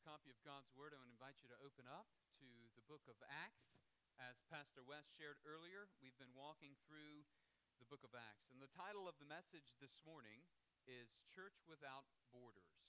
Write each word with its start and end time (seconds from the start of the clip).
copy 0.00 0.32
of 0.32 0.40
God's 0.40 0.72
Word, 0.72 0.96
I 0.96 1.00
want 1.00 1.12
to 1.12 1.18
invite 1.20 1.44
you 1.44 1.52
to 1.52 1.60
open 1.60 1.84
up 1.84 2.08
to 2.40 2.48
the 2.72 2.84
book 2.88 3.04
of 3.04 3.20
Acts. 3.28 3.76
As 4.16 4.40
Pastor 4.48 4.80
West 4.80 5.12
shared 5.12 5.36
earlier, 5.44 5.92
we've 6.00 6.16
been 6.16 6.32
walking 6.32 6.72
through 6.88 7.28
the 7.76 7.88
book 7.88 8.00
of 8.00 8.16
Acts. 8.16 8.48
And 8.48 8.64
the 8.64 8.72
title 8.72 9.04
of 9.04 9.20
the 9.20 9.28
message 9.28 9.76
this 9.76 10.00
morning 10.00 10.48
is 10.88 11.20
Church 11.28 11.60
Without 11.68 12.08
Borders. 12.32 12.80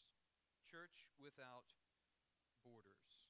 Church 0.64 1.12
Without 1.20 1.76
Borders. 2.64 3.28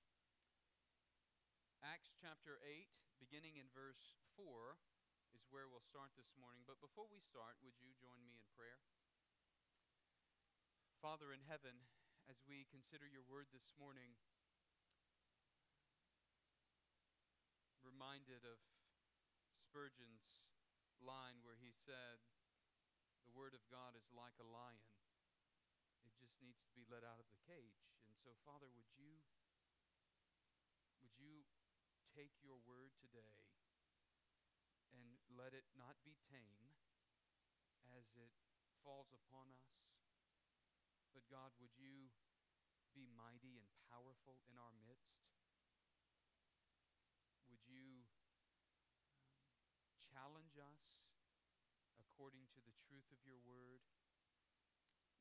Acts 1.82 2.14
chapter 2.22 2.62
8, 2.62 2.86
beginning 3.18 3.58
in 3.58 3.66
verse 3.74 4.22
4, 4.38 4.78
is 5.34 5.50
where 5.50 5.66
we'll 5.66 5.82
start 5.82 6.14
this 6.14 6.38
morning. 6.38 6.62
But 6.70 6.78
before 6.78 7.10
we 7.10 7.18
start, 7.18 7.58
would 7.66 7.82
you 7.82 7.98
join 7.98 8.22
me 8.22 8.38
in 8.38 8.46
prayer? 8.54 8.86
Father 11.02 11.34
in 11.34 11.42
heaven, 11.50 11.82
as 12.32 12.40
we 12.48 12.64
consider 12.72 13.04
your 13.12 13.28
word 13.28 13.52
this 13.52 13.76
morning, 13.76 14.16
reminded 17.84 18.48
of 18.48 18.56
Spurgeon's 19.60 20.40
line 21.04 21.44
where 21.44 21.60
he 21.60 21.76
said, 21.76 22.24
The 23.28 23.36
word 23.36 23.52
of 23.52 23.60
God 23.68 24.00
is 24.00 24.08
like 24.16 24.40
a 24.40 24.48
lion. 24.48 24.96
It 26.08 26.16
just 26.24 26.40
needs 26.40 26.64
to 26.64 26.72
be 26.72 26.88
let 26.88 27.04
out 27.04 27.20
of 27.20 27.28
the 27.28 27.44
cage. 27.44 27.84
And 28.08 28.16
so, 28.16 28.32
Father, 28.48 28.72
would 28.72 28.88
you 28.96 29.20
would 31.04 31.20
you 31.20 31.44
take 32.16 32.32
your 32.40 32.64
word 32.64 32.96
today 33.04 33.44
and 34.96 35.20
let 35.36 35.52
it 35.52 35.68
not 35.76 36.00
be 36.08 36.16
tame 36.32 36.80
as 37.92 38.08
it 38.16 38.32
falls 38.88 39.12
upon 39.12 39.52
us? 39.52 39.81
God, 41.32 41.56
would 41.64 41.72
you 41.80 42.12
be 42.92 43.08
mighty 43.08 43.56
and 43.56 43.64
powerful 43.88 44.44
in 44.52 44.60
our 44.60 44.76
midst? 44.84 45.32
Would 47.48 47.64
you 47.72 48.04
um, 48.68 49.40
challenge 50.12 50.60
us 50.60 50.84
according 51.96 52.52
to 52.52 52.60
the 52.60 52.76
truth 52.84 53.08
of 53.16 53.24
your 53.24 53.40
word? 53.48 53.80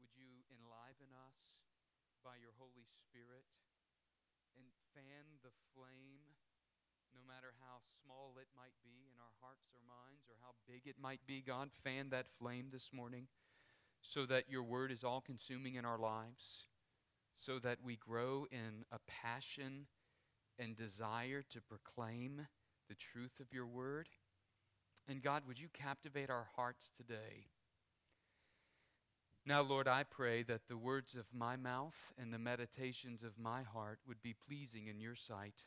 Would 0.03 0.11
you 0.19 0.43
enliven 0.51 1.15
us 1.15 1.39
by 2.27 2.43
your 2.43 2.59
Holy 2.59 2.91
Spirit 3.07 3.47
and 4.59 4.67
fan 4.91 5.39
the 5.47 5.55
flame, 5.71 6.27
no 7.15 7.23
matter 7.23 7.55
how 7.63 7.87
small 8.03 8.35
it 8.43 8.51
might 8.59 8.75
be 8.83 9.15
in 9.15 9.23
our 9.23 9.35
hearts 9.39 9.71
or 9.71 9.79
minds 9.87 10.27
or 10.27 10.43
how 10.43 10.59
big 10.67 10.91
it 10.91 10.99
might 10.99 11.23
be? 11.23 11.39
God, 11.39 11.71
fan 11.87 12.11
that 12.11 12.27
flame 12.35 12.75
this 12.75 12.91
morning 12.91 13.31
so 14.03 14.27
that 14.27 14.49
your 14.49 14.63
word 14.63 14.91
is 14.91 15.05
all 15.05 15.21
consuming 15.21 15.75
in 15.75 15.85
our 15.85 15.99
lives, 15.99 16.67
so 17.37 17.59
that 17.59 17.79
we 17.85 17.97
grow 17.97 18.47
in 18.51 18.85
a 18.93 18.99
passion 19.07 19.87
and 20.59 20.77
desire 20.77 21.43
to 21.51 21.61
proclaim 21.61 22.47
the 22.89 22.95
truth 22.95 23.41
of 23.41 23.53
your 23.53 23.67
word. 23.67 24.09
And 25.09 25.23
God, 25.23 25.43
would 25.47 25.59
you 25.59 25.69
captivate 25.73 26.31
our 26.31 26.49
hearts 26.57 26.91
today? 26.95 27.49
Now, 29.47 29.63
Lord, 29.63 29.89
I 29.89 30.05
pray 30.05 30.43
that 30.45 30.69
the 30.69 30.77
words 30.77 31.15
of 31.15 31.25
my 31.33 31.57
mouth 31.57 32.13
and 32.19 32.33
the 32.33 32.39
meditations 32.39 33.23
of 33.23 33.39
my 33.39 33.63
heart 33.63 34.01
would 34.07 34.23
be 34.23 34.35
pleasing 34.35 34.87
in 34.87 35.01
your 35.01 35.17
sight, 35.17 35.65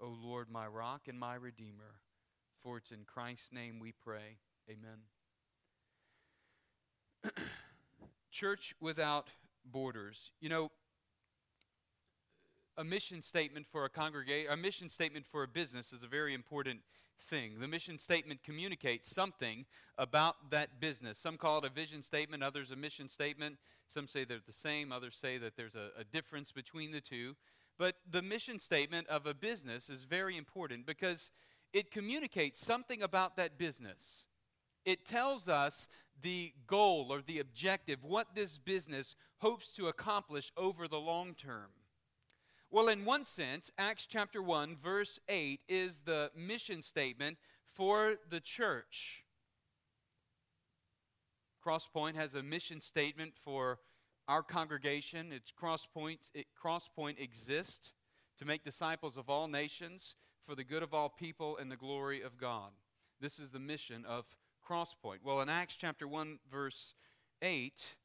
O 0.00 0.08
Lord, 0.08 0.48
my 0.50 0.66
rock 0.66 1.02
and 1.06 1.20
my 1.20 1.34
redeemer. 1.34 2.00
For 2.62 2.78
it's 2.78 2.90
in 2.90 3.04
Christ's 3.04 3.52
name 3.52 3.78
we 3.78 3.92
pray. 3.92 4.38
Amen. 4.68 5.00
Church 8.30 8.74
Without 8.80 9.28
Borders. 9.64 10.32
You 10.40 10.48
know, 10.48 10.70
a 12.76 12.84
mission 12.84 13.22
statement 13.22 13.66
for 13.66 13.84
a 13.84 13.90
congregation, 13.90 14.52
a 14.52 14.56
mission 14.56 14.88
statement 14.88 15.26
for 15.26 15.42
a 15.42 15.48
business 15.48 15.92
is 15.92 16.02
a 16.02 16.08
very 16.08 16.32
important 16.32 16.80
thing. 17.20 17.60
The 17.60 17.68
mission 17.68 17.98
statement 17.98 18.42
communicates 18.42 19.14
something 19.14 19.66
about 19.98 20.50
that 20.50 20.80
business. 20.80 21.18
Some 21.18 21.36
call 21.36 21.58
it 21.58 21.64
a 21.66 21.68
vision 21.68 22.02
statement, 22.02 22.42
others 22.42 22.70
a 22.70 22.76
mission 22.76 23.08
statement. 23.08 23.56
Some 23.86 24.06
say 24.06 24.24
they're 24.24 24.38
the 24.46 24.52
same, 24.52 24.92
others 24.92 25.16
say 25.16 25.36
that 25.38 25.56
there's 25.56 25.74
a, 25.74 25.90
a 25.98 26.04
difference 26.04 26.52
between 26.52 26.92
the 26.92 27.00
two. 27.00 27.36
But 27.78 27.96
the 28.10 28.22
mission 28.22 28.58
statement 28.58 29.08
of 29.08 29.26
a 29.26 29.34
business 29.34 29.88
is 29.88 30.04
very 30.04 30.36
important 30.36 30.86
because 30.86 31.30
it 31.72 31.90
communicates 31.90 32.64
something 32.64 33.02
about 33.02 33.36
that 33.36 33.58
business. 33.58 34.26
It 34.84 35.04
tells 35.04 35.48
us 35.48 35.88
the 36.22 36.52
goal 36.66 37.08
or 37.10 37.22
the 37.22 37.38
objective, 37.38 38.04
what 38.04 38.34
this 38.34 38.58
business 38.58 39.14
hopes 39.38 39.72
to 39.72 39.88
accomplish 39.88 40.52
over 40.56 40.86
the 40.86 41.00
long 41.00 41.34
term. 41.34 41.70
Well, 42.70 42.88
in 42.88 43.04
one 43.04 43.24
sense, 43.24 43.70
Acts 43.78 44.06
chapter 44.06 44.40
1, 44.42 44.76
verse 44.82 45.18
8 45.28 45.60
is 45.68 46.02
the 46.02 46.30
mission 46.36 46.82
statement 46.82 47.38
for 47.64 48.14
the 48.28 48.40
church. 48.40 49.24
Crosspoint 51.64 52.14
has 52.14 52.34
a 52.34 52.42
mission 52.42 52.80
statement 52.80 53.32
for 53.34 53.80
our 54.28 54.42
congregation. 54.42 55.32
Its 55.32 55.52
Crosspoint, 55.52 56.30
it, 56.34 56.46
Crosspoint 56.62 57.20
exists 57.20 57.92
to 58.38 58.44
make 58.44 58.62
disciples 58.62 59.16
of 59.16 59.28
all 59.28 59.48
nations 59.48 60.14
for 60.46 60.54
the 60.54 60.64
good 60.64 60.82
of 60.82 60.94
all 60.94 61.08
people 61.08 61.56
and 61.56 61.70
the 61.70 61.76
glory 61.76 62.22
of 62.22 62.38
God. 62.38 62.70
This 63.20 63.38
is 63.38 63.50
the 63.50 63.58
mission 63.58 64.04
of 64.06 64.36
Crosspoint? 64.70 65.18
Well, 65.24 65.40
in 65.40 65.48
Acts 65.48 65.74
chapter 65.74 66.06
1, 66.06 66.38
verse 66.48 66.94
8, 67.42 67.96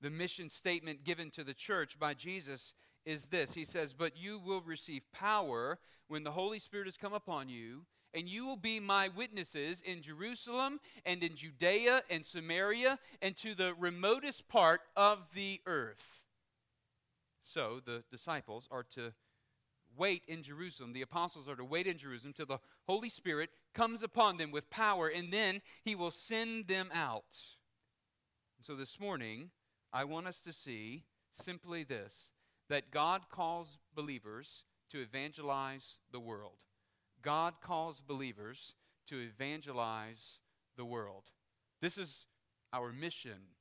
the 0.00 0.10
mission 0.10 0.50
statement 0.50 1.04
given 1.04 1.30
to 1.30 1.44
the 1.44 1.54
church 1.54 2.00
by 2.00 2.14
Jesus 2.14 2.74
is 3.04 3.26
this 3.26 3.54
He 3.54 3.64
says, 3.64 3.92
But 3.92 4.16
you 4.16 4.40
will 4.44 4.60
receive 4.60 5.02
power 5.12 5.78
when 6.08 6.24
the 6.24 6.32
Holy 6.32 6.58
Spirit 6.58 6.88
has 6.88 6.96
come 6.96 7.12
upon 7.12 7.48
you, 7.48 7.86
and 8.12 8.28
you 8.28 8.44
will 8.44 8.56
be 8.56 8.80
my 8.80 9.08
witnesses 9.08 9.80
in 9.86 10.02
Jerusalem 10.02 10.80
and 11.04 11.22
in 11.22 11.36
Judea 11.36 12.02
and 12.10 12.24
Samaria 12.26 12.98
and 13.22 13.36
to 13.36 13.54
the 13.54 13.74
remotest 13.78 14.48
part 14.48 14.80
of 14.96 15.18
the 15.32 15.60
earth. 15.66 16.24
So 17.44 17.80
the 17.84 18.02
disciples 18.10 18.66
are 18.72 18.84
to 18.94 19.12
wait 19.96 20.22
in 20.28 20.42
Jerusalem. 20.42 20.92
The 20.92 21.02
apostles 21.02 21.48
are 21.48 21.56
to 21.56 21.64
wait 21.64 21.86
in 21.86 21.98
Jerusalem 21.98 22.34
till 22.36 22.46
the 22.46 22.60
Holy 22.86 23.08
Spirit 23.08 23.50
comes 23.74 24.02
upon 24.02 24.36
them 24.36 24.50
with 24.50 24.70
power, 24.70 25.08
and 25.08 25.32
then 25.32 25.62
he 25.84 25.94
will 25.94 26.10
send 26.10 26.68
them 26.68 26.90
out. 26.92 27.36
So 28.60 28.74
this 28.74 28.98
morning, 28.98 29.50
I 29.92 30.04
want 30.04 30.26
us 30.26 30.38
to 30.40 30.52
see 30.52 31.04
simply 31.30 31.84
this 31.84 32.30
that 32.68 32.90
God 32.90 33.28
calls 33.30 33.78
believers 33.94 34.64
to 34.90 35.00
evangelize 35.00 35.98
the 36.10 36.20
world. 36.20 36.64
God 37.22 37.54
calls 37.60 38.00
believers 38.00 38.74
to 39.08 39.20
evangelize 39.20 40.40
the 40.76 40.84
world. 40.84 41.30
This 41.80 41.96
is 41.96 42.26
our 42.72 42.92
mission. 42.92 43.54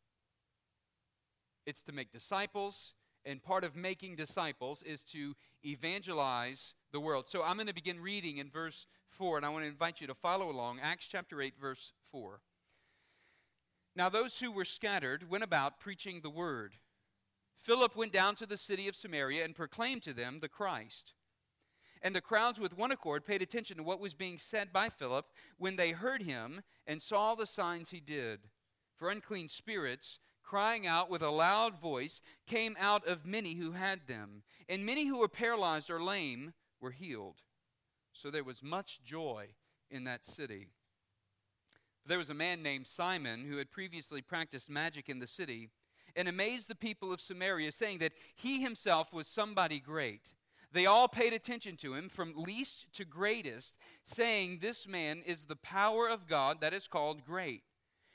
It's 1.66 1.84
to 1.84 1.91
make 1.91 2.12
disciples 2.12 2.94
and 3.25 3.41
part 3.41 3.63
of 3.63 3.75
making 3.75 4.16
disciples 4.16 4.84
is 4.84 5.03
to 5.03 5.36
evangelize 5.66 6.74
the 6.91 7.00
world. 7.00 7.28
So 7.28 7.44
I'm 7.44 7.56
going 7.56 7.68
to 7.68 7.74
begin 7.74 8.00
reading 8.00 8.38
in 8.38 8.50
verse 8.50 8.88
4, 9.08 9.38
and 9.38 9.46
I 9.46 9.50
want 9.50 9.63
to 9.63 9.69
invite 9.69 10.02
you 10.02 10.08
to 10.08 10.13
follow 10.13 10.50
along. 10.50 10.80
Acts 10.81 11.08
chapter 11.09 11.41
8, 11.41 11.56
verse 11.59 11.94
4. 12.12 12.40
Now 13.96 14.09
those 14.09 14.40
who 14.40 14.52
were 14.52 14.66
scattered 14.66 15.30
went 15.30 15.44
about 15.44 15.80
preaching 15.80 16.22
the 16.22 16.30
word. 16.30 16.74
Philip 17.56 17.96
went 17.96 18.14
down 18.14 18.35
to 18.35 18.46
the 18.46 18.58
city 18.58 18.88
of 18.88 18.96
Samaria 18.96 19.44
and 19.44 19.56
proclaimed 19.56 20.03
to 20.03 20.14
them 20.14 20.40
the 20.40 20.50
Christ. 20.50 21.14
And 22.02 22.16
the 22.16 22.22
crowds 22.22 22.59
with 22.59 22.78
one 22.78 22.91
accord 22.91 23.25
paid 23.25 23.41
attention 23.41 23.78
to 23.78 23.84
what 23.84 24.00
was 24.00 24.14
being 24.14 24.38
said 24.38 24.72
by 24.72 24.90
Philip 24.90 25.25
when 25.58 25.75
they 25.75 25.91
heard 25.91 26.22
him 26.22 26.62
and 26.85 27.02
saw 27.02 27.34
the 27.34 27.47
signs 27.47 27.90
he 27.90 28.00
did. 28.00 28.41
For 28.96 29.09
unclean 29.09 29.50
spirits 29.50 30.19
crying 30.46 30.86
out 30.86 31.10
with 31.10 31.22
a 31.22 31.30
loud 31.30 31.80
voice, 31.80 32.22
came 32.46 32.76
out 32.80 33.08
of 33.08 33.26
many 33.26 33.56
who 33.56 33.72
had 33.72 34.08
them. 34.08 34.44
And 34.70 34.86
many 34.86 35.08
who 35.08 35.20
were 35.20 35.28
paralyzed 35.28 35.90
or 35.90 36.02
lame 36.02 36.53
were 36.80 36.92
healed. 36.92 37.42
So 38.14 38.30
there 38.30 38.44
was 38.44 38.64
much 38.64 39.03
joy 39.03 39.47
in 39.90 40.03
that 40.06 40.26
city. 40.26 40.68
There 42.06 42.18
was 42.18 42.30
a 42.30 42.36
man 42.36 42.62
named 42.62 42.88
Simon 42.88 43.46
who 43.46 43.58
had 43.58 43.72
previously 43.72 44.22
practiced 44.22 44.70
magic 44.70 45.09
in 45.09 45.20
the 45.20 45.28
city 45.28 45.70
and 46.16 46.28
amazed 46.28 46.70
the 46.70 46.76
people 46.76 47.12
of 47.12 47.20
Samaria, 47.20 47.72
saying 47.72 47.98
that 47.98 48.14
he 48.36 48.62
himself 48.62 49.12
was 49.12 49.28
somebody 49.28 49.80
great. 49.80 50.30
They 50.72 50.86
all 50.86 51.08
paid 51.08 51.34
attention 51.34 51.78
to 51.78 51.94
him, 51.94 52.09
from 52.09 52.34
least 52.36 52.88
to 52.94 53.06
greatest, 53.06 53.76
saying, 54.03 54.59
This 54.59 54.88
man 54.88 55.24
is 55.26 55.46
the 55.46 55.56
power 55.56 56.08
of 56.08 56.28
God 56.28 56.62
that 56.62 56.74
is 56.74 56.88
called 56.88 57.26
great. 57.26 57.64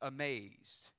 amazed. 0.00 0.90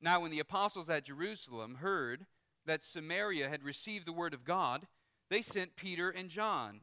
Now, 0.00 0.20
when 0.20 0.30
the 0.30 0.40
apostles 0.40 0.88
at 0.88 1.04
Jerusalem 1.04 1.76
heard 1.76 2.26
that 2.66 2.82
Samaria 2.82 3.48
had 3.48 3.62
received 3.62 4.06
the 4.06 4.12
word 4.12 4.34
of 4.34 4.44
God, 4.44 4.86
they 5.30 5.42
sent 5.42 5.76
Peter 5.76 6.10
and 6.10 6.28
John, 6.28 6.80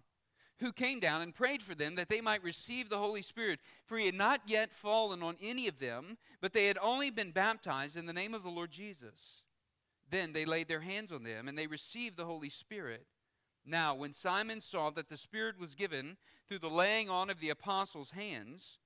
who 0.59 0.71
came 0.71 0.99
down 0.99 1.21
and 1.21 1.35
prayed 1.35 1.61
for 1.61 1.75
them 1.75 1.95
that 1.95 2.09
they 2.09 2.21
might 2.21 2.43
receive 2.43 2.89
the 2.89 2.97
Holy 2.97 3.21
Spirit. 3.21 3.59
For 3.85 3.97
he 3.97 4.05
had 4.05 4.15
not 4.15 4.41
yet 4.45 4.71
fallen 4.71 5.21
on 5.21 5.35
any 5.41 5.67
of 5.67 5.79
them, 5.79 6.17
but 6.41 6.53
they 6.53 6.67
had 6.67 6.77
only 6.81 7.09
been 7.09 7.31
baptized 7.31 7.97
in 7.97 8.05
the 8.05 8.13
name 8.13 8.33
of 8.33 8.43
the 8.43 8.49
Lord 8.49 8.71
Jesus. 8.71 9.43
Then 10.09 10.33
they 10.33 10.45
laid 10.45 10.67
their 10.67 10.81
hands 10.81 11.11
on 11.11 11.23
them, 11.23 11.47
and 11.47 11.57
they 11.57 11.67
received 11.67 12.17
the 12.17 12.25
Holy 12.25 12.49
Spirit. 12.49 13.05
Now, 13.65 13.95
when 13.95 14.13
Simon 14.13 14.61
saw 14.61 14.89
that 14.91 15.09
the 15.09 15.17
Spirit 15.17 15.59
was 15.59 15.75
given 15.75 16.17
through 16.47 16.59
the 16.59 16.69
laying 16.69 17.09
on 17.09 17.29
of 17.29 17.39
the 17.39 17.49
apostles' 17.49 18.11
hands, 18.11 18.77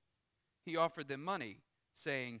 he 0.64 0.76
offered 0.76 1.08
them 1.08 1.24
money, 1.24 1.58
saying, 1.92 2.40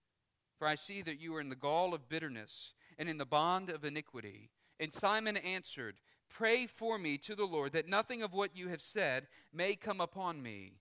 For 0.61 0.67
I 0.67 0.75
see 0.75 1.01
that 1.01 1.19
you 1.19 1.35
are 1.35 1.41
in 1.41 1.49
the 1.49 1.55
gall 1.55 1.95
of 1.95 2.07
bitterness 2.07 2.73
and 2.99 3.09
in 3.09 3.17
the 3.17 3.25
bond 3.25 3.71
of 3.71 3.83
iniquity. 3.83 4.51
And 4.79 4.93
Simon 4.93 5.35
answered, 5.37 5.95
Pray 6.29 6.67
for 6.67 6.99
me 6.99 7.17
to 7.17 7.33
the 7.33 7.47
Lord 7.47 7.73
that 7.73 7.89
nothing 7.89 8.21
of 8.21 8.31
what 8.31 8.55
you 8.55 8.67
have 8.67 8.79
said 8.79 9.25
may 9.51 9.73
come 9.75 9.99
upon 9.99 10.43
me. 10.43 10.73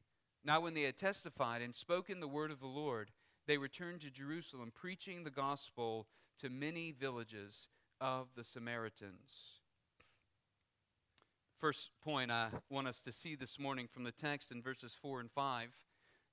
Now, 0.45 0.61
when 0.61 0.75
they 0.75 0.83
had 0.83 0.99
testified 0.99 1.63
and 1.63 1.75
spoken 1.75 2.21
the 2.21 2.29
word 2.29 2.51
of 2.51 2.61
the 2.61 2.67
Lord, 2.67 3.11
they 3.47 3.57
returned 3.57 4.03
to 4.03 4.11
Jerusalem, 4.11 4.71
preaching 4.71 5.25
the 5.25 5.31
gospel 5.31 6.07
to 6.41 6.51
many 6.51 6.91
villages 6.91 7.67
of 8.03 8.27
the 8.37 8.45
Samaritans. 8.45 9.61
First 11.59 11.93
point 12.05 12.31
I 12.31 12.49
want 12.69 12.87
us 12.87 13.01
to 13.01 13.13
see 13.13 13.35
this 13.35 13.59
morning 13.59 13.89
from 13.91 14.05
the 14.05 14.13
text 14.13 14.53
in 14.53 14.61
verses 14.61 14.95
4 15.01 15.21
and 15.21 15.31
5 15.31 15.71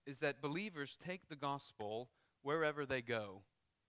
is 0.05 0.19
that 0.19 0.41
believers 0.41 0.97
take 1.01 1.29
the 1.29 1.37
gospel 1.37 2.09
wherever 2.47 2.85
they 2.85 3.01
go. 3.01 3.41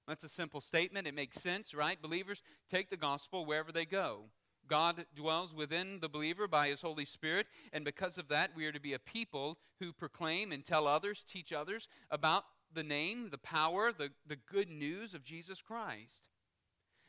That's 0.09 0.25
a 0.25 0.29
simple 0.29 0.61
statement. 0.61 1.07
It 1.07 1.15
makes 1.15 1.41
sense, 1.41 1.75
right? 1.75 2.03
Believers 2.03 2.43
take 2.69 2.91
the 2.91 2.97
gospel 2.97 3.47
wherever 3.47 3.71
they 3.71 3.85
go. 3.85 4.25
God 4.67 5.07
dwells 5.15 5.55
within 5.55 6.01
the 6.01 6.09
believer 6.09 6.49
by 6.49 6.69
his 6.69 6.83
Holy 6.83 7.05
Spirit, 7.05 7.47
and 7.73 7.85
because 7.85 8.19
of 8.19 8.29
that, 8.29 8.51
we 8.57 8.67
are 8.67 8.73
to 8.73 8.81
be 8.81 8.95
a 8.95 8.99
people 8.99 9.59
who 9.79 9.93
proclaim 9.93 10.51
and 10.51 10.65
tell 10.65 10.89
others, 10.89 11.25
teach 11.27 11.53
others 11.53 11.89
about 12.11 12.45
the 12.75 12.83
name, 12.83 13.31
the 13.31 13.39
power, 13.39 13.93
the, 13.93 14.11
the 14.27 14.37
good 14.37 14.69
news 14.69 15.15
of 15.15 15.23
Jesus 15.23 15.63
Christ. 15.63 16.25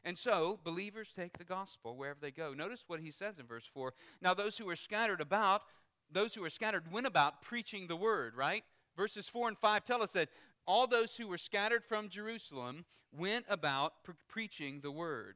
And 0.06 0.18
so, 0.18 0.60
believers 0.64 1.10
take 1.14 1.38
the 1.38 1.44
gospel 1.44 1.98
wherever 1.98 2.20
they 2.22 2.32
go. 2.32 2.54
Notice 2.54 2.86
what 2.86 3.00
he 3.00 3.12
says 3.12 3.40
in 3.40 3.48
verse 3.48 3.66
4. 3.74 3.94
Now, 4.22 4.36
those 4.36 4.58
who 4.58 4.70
are 4.70 4.76
scattered 4.76 5.20
about, 5.20 5.64
those 6.12 6.36
who 6.36 6.44
are 6.46 6.50
scattered 6.50 6.92
went 6.92 7.08
about 7.08 7.42
preaching 7.42 7.88
the 7.88 7.98
word, 7.98 8.38
right? 8.38 8.64
Verses 9.00 9.30
4 9.30 9.48
and 9.48 9.58
5 9.58 9.86
tell 9.86 10.02
us 10.02 10.12
that 10.12 10.28
all 10.70 10.86
those 10.86 11.18
who 11.18 11.28
were 11.28 11.40
scattered 11.40 11.84
from 11.84 12.10
Jerusalem 12.10 12.86
went 13.12 13.44
about 13.50 14.04
pre- 14.04 14.14
preaching 14.28 14.82
the 14.82 14.92
word. 14.92 15.34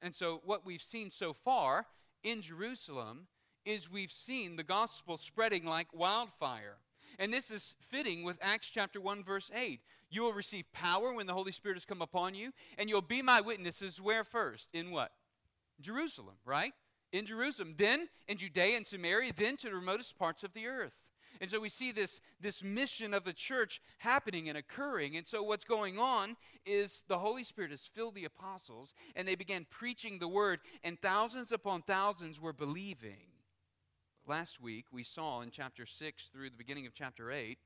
And 0.00 0.14
so, 0.14 0.40
what 0.46 0.64
we've 0.64 0.82
seen 0.82 1.10
so 1.10 1.34
far 1.34 1.84
in 2.24 2.40
Jerusalem 2.40 3.26
is 3.66 3.90
we've 3.90 4.10
seen 4.10 4.56
the 4.56 4.64
gospel 4.64 5.18
spreading 5.18 5.66
like 5.66 5.88
wildfire. 5.92 6.78
And 7.18 7.34
this 7.34 7.50
is 7.50 7.74
fitting 7.80 8.22
with 8.22 8.38
Acts 8.40 8.70
chapter 8.70 8.98
1 8.98 9.24
verse 9.24 9.50
8. 9.54 9.80
You 10.08 10.22
will 10.22 10.32
receive 10.32 10.72
power 10.72 11.12
when 11.12 11.26
the 11.26 11.34
Holy 11.34 11.52
Spirit 11.52 11.76
has 11.76 11.84
come 11.84 12.00
upon 12.00 12.34
you, 12.34 12.52
and 12.78 12.88
you'll 12.88 13.02
be 13.02 13.20
my 13.20 13.42
witnesses 13.42 14.00
where 14.00 14.24
first? 14.24 14.70
In 14.72 14.90
what? 14.90 15.12
Jerusalem, 15.82 16.36
right? 16.46 16.72
In 17.12 17.26
Jerusalem, 17.26 17.74
then 17.76 18.08
in 18.26 18.38
Judea 18.38 18.78
and 18.78 18.86
Samaria, 18.86 19.32
then 19.36 19.58
to 19.58 19.68
the 19.68 19.74
remotest 19.74 20.18
parts 20.18 20.42
of 20.44 20.54
the 20.54 20.66
earth. 20.66 20.96
And 21.40 21.50
so 21.50 21.60
we 21.60 21.68
see 21.68 21.92
this, 21.92 22.20
this 22.40 22.62
mission 22.62 23.14
of 23.14 23.24
the 23.24 23.32
church 23.32 23.80
happening 23.98 24.48
and 24.48 24.56
occurring. 24.56 25.16
And 25.16 25.26
so 25.26 25.42
what's 25.42 25.64
going 25.64 25.98
on 25.98 26.36
is 26.64 27.04
the 27.08 27.18
Holy 27.18 27.44
Spirit 27.44 27.70
has 27.70 27.86
filled 27.86 28.14
the 28.14 28.24
apostles, 28.24 28.94
and 29.14 29.26
they 29.26 29.34
began 29.34 29.66
preaching 29.70 30.18
the 30.18 30.28
word, 30.28 30.60
and 30.82 31.00
thousands 31.00 31.52
upon 31.52 31.82
thousands 31.82 32.40
were 32.40 32.52
believing. 32.52 33.28
Last 34.26 34.60
week, 34.60 34.86
we 34.90 35.04
saw 35.04 35.40
in 35.42 35.50
chapter 35.50 35.86
6 35.86 36.30
through 36.32 36.50
the 36.50 36.56
beginning 36.56 36.86
of 36.86 36.94
chapter 36.94 37.30
8 37.30 37.58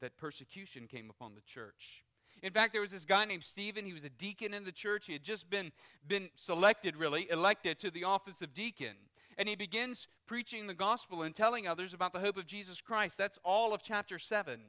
that 0.00 0.16
persecution 0.16 0.88
came 0.88 1.08
upon 1.08 1.34
the 1.34 1.40
church. 1.40 2.04
In 2.42 2.52
fact, 2.52 2.72
there 2.72 2.82
was 2.82 2.90
this 2.90 3.04
guy 3.04 3.24
named 3.24 3.44
Stephen. 3.44 3.86
He 3.86 3.92
was 3.92 4.04
a 4.04 4.10
deacon 4.10 4.52
in 4.52 4.64
the 4.64 4.72
church. 4.72 5.06
He 5.06 5.12
had 5.12 5.22
just 5.22 5.48
been, 5.48 5.72
been 6.06 6.30
selected, 6.34 6.96
really, 6.96 7.30
elected 7.30 7.78
to 7.78 7.90
the 7.90 8.04
office 8.04 8.42
of 8.42 8.52
deacon. 8.52 8.96
And 9.36 9.48
he 9.48 9.56
begins 9.56 10.08
preaching 10.26 10.66
the 10.66 10.74
gospel 10.74 11.22
and 11.22 11.34
telling 11.34 11.66
others 11.66 11.94
about 11.94 12.12
the 12.12 12.20
hope 12.20 12.36
of 12.36 12.46
Jesus 12.46 12.80
Christ. 12.80 13.18
That's 13.18 13.38
all 13.44 13.74
of 13.74 13.82
chapter 13.82 14.18
7. 14.18 14.60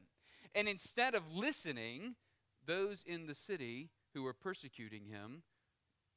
And 0.53 0.67
instead 0.67 1.15
of 1.15 1.23
listening, 1.33 2.15
those 2.65 3.03
in 3.05 3.27
the 3.27 3.35
city 3.35 3.89
who 4.13 4.23
were 4.23 4.33
persecuting 4.33 5.05
him, 5.05 5.43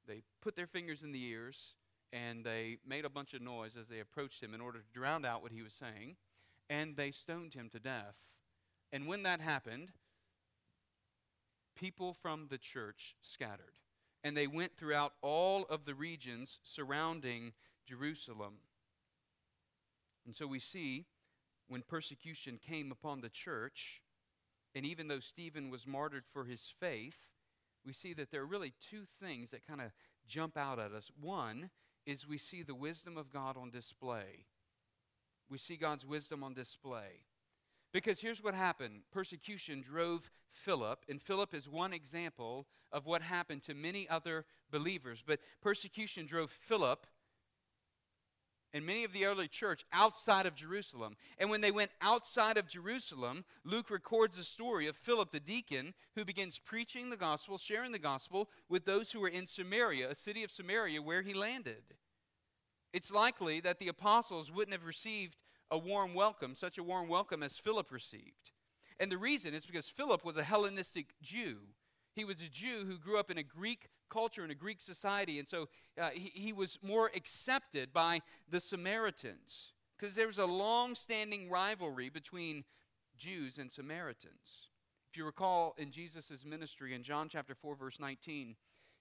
they 0.06 0.22
put 0.40 0.56
their 0.56 0.66
fingers 0.66 1.02
in 1.02 1.12
the 1.12 1.24
ears 1.24 1.74
and 2.12 2.44
they 2.44 2.78
made 2.86 3.04
a 3.04 3.10
bunch 3.10 3.34
of 3.34 3.42
noise 3.42 3.76
as 3.78 3.88
they 3.88 4.00
approached 4.00 4.42
him 4.42 4.54
in 4.54 4.60
order 4.60 4.78
to 4.78 4.98
drown 4.98 5.24
out 5.24 5.42
what 5.42 5.52
he 5.52 5.62
was 5.62 5.74
saying, 5.74 6.16
and 6.70 6.96
they 6.96 7.10
stoned 7.10 7.54
him 7.54 7.68
to 7.70 7.78
death. 7.78 8.16
And 8.92 9.06
when 9.06 9.22
that 9.24 9.40
happened, 9.40 9.90
people 11.76 12.14
from 12.14 12.46
the 12.48 12.58
church 12.58 13.14
scattered, 13.20 13.78
and 14.24 14.36
they 14.36 14.46
went 14.46 14.76
throughout 14.76 15.12
all 15.20 15.64
of 15.64 15.84
the 15.84 15.94
regions 15.94 16.58
surrounding 16.62 17.52
Jerusalem. 17.88 18.58
And 20.26 20.36
so 20.36 20.46
we 20.46 20.58
see 20.58 21.06
when 21.68 21.82
persecution 21.82 22.58
came 22.58 22.92
upon 22.92 23.20
the 23.20 23.30
church, 23.30 24.02
and 24.74 24.84
even 24.84 25.08
though 25.08 25.20
Stephen 25.20 25.70
was 25.70 25.86
martyred 25.86 26.24
for 26.30 26.44
his 26.44 26.72
faith, 26.78 27.30
we 27.86 27.92
see 27.94 28.12
that 28.12 28.30
there 28.30 28.42
are 28.42 28.46
really 28.46 28.74
two 28.90 29.04
things 29.20 29.50
that 29.52 29.66
kind 29.66 29.80
of 29.80 29.92
jump 30.26 30.56
out 30.56 30.78
at 30.78 30.92
us. 30.92 31.10
One 31.18 31.70
is 32.04 32.28
we 32.28 32.38
see 32.38 32.62
the 32.62 32.74
wisdom 32.74 33.16
of 33.16 33.32
God 33.32 33.56
on 33.56 33.70
display. 33.70 34.44
We 35.48 35.56
see 35.56 35.76
God's 35.76 36.04
wisdom 36.04 36.44
on 36.44 36.52
display. 36.52 37.24
Because 37.92 38.20
here's 38.20 38.42
what 38.42 38.54
happened 38.54 39.02
persecution 39.10 39.80
drove 39.80 40.30
Philip, 40.50 41.04
and 41.08 41.22
Philip 41.22 41.54
is 41.54 41.68
one 41.68 41.94
example 41.94 42.66
of 42.92 43.06
what 43.06 43.22
happened 43.22 43.62
to 43.62 43.74
many 43.74 44.06
other 44.08 44.44
believers. 44.70 45.22
But 45.26 45.40
persecution 45.62 46.26
drove 46.26 46.50
Philip 46.50 47.06
and 48.72 48.84
many 48.84 49.04
of 49.04 49.12
the 49.12 49.24
early 49.24 49.48
church 49.48 49.84
outside 49.92 50.46
of 50.46 50.54
Jerusalem. 50.54 51.16
And 51.38 51.50
when 51.50 51.60
they 51.60 51.70
went 51.70 51.90
outside 52.00 52.56
of 52.56 52.68
Jerusalem, 52.68 53.44
Luke 53.64 53.90
records 53.90 54.36
the 54.36 54.44
story 54.44 54.86
of 54.86 54.96
Philip 54.96 55.30
the 55.30 55.40
deacon 55.40 55.94
who 56.14 56.24
begins 56.24 56.58
preaching 56.58 57.10
the 57.10 57.16
gospel, 57.16 57.58
sharing 57.58 57.92
the 57.92 57.98
gospel 57.98 58.48
with 58.68 58.84
those 58.84 59.12
who 59.12 59.20
were 59.20 59.28
in 59.28 59.46
Samaria, 59.46 60.10
a 60.10 60.14
city 60.14 60.44
of 60.44 60.50
Samaria 60.50 61.00
where 61.00 61.22
he 61.22 61.34
landed. 61.34 61.82
It's 62.92 63.12
likely 63.12 63.60
that 63.60 63.78
the 63.78 63.88
apostles 63.88 64.52
wouldn't 64.52 64.74
have 64.74 64.86
received 64.86 65.36
a 65.70 65.78
warm 65.78 66.14
welcome, 66.14 66.54
such 66.54 66.78
a 66.78 66.82
warm 66.82 67.08
welcome 67.08 67.42
as 67.42 67.58
Philip 67.58 67.90
received. 67.92 68.52
And 69.00 69.12
the 69.12 69.18
reason 69.18 69.54
is 69.54 69.66
because 69.66 69.88
Philip 69.88 70.24
was 70.24 70.36
a 70.36 70.42
Hellenistic 70.42 71.14
Jew. 71.22 71.58
He 72.14 72.24
was 72.24 72.42
a 72.42 72.48
Jew 72.48 72.84
who 72.86 72.98
grew 72.98 73.18
up 73.18 73.30
in 73.30 73.38
a 73.38 73.42
Greek 73.42 73.88
culture, 74.10 74.44
in 74.44 74.50
a 74.50 74.54
Greek 74.54 74.80
society, 74.80 75.38
and 75.38 75.46
so 75.46 75.68
uh, 76.00 76.10
he, 76.12 76.30
he 76.34 76.52
was 76.52 76.78
more 76.82 77.10
accepted 77.14 77.92
by 77.92 78.20
the 78.50 78.60
Samaritans 78.60 79.72
because 79.98 80.14
there 80.14 80.26
was 80.26 80.38
a 80.38 80.46
long 80.46 80.94
standing 80.94 81.50
rivalry 81.50 82.08
between 82.08 82.64
Jews 83.16 83.58
and 83.58 83.70
Samaritans. 83.70 84.70
If 85.10 85.16
you 85.16 85.24
recall 85.24 85.74
in 85.78 85.90
Jesus' 85.90 86.44
ministry 86.44 86.94
in 86.94 87.02
John 87.02 87.28
chapter 87.28 87.54
4, 87.54 87.74
verse 87.74 87.98
19, 87.98 88.56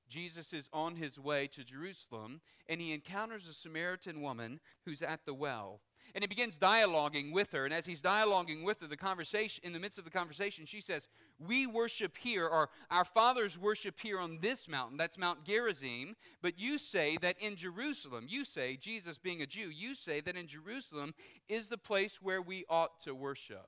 Jesus 0.07 0.53
is 0.53 0.69
on 0.71 0.95
his 0.95 1.19
way 1.19 1.47
to 1.47 1.63
Jerusalem 1.63 2.41
and 2.67 2.79
he 2.81 2.93
encounters 2.93 3.47
a 3.47 3.53
Samaritan 3.53 4.21
woman 4.21 4.59
who's 4.85 5.01
at 5.01 5.25
the 5.25 5.33
well. 5.33 5.81
And 6.17 6.23
he 6.23 6.27
begins 6.27 6.57
dialoguing 6.57 7.31
with 7.31 7.51
her. 7.51 7.65
And 7.65 7.71
as 7.71 7.85
he's 7.85 8.01
dialoguing 8.01 8.63
with 8.63 8.81
her, 8.81 8.87
the 8.87 8.97
conversation, 8.97 9.63
in 9.63 9.71
the 9.71 9.77
midst 9.77 9.99
of 9.99 10.03
the 10.03 10.09
conversation, 10.09 10.65
she 10.65 10.81
says, 10.81 11.07
We 11.37 11.67
worship 11.67 12.17
here, 12.17 12.47
or 12.47 12.71
our 12.89 13.05
fathers 13.05 13.55
worship 13.55 13.99
here 13.99 14.19
on 14.19 14.39
this 14.41 14.67
mountain. 14.67 14.97
That's 14.97 15.19
Mount 15.19 15.43
Gerizim. 15.43 16.15
But 16.41 16.57
you 16.57 16.79
say 16.79 17.17
that 17.21 17.35
in 17.39 17.55
Jerusalem, 17.55 18.25
you 18.27 18.45
say, 18.45 18.77
Jesus 18.77 19.19
being 19.19 19.43
a 19.43 19.45
Jew, 19.45 19.69
you 19.69 19.93
say 19.93 20.19
that 20.21 20.35
in 20.35 20.47
Jerusalem 20.47 21.13
is 21.47 21.69
the 21.69 21.77
place 21.77 22.19
where 22.19 22.41
we 22.41 22.65
ought 22.67 22.99
to 23.01 23.13
worship. 23.13 23.67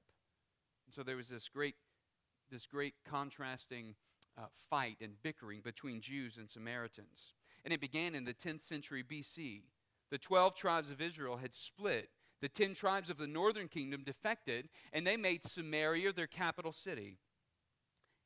And 0.88 0.96
so 0.96 1.03
there 1.03 1.18
was 1.18 1.29
this 1.29 1.50
great, 1.50 1.75
this 2.51 2.65
great 2.65 2.96
contrasting 3.08 3.94
uh, 4.36 4.46
fight 4.72 4.98
and 5.01 5.22
bickering 5.22 5.62
between 5.62 6.01
Jews 6.01 6.38
and 6.38 6.50
Samaritans. 6.50 7.36
And 7.63 7.72
it 7.72 7.79
began 7.79 8.15
in 8.15 8.25
the 8.25 8.34
10th 8.34 8.63
century 8.63 9.03
BC. 9.03 9.62
The 10.10 10.18
12 10.18 10.56
tribes 10.56 10.89
of 10.89 11.00
Israel 11.00 11.38
had 11.38 11.53
split. 11.53 12.10
The 12.41 12.50
10 12.50 12.74
tribes 12.74 13.10
of 13.10 13.17
the 13.17 13.27
northern 13.27 13.67
kingdom 13.67 14.03
defected, 14.05 14.69
and 14.93 15.05
they 15.05 15.17
made 15.17 15.43
Samaria 15.43 16.13
their 16.13 16.27
capital 16.27 16.72
city. 16.72 17.17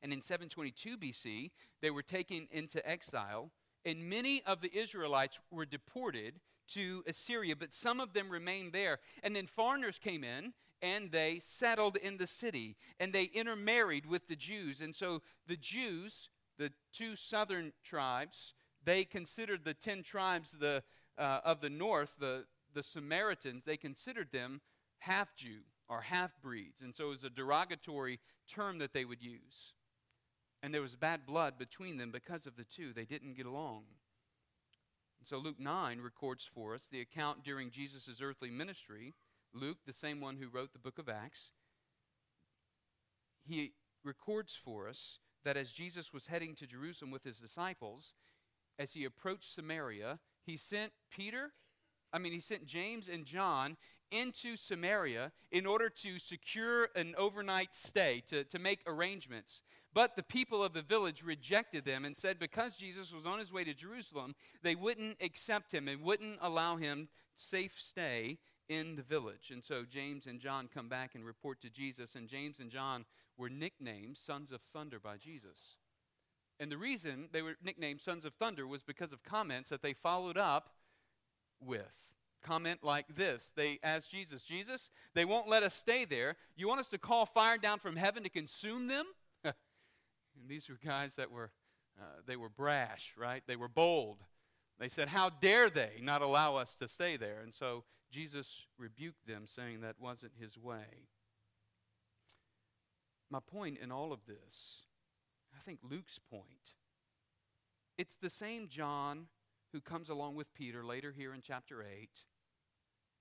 And 0.02 0.12
in 0.12 0.20
722 0.20 0.98
BC, 0.98 1.50
they 1.80 1.90
were 1.90 2.02
taken 2.02 2.46
into 2.50 2.86
exile, 2.88 3.50
and 3.84 4.08
many 4.08 4.42
of 4.46 4.60
the 4.60 4.74
Israelites 4.76 5.40
were 5.50 5.66
deported 5.66 6.40
to 6.68 7.02
Assyria, 7.06 7.56
but 7.56 7.74
some 7.74 8.00
of 8.00 8.12
them 8.12 8.30
remained 8.30 8.72
there. 8.72 8.98
And 9.22 9.34
then 9.34 9.46
foreigners 9.46 9.98
came 9.98 10.24
in 10.24 10.54
and 10.80 11.10
they 11.12 11.38
settled 11.38 11.96
in 11.96 12.16
the 12.16 12.26
city 12.26 12.76
and 12.98 13.12
they 13.12 13.24
intermarried 13.24 14.06
with 14.06 14.28
the 14.28 14.36
Jews. 14.36 14.80
And 14.80 14.94
so 14.94 15.22
the 15.46 15.56
Jews, 15.56 16.30
the 16.58 16.72
two 16.92 17.16
southern 17.16 17.72
tribes, 17.82 18.54
they 18.84 19.04
considered 19.04 19.64
the 19.64 19.74
10 19.74 20.02
tribes 20.02 20.52
the, 20.52 20.82
uh, 21.18 21.40
of 21.44 21.60
the 21.60 21.70
north, 21.70 22.14
the, 22.18 22.44
the 22.74 22.82
Samaritans, 22.82 23.64
they 23.64 23.76
considered 23.76 24.28
them 24.32 24.60
half 24.98 25.34
Jew 25.34 25.60
or 25.88 26.02
half 26.02 26.32
breeds. 26.42 26.80
And 26.80 26.94
so 26.94 27.06
it 27.06 27.10
was 27.10 27.24
a 27.24 27.30
derogatory 27.30 28.20
term 28.48 28.78
that 28.78 28.92
they 28.92 29.04
would 29.04 29.22
use. 29.22 29.72
And 30.62 30.72
there 30.72 30.82
was 30.82 30.96
bad 30.96 31.26
blood 31.26 31.58
between 31.58 31.98
them 31.98 32.10
because 32.10 32.46
of 32.46 32.56
the 32.56 32.64
two. 32.64 32.92
They 32.92 33.04
didn't 33.04 33.36
get 33.36 33.46
along. 33.46 33.84
And 35.20 35.28
so 35.28 35.38
Luke 35.38 35.60
9 35.60 36.00
records 36.00 36.48
for 36.52 36.74
us 36.74 36.86
the 36.90 37.00
account 37.00 37.44
during 37.44 37.70
Jesus' 37.70 38.20
earthly 38.22 38.50
ministry. 38.50 39.14
Luke, 39.52 39.78
the 39.86 39.92
same 39.92 40.20
one 40.20 40.36
who 40.36 40.48
wrote 40.48 40.72
the 40.72 40.78
book 40.78 40.98
of 40.98 41.08
Acts, 41.08 41.50
he 43.46 43.72
records 44.02 44.54
for 44.54 44.88
us 44.88 45.18
that 45.44 45.56
as 45.56 45.70
Jesus 45.72 46.12
was 46.12 46.26
heading 46.26 46.54
to 46.54 46.66
Jerusalem 46.66 47.10
with 47.10 47.24
his 47.24 47.38
disciples, 47.38 48.14
as 48.78 48.94
he 48.94 49.04
approached 49.04 49.54
Samaria, 49.54 50.18
he 50.44 50.56
sent 50.56 50.92
Peter, 51.10 51.52
I 52.14 52.18
mean, 52.18 52.32
he 52.32 52.40
sent 52.40 52.64
James 52.64 53.08
and 53.08 53.24
John 53.24 53.76
into 54.12 54.54
Samaria 54.54 55.32
in 55.50 55.66
order 55.66 55.88
to 55.88 56.18
secure 56.20 56.88
an 56.94 57.14
overnight 57.18 57.74
stay, 57.74 58.22
to, 58.28 58.44
to 58.44 58.58
make 58.60 58.80
arrangements. 58.86 59.62
But 59.92 60.14
the 60.14 60.22
people 60.22 60.62
of 60.62 60.72
the 60.72 60.82
village 60.82 61.24
rejected 61.24 61.84
them 61.84 62.04
and 62.04 62.16
said 62.16 62.38
because 62.38 62.76
Jesus 62.76 63.12
was 63.12 63.26
on 63.26 63.40
his 63.40 63.52
way 63.52 63.64
to 63.64 63.74
Jerusalem, 63.74 64.36
they 64.62 64.76
wouldn't 64.76 65.20
accept 65.20 65.72
him 65.72 65.88
and 65.88 66.02
wouldn't 66.02 66.38
allow 66.40 66.76
him 66.76 67.08
safe 67.34 67.74
stay 67.78 68.38
in 68.68 68.94
the 68.94 69.02
village. 69.02 69.50
And 69.52 69.62
so 69.62 69.84
James 69.84 70.26
and 70.26 70.38
John 70.38 70.68
come 70.72 70.88
back 70.88 71.16
and 71.16 71.24
report 71.24 71.60
to 71.62 71.70
Jesus, 71.70 72.14
and 72.14 72.28
James 72.28 72.60
and 72.60 72.70
John 72.70 73.04
were 73.36 73.50
nicknamed 73.50 74.18
sons 74.18 74.52
of 74.52 74.60
thunder 74.72 75.00
by 75.00 75.16
Jesus. 75.16 75.76
And 76.60 76.70
the 76.70 76.78
reason 76.78 77.28
they 77.32 77.42
were 77.42 77.56
nicknamed 77.62 78.00
Sons 78.00 78.24
of 78.24 78.34
Thunder 78.34 78.66
was 78.66 78.82
because 78.82 79.12
of 79.12 79.24
comments 79.24 79.70
that 79.70 79.82
they 79.82 79.92
followed 79.92 80.38
up 80.38 80.70
with. 81.64 82.12
Comment 82.42 82.78
like 82.82 83.16
this. 83.16 83.52
They 83.56 83.78
asked 83.82 84.10
Jesus, 84.10 84.44
Jesus, 84.44 84.90
they 85.14 85.24
won't 85.24 85.48
let 85.48 85.62
us 85.62 85.74
stay 85.74 86.04
there. 86.04 86.36
You 86.56 86.68
want 86.68 86.80
us 86.80 86.90
to 86.90 86.98
call 86.98 87.24
fire 87.24 87.56
down 87.56 87.78
from 87.78 87.96
heaven 87.96 88.22
to 88.22 88.28
consume 88.28 88.86
them? 88.86 89.06
and 89.44 89.54
these 90.46 90.68
were 90.68 90.78
guys 90.84 91.14
that 91.14 91.30
were, 91.30 91.50
uh, 91.98 92.20
they 92.26 92.36
were 92.36 92.50
brash, 92.50 93.14
right? 93.16 93.42
They 93.46 93.56
were 93.56 93.68
bold. 93.68 94.18
They 94.78 94.88
said, 94.88 95.08
How 95.08 95.30
dare 95.30 95.70
they 95.70 96.00
not 96.02 96.20
allow 96.20 96.56
us 96.56 96.74
to 96.80 96.88
stay 96.88 97.16
there? 97.16 97.40
And 97.42 97.54
so 97.54 97.84
Jesus 98.10 98.66
rebuked 98.78 99.26
them, 99.26 99.44
saying 99.46 99.80
that 99.80 99.96
wasn't 99.98 100.32
his 100.38 100.58
way. 100.58 101.08
My 103.30 103.40
point 103.40 103.78
in 103.82 103.90
all 103.90 104.12
of 104.12 104.26
this 104.26 104.84
I 105.56 105.62
think 105.62 105.80
Luke's 105.88 106.18
point. 106.18 106.74
It's 107.96 108.16
the 108.16 108.30
same 108.30 108.68
John 108.68 109.26
who 109.74 109.80
comes 109.80 110.08
along 110.08 110.36
with 110.36 110.54
Peter 110.54 110.84
later 110.84 111.12
here 111.18 111.34
in 111.34 111.40
chapter 111.40 111.82
8 111.82 112.08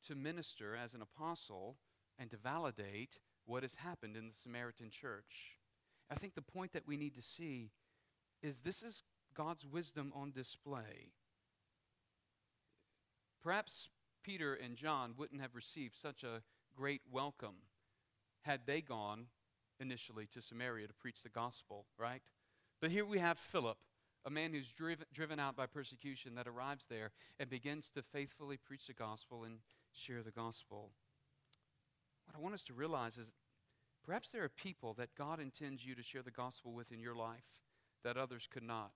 to 0.06 0.14
minister 0.14 0.76
as 0.76 0.94
an 0.94 1.02
apostle 1.02 1.78
and 2.20 2.30
to 2.30 2.38
validate 2.38 3.18
what 3.48 3.64
has 3.64 3.74
happened 3.74 4.16
in 4.16 4.28
the 4.28 4.34
Samaritan 4.36 4.92
church. 4.92 5.58
I 6.12 6.16
think 6.16 6.36
the 6.36 6.44
point 6.44 6.72
that 6.74 6.88
we 6.88 6.96
need 6.96 7.16
to 7.16 7.24
see 7.24 7.72
is 8.44 8.60
this 8.60 8.84
is 8.84 9.02
God's 9.34 9.66
wisdom 9.66 10.14
on 10.16 10.32
display. 10.32 11.14
Perhaps 13.42 13.90
Peter 14.24 14.54
and 14.54 14.76
John 14.76 15.16
wouldn't 15.18 15.42
have 15.42 15.56
received 15.56 15.96
such 15.96 16.24
a 16.24 16.44
great 16.76 17.02
welcome 17.12 17.64
had 18.44 18.68
they 18.68 18.80
gone 18.80 19.26
initially 19.80 20.28
to 20.28 20.40
Samaria 20.40 20.86
to 20.86 20.94
preach 20.94 21.24
the 21.24 21.30
gospel, 21.30 21.88
right? 21.98 22.22
But 22.80 22.92
here 22.92 23.06
we 23.06 23.18
have 23.18 23.40
Philip, 23.40 23.80
a 24.25 24.30
man 24.30 24.53
who's 24.53 24.72
driven, 24.72 25.06
driven 25.13 25.39
out 25.39 25.56
by 25.56 25.65
persecution, 25.65 26.36
that 26.36 26.48
arrives 26.48 26.86
there 26.89 27.12
and 27.39 27.50
begins 27.50 27.89
to 27.92 28.01
faithfully 28.01 28.58
preach 28.58 28.88
the 28.88 28.94
gospel 28.94 29.44
and 29.44 29.60
share 29.92 30.24
the 30.24 30.32
gospel. 30.32 30.92
What 32.25 32.38
I 32.38 32.42
want 32.42 32.56
us 32.56 32.63
to 32.65 32.74
realize 32.74 33.18
is 33.18 33.32
perhaps 34.06 34.32
there 34.32 34.44
are 34.44 34.50
people 34.50 34.94
that 34.96 35.15
God 35.18 35.39
intends 35.39 35.86
you 35.86 35.96
to 35.96 36.03
share 36.03 36.22
the 36.22 36.32
gospel 36.32 36.74
with 36.74 36.92
in 36.92 37.00
your 37.00 37.15
life 37.15 37.62
that 38.03 38.18
others 38.18 38.48
could 38.51 38.63
not. 38.63 38.92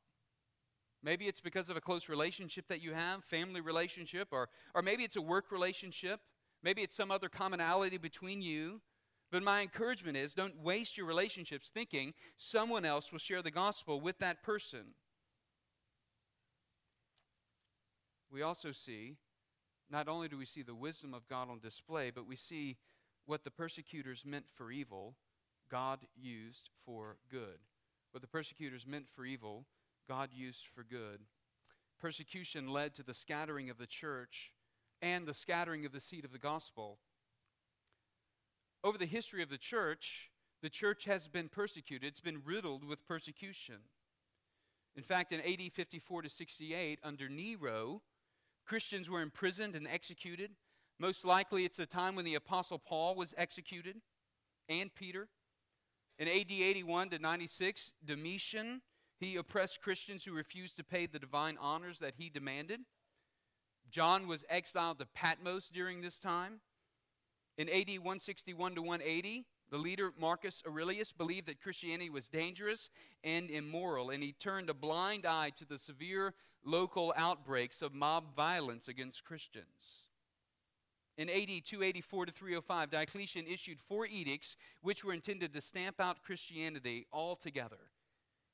Maybe 1.04 1.26
it's 1.26 1.42
because 1.42 1.70
of 1.70 1.78
a 1.78 1.82
close 1.82 2.10
relationship 2.10 2.68
that 2.70 2.82
you 2.82 2.94
have, 2.94 3.24
family 3.24 3.62
relationship, 3.62 4.30
or, 4.32 4.50
or 4.74 4.82
maybe 4.82 5.04
it's 5.04 5.16
a 5.16 5.22
work 5.22 5.52
relationship. 5.52 6.22
Maybe 6.64 6.82
it's 6.82 6.96
some 6.96 7.12
other 7.12 7.30
commonality 7.30 7.98
between 7.98 8.42
you. 8.42 8.82
But 9.32 9.44
my 9.44 9.62
encouragement 9.62 10.18
is 10.18 10.34
don't 10.34 10.62
waste 10.62 10.98
your 10.98 11.06
relationships 11.06 11.70
thinking 11.70 12.14
someone 12.38 12.86
else 12.86 13.12
will 13.12 13.20
share 13.20 13.42
the 13.42 13.52
gospel 13.52 14.00
with 14.00 14.18
that 14.20 14.42
person. 14.42 14.94
We 18.32 18.42
also 18.42 18.72
see, 18.72 19.16
not 19.90 20.08
only 20.08 20.28
do 20.28 20.38
we 20.38 20.46
see 20.46 20.62
the 20.62 20.76
wisdom 20.76 21.14
of 21.14 21.28
God 21.28 21.50
on 21.50 21.60
display, 21.60 22.12
but 22.12 22.28
we 22.28 22.36
see 22.36 22.78
what 23.26 23.44
the 23.44 23.52
persecutors 23.52 24.26
meant 24.26 24.46
for 24.50 24.72
evil, 24.72 25.16
God 25.70 26.00
used 26.16 26.70
for 26.86 27.18
good. 27.30 27.60
What 28.12 28.22
the 28.22 28.28
persecutors 28.28 28.88
meant 28.88 29.08
for 29.10 29.26
evil, 29.26 29.66
God 30.08 30.30
used 30.34 30.66
for 30.74 30.84
good. 30.84 31.22
Persecution 32.00 32.68
led 32.68 32.94
to 32.96 33.04
the 33.04 33.14
scattering 33.14 33.70
of 33.70 33.78
the 33.78 33.88
church 33.88 34.52
and 35.02 35.26
the 35.26 35.34
scattering 35.34 35.86
of 35.86 35.92
the 35.92 36.00
seed 36.00 36.26
of 36.26 36.32
the 36.32 36.40
gospel 36.40 37.00
over 38.84 38.98
the 38.98 39.06
history 39.06 39.44
of 39.44 39.50
the 39.50 39.58
church, 39.58 40.30
the 40.62 40.70
church 40.70 41.06
has 41.06 41.28
been 41.28 41.50
persecuted. 41.50 42.08
It's 42.08 42.20
been 42.20 42.42
riddled 42.46 42.84
with 42.84 43.06
persecution. 43.06 43.76
In 44.96 45.04
fact, 45.04 45.32
in 45.32 45.42
AD 45.42 45.72
54 45.74 46.24
to 46.24 46.30
68, 46.30 47.00
under 47.04 47.30
Nero, 47.30 48.02
Christians 48.68 49.10
were 49.10 49.22
imprisoned 49.22 49.76
and 49.76 49.88
executed. 49.88 50.52
Most 51.00 51.26
likely, 51.26 51.64
it's 51.64 51.78
the 51.78 51.86
time 51.86 52.16
when 52.16 52.26
the 52.26 52.36
Apostle 52.36 52.80
Paul 52.80 53.16
was 53.16 53.34
executed 53.38 54.02
and 54.68 54.94
Peter. 54.94 55.30
In 56.20 56.28
AD 56.28 56.52
81 56.52 57.12
to 57.12 57.20
96, 57.20 57.94
Domitian, 58.04 58.82
he 59.20 59.36
oppressed 59.36 59.82
Christians 59.82 60.26
who 60.26 60.34
refused 60.34 60.78
to 60.78 60.84
pay 60.84 61.06
the 61.06 61.20
divine 61.20 61.58
honors 61.62 62.00
that 62.00 62.16
he 62.18 62.30
demanded. 62.30 62.82
John 63.90 64.28
was 64.28 64.44
exiled 64.50 65.00
to 65.00 65.06
Patmos 65.06 65.70
during 65.70 66.02
this 66.02 66.20
time. 66.20 66.60
In 67.58 67.70
AD 67.70 67.90
161 67.90 68.76
to 68.76 68.82
180, 68.82 69.46
the 69.70 69.78
leader 69.78 70.12
Marcus 70.20 70.64
Aurelius 70.68 71.12
believed 71.12 71.48
that 71.48 71.62
Christianity 71.62 72.10
was 72.10 72.30
dangerous 72.30 72.90
and 73.24 73.50
immoral, 73.50 74.10
and 74.10 74.24
he 74.24 74.32
turned 74.32 74.70
a 74.70 74.74
blind 74.74 75.26
eye 75.26 75.52
to 75.58 75.66
the 75.66 75.78
severe 75.78 76.34
local 76.68 77.14
outbreaks 77.16 77.82
of 77.82 77.94
mob 77.94 78.36
violence 78.36 78.88
against 78.88 79.24
Christians. 79.24 80.06
In 81.18 81.30
AD 81.30 81.66
284 81.66 82.28
to 82.28 82.32
305, 82.32 82.92
Diocletian 82.92 83.48
issued 83.48 83.80
four 83.80 84.06
edicts 84.06 84.56
which 84.82 85.04
were 85.04 85.14
intended 85.14 85.54
to 85.54 85.62
stamp 85.62 86.00
out 86.00 86.22
Christianity 86.22 87.08
altogether. 87.12 87.90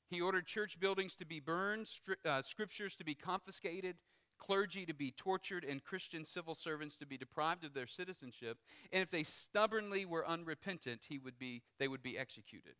He 0.08 0.20
ordered 0.20 0.46
church 0.46 0.78
buildings 0.80 1.14
to 1.16 1.26
be 1.26 1.40
burned, 1.40 1.90
uh, 2.24 2.40
scriptures 2.40 2.94
to 2.96 3.04
be 3.04 3.14
confiscated, 3.14 3.96
clergy 4.38 4.86
to 4.86 4.94
be 4.94 5.10
tortured 5.10 5.64
and 5.64 5.84
Christian 5.84 6.24
civil 6.24 6.54
servants 6.54 6.96
to 6.96 7.06
be 7.06 7.18
deprived 7.18 7.64
of 7.64 7.74
their 7.74 7.86
citizenship, 7.86 8.58
and 8.92 9.02
if 9.02 9.10
they 9.10 9.24
stubbornly 9.24 10.04
were 10.04 10.26
unrepentant, 10.26 11.02
he 11.08 11.18
would 11.18 11.38
be, 11.38 11.62
they 11.78 11.88
would 11.88 12.02
be 12.02 12.18
executed. 12.18 12.74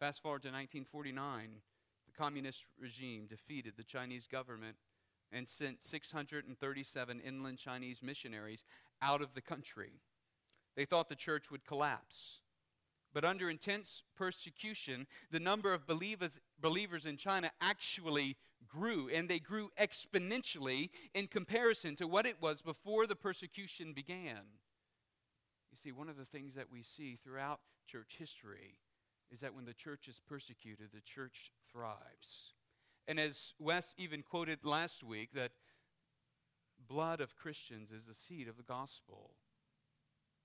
Fast 0.00 0.22
forward 0.22 0.42
to 0.42 0.48
1949, 0.48 1.48
the 1.50 1.73
communist 2.16 2.66
regime 2.78 3.26
defeated 3.26 3.74
the 3.76 3.84
Chinese 3.84 4.26
government 4.26 4.76
and 5.32 5.48
sent 5.48 5.82
637 5.82 7.20
inland 7.20 7.58
Chinese 7.58 8.02
missionaries 8.02 8.64
out 9.02 9.20
of 9.20 9.34
the 9.34 9.40
country. 9.40 10.00
They 10.76 10.84
thought 10.84 11.08
the 11.08 11.16
church 11.16 11.50
would 11.50 11.64
collapse. 11.64 12.40
But 13.12 13.24
under 13.24 13.48
intense 13.48 14.02
persecution, 14.16 15.06
the 15.30 15.40
number 15.40 15.72
of 15.72 15.86
believers, 15.86 16.40
believers 16.60 17.06
in 17.06 17.16
China 17.16 17.52
actually 17.60 18.36
grew, 18.66 19.08
and 19.08 19.28
they 19.28 19.38
grew 19.38 19.70
exponentially 19.80 20.90
in 21.14 21.28
comparison 21.28 21.94
to 21.96 22.08
what 22.08 22.26
it 22.26 22.42
was 22.42 22.60
before 22.60 23.06
the 23.06 23.14
persecution 23.14 23.92
began. 23.92 24.40
You 25.70 25.76
see, 25.76 25.92
one 25.92 26.08
of 26.08 26.16
the 26.16 26.24
things 26.24 26.54
that 26.54 26.72
we 26.72 26.82
see 26.82 27.16
throughout 27.16 27.60
church 27.86 28.16
history 28.18 28.78
is 29.30 29.40
that 29.40 29.54
when 29.54 29.64
the 29.64 29.74
church 29.74 30.08
is 30.08 30.20
persecuted, 30.26 30.90
the 30.92 31.00
church 31.00 31.50
thrives. 31.70 32.54
And 33.06 33.18
as 33.18 33.54
Wes 33.58 33.94
even 33.98 34.22
quoted 34.22 34.64
last 34.64 35.02
week, 35.02 35.30
that 35.34 35.52
blood 36.88 37.20
of 37.20 37.36
Christians 37.36 37.90
is 37.90 38.06
the 38.06 38.14
seed 38.14 38.48
of 38.48 38.56
the 38.56 38.62
gospel. 38.62 39.32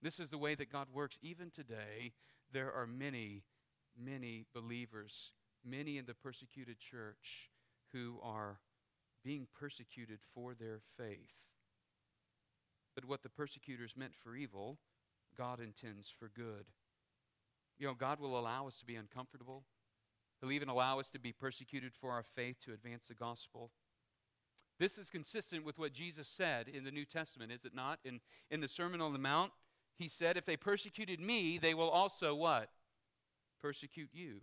This 0.01 0.19
is 0.19 0.29
the 0.29 0.37
way 0.37 0.55
that 0.55 0.71
God 0.71 0.87
works. 0.93 1.19
Even 1.21 1.51
today, 1.51 2.13
there 2.51 2.71
are 2.71 2.87
many, 2.87 3.43
many 3.97 4.45
believers, 4.53 5.31
many 5.65 5.97
in 5.97 6.05
the 6.05 6.13
persecuted 6.13 6.79
church, 6.79 7.49
who 7.93 8.19
are 8.23 8.59
being 9.23 9.47
persecuted 9.57 10.19
for 10.33 10.53
their 10.53 10.79
faith. 10.97 11.47
But 12.95 13.05
what 13.05 13.23
the 13.23 13.29
persecutors 13.29 13.95
meant 13.97 14.15
for 14.15 14.35
evil, 14.35 14.79
God 15.37 15.59
intends 15.59 16.09
for 16.09 16.29
good. 16.33 16.65
You 17.79 17.87
know, 17.87 17.93
God 17.93 18.19
will 18.19 18.37
allow 18.37 18.67
us 18.67 18.77
to 18.79 18.85
be 18.85 18.95
uncomfortable. 18.95 19.63
He'll 20.39 20.51
even 20.51 20.69
allow 20.69 20.99
us 20.99 21.09
to 21.09 21.19
be 21.19 21.31
persecuted 21.31 21.93
for 21.93 22.11
our 22.11 22.23
faith 22.23 22.57
to 22.65 22.73
advance 22.73 23.07
the 23.07 23.13
gospel. 23.13 23.71
This 24.79 24.97
is 24.97 25.09
consistent 25.09 25.65
with 25.65 25.77
what 25.77 25.93
Jesus 25.93 26.27
said 26.27 26.67
in 26.67 26.83
the 26.83 26.91
New 26.91 27.05
Testament, 27.05 27.51
is 27.51 27.65
it 27.65 27.75
not? 27.75 27.99
In, 28.05 28.21
in 28.49 28.61
the 28.61 28.67
Sermon 28.67 29.01
on 29.01 29.13
the 29.13 29.19
Mount, 29.19 29.51
he 29.97 30.07
said, 30.07 30.37
If 30.37 30.45
they 30.45 30.55
persecuted 30.55 31.19
me, 31.19 31.57
they 31.57 31.73
will 31.73 31.89
also 31.89 32.33
what? 32.33 32.69
Persecute 33.61 34.09
you. 34.13 34.41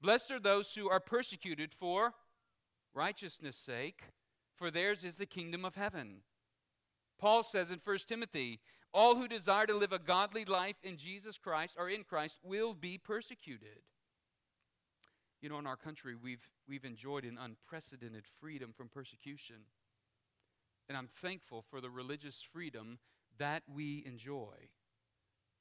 Blessed 0.00 0.32
are 0.32 0.40
those 0.40 0.74
who 0.74 0.90
are 0.90 1.00
persecuted 1.00 1.72
for 1.72 2.14
righteousness' 2.92 3.56
sake, 3.56 4.02
for 4.56 4.70
theirs 4.70 5.04
is 5.04 5.16
the 5.16 5.26
kingdom 5.26 5.64
of 5.64 5.76
heaven. 5.76 6.22
Paul 7.18 7.44
says 7.44 7.70
in 7.70 7.78
1 7.82 7.98
Timothy, 8.08 8.60
all 8.94 9.16
who 9.16 9.26
desire 9.26 9.66
to 9.66 9.74
live 9.74 9.92
a 9.92 9.98
godly 9.98 10.44
life 10.44 10.76
in 10.84 10.96
Jesus 10.96 11.36
Christ 11.36 11.74
or 11.76 11.90
in 11.90 12.04
Christ 12.04 12.38
will 12.44 12.72
be 12.72 12.96
persecuted. 12.96 13.82
You 15.42 15.48
know, 15.50 15.58
in 15.58 15.66
our 15.66 15.76
country, 15.76 16.14
we've, 16.14 16.48
we've 16.66 16.84
enjoyed 16.84 17.24
an 17.24 17.36
unprecedented 17.38 18.24
freedom 18.40 18.72
from 18.74 18.88
persecution. 18.88 19.56
And 20.88 20.96
I'm 20.96 21.08
thankful 21.08 21.64
for 21.68 21.80
the 21.80 21.90
religious 21.90 22.40
freedom 22.40 22.98
that 23.38 23.64
we 23.66 24.04
enjoy. 24.06 24.68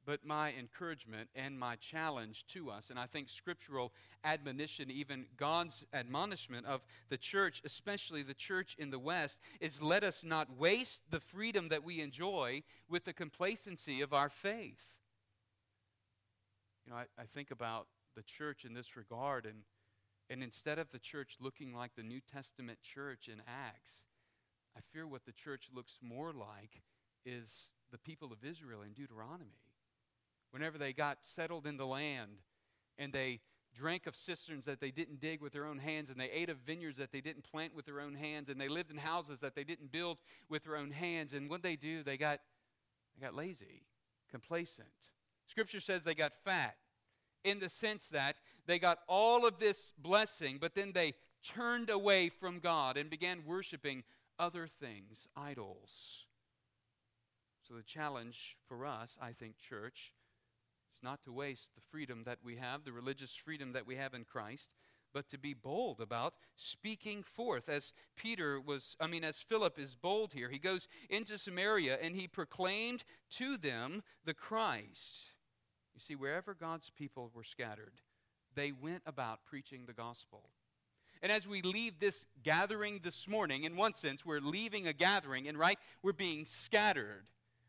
But 0.05 0.25
my 0.25 0.53
encouragement 0.60 1.29
and 1.33 1.57
my 1.57 1.75
challenge 1.77 2.45
to 2.48 2.69
us, 2.69 2.89
and 2.89 3.00
I 3.00 3.05
think 3.05 3.29
scriptural 3.29 3.93
admonition, 4.24 4.91
even 4.91 5.25
God's 5.38 5.86
admonishment 5.93 6.65
of 6.65 6.81
the 7.10 7.17
church, 7.17 7.62
especially 7.63 8.22
the 8.22 8.33
church 8.33 8.75
in 8.77 8.91
the 8.91 9.00
West, 9.00 9.39
is 9.62 9.81
let 9.81 10.03
us 10.03 10.24
not 10.24 10.57
waste 10.57 11.03
the 11.10 11.22
freedom 11.22 11.69
that 11.69 11.86
we 11.86 12.01
enjoy 12.01 12.63
with 12.89 13.05
the 13.05 13.13
complacency 13.13 14.01
of 14.01 14.13
our 14.13 14.29
faith. 14.29 14.89
You 16.86 16.91
know, 16.91 16.98
I, 16.98 17.05
I 17.17 17.24
think 17.25 17.51
about 17.51 17.88
the 18.15 18.24
church 18.24 18.65
in 18.65 18.74
this 18.74 18.98
regard, 18.98 19.45
and, 19.45 19.63
and 20.29 20.43
instead 20.43 20.79
of 20.79 20.91
the 20.91 21.00
church 21.00 21.38
looking 21.39 21.74
like 21.74 21.95
the 21.95 22.03
New 22.03 22.19
Testament 22.19 22.79
church 22.81 23.29
in 23.29 23.41
Acts, 23.48 24.01
I 24.75 24.81
fear 24.91 25.07
what 25.07 25.25
the 25.25 25.31
church 25.31 25.69
looks 25.74 26.00
more 26.01 26.33
like 26.33 26.81
is 27.25 27.72
the 27.91 27.98
people 27.98 28.33
of 28.33 28.43
Israel 28.43 28.81
in 28.81 28.91
Deuteronomy. 28.93 29.62
Whenever 30.53 30.77
they 30.77 30.93
got 30.93 31.17
settled 31.22 31.65
in 31.65 31.77
the 31.77 31.88
land 31.88 32.38
and 33.00 33.12
they 33.12 33.41
drank 33.74 34.05
of 34.05 34.15
cisterns 34.15 34.65
that 34.65 34.79
they 34.79 34.91
didn't 34.91 35.19
dig 35.19 35.41
with 35.41 35.51
their 35.51 35.65
own 35.65 35.79
hands, 35.79 36.12
and 36.12 36.19
they 36.19 36.29
ate 36.29 36.48
of 36.48 36.57
vineyards 36.60 37.00
that 37.00 37.12
they 37.12 37.22
didn't 37.22 37.43
plant 37.43 37.75
with 37.75 37.86
their 37.86 38.00
own 38.00 38.13
hands, 38.13 38.50
and 38.50 38.62
they 38.62 38.67
lived 38.67 38.91
in 38.91 38.98
houses 38.98 39.39
that 39.39 39.55
they 39.55 39.63
didn't 39.63 39.91
build 39.91 40.19
with 40.50 40.63
their 40.63 40.77
own 40.77 40.91
hands. 40.91 41.33
And 41.33 41.50
what 41.50 41.63
they 41.63 41.75
do, 41.75 42.03
they 42.03 42.18
got, 42.18 42.39
they 43.16 43.25
got 43.25 43.33
lazy, 43.33 43.87
complacent. 44.29 45.09
Scripture 45.48 45.79
says 45.79 46.03
they 46.03 46.13
got 46.13 46.35
fat 46.35 46.75
in 47.44 47.59
the 47.59 47.68
sense 47.70 48.09
that 48.09 48.35
they 48.68 48.77
got 48.77 49.00
all 49.07 49.48
of 49.48 49.57
this 49.57 49.92
blessing, 49.98 50.59
but 50.61 50.75
then 50.75 50.92
they 50.94 51.16
turned 51.44 51.89
away 51.89 52.29
from 52.29 52.59
God 52.59 52.96
and 52.96 53.09
began 53.09 53.44
worshiping 53.44 54.03
other 54.37 54.68
things, 54.68 55.27
idols. 55.35 56.25
So, 57.68 57.74
the 57.74 57.81
challenge 57.81 58.57
for 58.68 58.85
us, 58.85 59.18
I 59.22 59.31
think, 59.31 59.57
church, 59.57 60.13
not 61.03 61.24
to 61.24 61.31
waste 61.31 61.72
the 61.75 61.81
freedom 61.92 62.24
that 62.25 62.39
we 62.44 62.55
have, 62.57 62.83
the 62.83 62.92
religious 62.92 63.35
freedom 63.35 63.74
that 63.74 63.85
we 63.85 63.96
have 63.96 64.13
in 64.13 64.24
Christ, 64.24 64.70
but 65.13 65.29
to 65.29 65.37
be 65.37 65.53
bold 65.53 66.01
about 66.01 66.33
speaking 66.55 67.24
forth. 67.24 67.70
As 67.70 67.94
Peter 68.16 68.59
was, 68.59 68.98
I 69.00 69.07
mean, 69.07 69.24
as 69.24 69.42
Philip 69.42 69.77
is 69.77 69.96
bold 69.96 70.33
here, 70.33 70.50
he 70.50 70.57
goes 70.57 70.87
into 71.09 71.37
Samaria 71.37 72.00
and 72.01 72.16
he 72.16 72.27
proclaimed 72.27 73.03
to 73.31 73.57
them 73.57 74.03
the 74.25 74.33
Christ. 74.33 75.29
You 75.94 76.00
see, 76.00 76.16
wherever 76.16 76.53
God's 76.53 76.89
people 76.89 77.31
were 77.33 77.44
scattered, 77.44 77.94
they 78.55 78.72
went 78.72 79.03
about 79.05 79.46
preaching 79.46 79.85
the 79.85 79.94
gospel. 79.94 80.50
And 81.22 81.31
as 81.31 81.48
we 81.48 81.61
leave 81.61 82.00
this 82.00 82.25
gathering 82.44 83.00
this 83.03 83.27
morning, 83.27 83.63
in 83.63 83.77
one 83.77 83.94
sense, 83.94 84.25
we're 84.25 84.42
leaving 84.42 84.87
a 84.87 84.94
gathering, 84.94 85.48
and 85.48 85.57
right, 85.57 85.79
we're 86.01 86.11
being 86.11 86.46
scattered. 86.46 87.24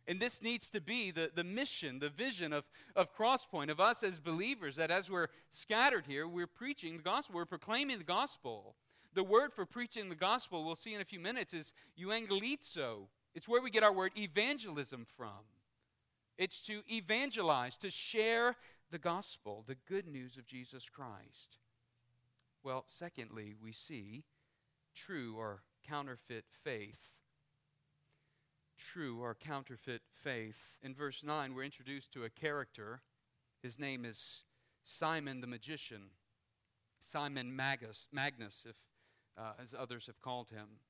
And 0.07 0.21
this 0.21 0.43
needs 0.43 0.69
to 0.71 0.81
be 0.81 1.11
the, 1.11 1.31
the 1.35 1.45
mission, 1.45 1.99
the 1.99 2.11
vision 2.11 2.53
of, 2.53 2.65
of 2.95 3.15
Crosspoint, 3.17 3.71
of 3.71 3.81
us 3.81 4.03
as 4.03 4.21
believers, 4.21 4.77
that 4.77 4.91
as 4.91 5.11
we're 5.11 5.29
scattered 5.51 6.05
here, 6.07 6.29
we're 6.29 6.47
preaching 6.47 6.99
the 6.99 7.03
gospel, 7.03 7.37
we're 7.37 7.47
proclaiming 7.47 7.99
the 7.99 8.05
gospel. 8.05 8.77
The 9.15 9.25
word 9.25 9.53
for 9.55 9.65
preaching 9.65 10.09
the 10.09 10.15
gospel, 10.15 10.65
we'll 10.65 10.75
see 10.75 10.93
in 10.93 11.01
a 11.01 11.05
few 11.05 11.21
minutes, 11.21 11.55
is 11.55 11.73
euangelizo. 11.99 13.07
It's 13.35 13.49
where 13.49 13.63
we 13.63 13.71
get 13.71 13.83
our 13.83 13.93
word 13.93 14.13
evangelism 14.19 15.07
from. 15.17 15.47
It's 16.37 16.63
to 16.67 16.83
evangelize, 16.91 17.79
to 17.79 17.91
share 17.91 18.57
the 18.91 18.99
gospel, 18.99 19.65
the 19.67 19.77
good 19.89 20.07
news 20.07 20.37
of 20.37 20.47
Jesus 20.47 20.91
Christ. 20.91 21.59
Well, 22.63 22.85
secondly, 22.87 23.55
we 23.63 23.73
see 23.73 24.25
true 24.95 25.37
or 25.39 25.63
counterfeit 25.89 26.45
faith 26.51 27.14
true 28.79 29.21
or 29.21 29.35
counterfeit 29.35 30.03
faith. 30.23 30.79
In 30.83 30.95
verse 30.95 31.23
9, 31.25 31.55
we're 31.55 31.65
introduced 31.65 32.13
to 32.13 32.25
a 32.25 32.31
character. 32.31 33.03
His 33.63 33.79
name 33.79 34.05
is 34.05 34.45
Simon 34.83 35.41
the 35.41 35.47
magician, 35.47 36.11
Simon 36.99 37.55
Magus, 37.55 38.09
Magnus, 38.13 38.67
if, 38.69 38.77
uh, 39.39 39.53
as 39.63 39.75
others 39.79 40.07
have 40.07 40.21
called 40.21 40.51
him. 40.51 40.81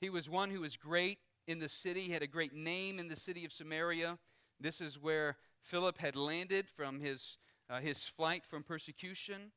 He 0.00 0.10
was 0.10 0.28
one 0.28 0.50
who 0.50 0.60
was 0.60 0.76
great 0.76 1.18
in 1.46 1.60
the 1.60 1.68
city, 1.68 2.02
he 2.02 2.12
had 2.12 2.22
a 2.22 2.26
great 2.26 2.54
name 2.54 2.98
in 2.98 3.08
the 3.08 3.16
city 3.16 3.44
of 3.46 3.52
Samaria. 3.52 4.18
This 4.60 4.80
is 4.82 5.00
where 5.00 5.36
Philip 5.62 5.96
had 5.98 6.14
landed 6.14 6.68
from 6.68 7.00
his, 7.00 7.38
uh, 7.70 7.80
his 7.80 8.04
flight 8.04 8.44
from 8.44 8.62
persecution. 8.62 9.52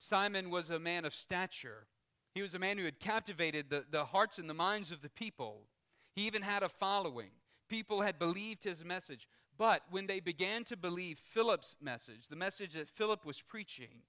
Simon 0.00 0.50
was 0.50 0.70
a 0.70 0.80
man 0.80 1.04
of 1.04 1.14
stature. 1.14 1.86
He 2.34 2.42
was 2.42 2.54
a 2.54 2.58
man 2.58 2.78
who 2.78 2.84
had 2.84 3.00
captivated 3.00 3.70
the, 3.70 3.84
the 3.90 4.04
hearts 4.04 4.38
and 4.38 4.48
the 4.48 4.54
minds 4.54 4.92
of 4.92 5.02
the 5.02 5.10
people. 5.10 5.66
He 6.14 6.26
even 6.26 6.42
had 6.42 6.62
a 6.62 6.68
following. 6.68 7.30
People 7.68 8.02
had 8.02 8.18
believed 8.18 8.64
his 8.64 8.84
message. 8.84 9.28
But 9.58 9.82
when 9.90 10.06
they 10.06 10.20
began 10.20 10.64
to 10.64 10.76
believe 10.76 11.18
Philip's 11.18 11.76
message, 11.82 12.28
the 12.28 12.36
message 12.36 12.74
that 12.74 12.88
Philip 12.88 13.26
was 13.26 13.42
preaching, 13.42 14.02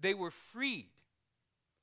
they 0.00 0.14
were 0.14 0.30
freed. 0.30 0.88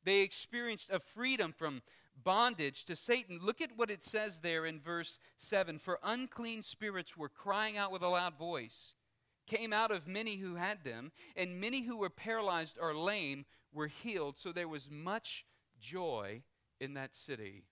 They 0.04 0.22
experienced 0.22 0.90
a 0.90 1.00
freedom 1.00 1.54
from 1.54 1.82
bondage 2.22 2.86
to 2.86 2.96
Satan. 2.96 3.40
Look 3.42 3.62
at 3.62 3.78
what 3.78 3.90
it 3.90 4.04
says 4.04 4.40
there 4.40 4.66
in 4.66 4.80
verse 4.80 5.20
7 5.38 5.78
For 5.78 6.00
unclean 6.04 6.64
spirits 6.64 7.16
were 7.16 7.30
crying 7.30 7.78
out 7.78 7.92
with 7.92 8.02
a 8.02 8.10
loud 8.10 8.38
voice, 8.38 8.94
came 9.48 9.74
out 9.74 9.92
of 9.92 10.08
many 10.08 10.36
who 10.36 10.56
had 10.56 10.84
them, 10.84 11.12
and 11.36 11.62
many 11.62 11.84
who 11.84 11.98
were 11.98 12.10
paralyzed 12.10 12.78
or 12.80 12.96
lame 12.96 13.46
were 13.72 13.88
healed. 13.88 14.38
So 14.38 14.52
there 14.52 14.68
was 14.68 14.90
much 14.92 15.46
joy 15.84 16.42
in 16.80 16.94
that 16.94 17.14
city. 17.14 17.66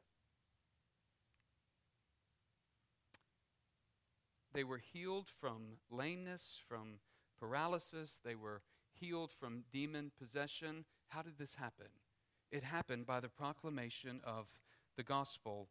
They 4.53 4.63
were 4.65 4.79
healed 4.79 5.29
from 5.29 5.77
lameness, 5.89 6.61
from 6.67 6.99
paralysis, 7.39 8.19
they 8.23 8.35
were 8.35 8.61
healed 8.93 9.31
from 9.31 9.63
demon 9.71 10.11
possession. 10.19 10.83
How 11.07 11.21
did 11.21 11.37
this 11.37 11.55
happen? 11.55 11.87
It 12.51 12.63
happened 12.63 13.05
by 13.05 13.21
the 13.21 13.29
proclamation 13.29 14.19
of 14.25 14.47
the 14.97 15.03
gospel. 15.03 15.69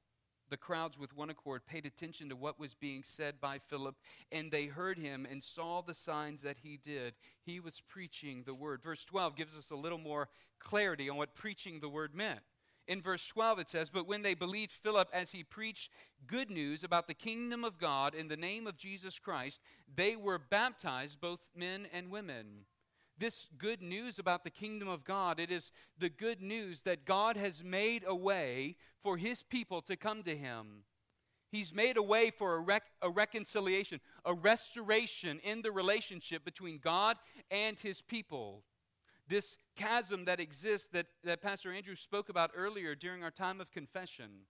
The 0.50 0.56
crowds, 0.56 0.98
with 0.98 1.16
one 1.16 1.30
accord, 1.30 1.64
paid 1.64 1.86
attention 1.86 2.28
to 2.28 2.36
what 2.36 2.58
was 2.58 2.74
being 2.74 3.02
said 3.04 3.40
by 3.40 3.58
Philip, 3.68 3.96
and 4.32 4.50
they 4.50 4.66
heard 4.66 4.98
him 4.98 5.26
and 5.30 5.42
saw 5.42 5.80
the 5.80 5.94
signs 5.94 6.42
that 6.42 6.58
he 6.62 6.76
did. 6.76 7.14
He 7.40 7.60
was 7.60 7.80
preaching 7.80 8.42
the 8.44 8.54
word. 8.54 8.82
Verse 8.82 9.04
12 9.04 9.36
gives 9.36 9.56
us 9.56 9.70
a 9.70 9.76
little 9.76 9.98
more 9.98 10.28
clarity 10.58 11.08
on 11.08 11.16
what 11.16 11.36
preaching 11.36 11.78
the 11.80 11.88
word 11.88 12.14
meant. 12.14 12.40
In 12.88 13.00
verse 13.00 13.24
12, 13.28 13.60
it 13.60 13.68
says, 13.68 13.88
But 13.88 14.08
when 14.08 14.22
they 14.22 14.34
believed 14.34 14.72
Philip 14.72 15.08
as 15.12 15.30
he 15.30 15.44
preached 15.44 15.92
good 16.26 16.50
news 16.50 16.82
about 16.82 17.06
the 17.06 17.14
kingdom 17.14 17.64
of 17.64 17.78
God 17.78 18.16
in 18.16 18.26
the 18.26 18.36
name 18.36 18.66
of 18.66 18.76
Jesus 18.76 19.20
Christ, 19.20 19.60
they 19.94 20.16
were 20.16 20.40
baptized, 20.40 21.20
both 21.20 21.46
men 21.54 21.86
and 21.92 22.10
women. 22.10 22.64
This 23.20 23.48
good 23.56 23.80
news 23.82 24.18
about 24.18 24.42
the 24.42 24.50
kingdom 24.50 24.88
of 24.88 25.04
God, 25.04 25.38
it 25.38 25.52
is 25.52 25.70
the 25.98 26.08
good 26.08 26.42
news 26.42 26.82
that 26.82 27.04
God 27.04 27.36
has 27.36 27.62
made 27.62 28.02
a 28.04 28.14
way 28.14 28.76
for 29.02 29.16
his 29.16 29.44
people 29.44 29.80
to 29.82 29.94
come 29.94 30.24
to 30.24 30.36
him. 30.36 30.84
He's 31.52 31.72
made 31.72 31.96
a 31.96 32.02
way 32.02 32.30
for 32.30 32.56
a, 32.56 32.60
rec- 32.60 32.90
a 33.02 33.10
reconciliation, 33.10 34.00
a 34.24 34.34
restoration 34.34 35.38
in 35.44 35.62
the 35.62 35.70
relationship 35.70 36.44
between 36.44 36.78
God 36.78 37.16
and 37.50 37.78
his 37.78 38.00
people 38.00 38.64
this 39.30 39.56
chasm 39.76 40.24
that 40.24 40.40
exists 40.40 40.88
that, 40.88 41.06
that 41.22 41.40
Pastor 41.40 41.72
Andrew 41.72 41.94
spoke 41.94 42.28
about 42.28 42.50
earlier 42.54 42.96
during 42.96 43.22
our 43.22 43.30
time 43.30 43.60
of 43.60 43.70
confession. 43.70 44.40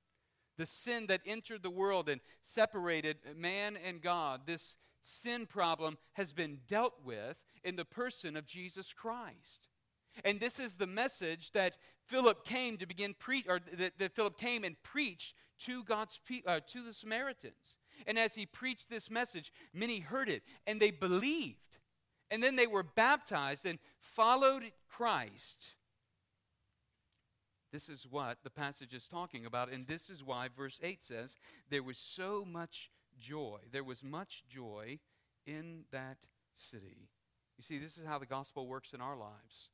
The 0.56 0.64
sin 0.64 1.06
that 1.08 1.20
entered 1.26 1.62
the 1.62 1.70
world 1.70 2.08
and 2.08 2.20
separated 2.40 3.18
man 3.36 3.76
and 3.86 4.00
God. 4.00 4.42
This 4.46 4.78
sin 5.02 5.46
problem 5.46 5.98
has 6.12 6.32
been 6.32 6.58
dealt 6.66 6.94
with 7.04 7.36
in 7.64 7.76
the 7.76 7.84
person 7.84 8.36
of 8.36 8.46
Jesus 8.46 8.92
Christ. 8.92 9.68
And 10.24 10.40
this 10.40 10.58
is 10.58 10.76
the 10.76 10.86
message 10.86 11.52
that 11.52 11.76
Philip 12.06 12.44
came 12.44 12.76
to 12.78 12.86
begin 12.86 13.14
preach, 13.18 13.46
or 13.48 13.60
that, 13.78 13.98
that, 13.98 14.14
Philip 14.14 14.36
came 14.38 14.64
and 14.64 14.80
preached 14.82 15.34
to 15.60 15.84
God's 15.84 16.18
pe- 16.26 16.42
uh, 16.46 16.60
to 16.68 16.82
the 16.82 16.92
Samaritans. 16.92 17.76
And 18.06 18.18
as 18.18 18.34
he 18.34 18.46
preached 18.46 18.90
this 18.90 19.10
message, 19.10 19.52
many 19.72 19.98
heard 20.00 20.28
it 20.28 20.42
and 20.66 20.80
they 20.80 20.90
believed. 20.90 21.78
And 22.30 22.42
then 22.42 22.56
they 22.56 22.66
were 22.66 22.82
baptized 22.82 23.66
and 23.66 23.78
followed 23.98 24.64
Christ. 24.88 25.74
This 27.72 27.88
is 27.88 28.06
what 28.08 28.38
the 28.42 28.50
passage 28.50 28.94
is 28.94 29.06
talking 29.06 29.46
about. 29.46 29.70
And 29.70 29.86
this 29.86 30.10
is 30.10 30.24
why 30.24 30.48
verse 30.54 30.80
8 30.82 31.02
says, 31.02 31.36
There 31.68 31.82
was 31.82 31.98
so 31.98 32.44
much 32.44 32.90
joy. 33.20 33.58
There 33.70 33.84
was 33.84 34.02
much 34.02 34.44
joy 34.48 34.98
in 35.46 35.84
that 35.92 36.18
city. 36.52 37.08
You 37.56 37.62
see, 37.62 37.78
this 37.78 37.98
is 37.98 38.06
how 38.06 38.18
the 38.18 38.26
gospel 38.26 38.66
works 38.66 38.92
in 38.92 39.00
our 39.00 39.16
lives. 39.16 39.68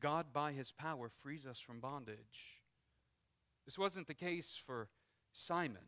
God, 0.00 0.26
by 0.32 0.52
his 0.52 0.72
power, 0.72 1.08
frees 1.08 1.44
us 1.44 1.60
from 1.60 1.80
bondage. 1.80 2.62
This 3.64 3.78
wasn't 3.78 4.06
the 4.06 4.14
case 4.14 4.60
for 4.64 4.88
Simon. 5.32 5.82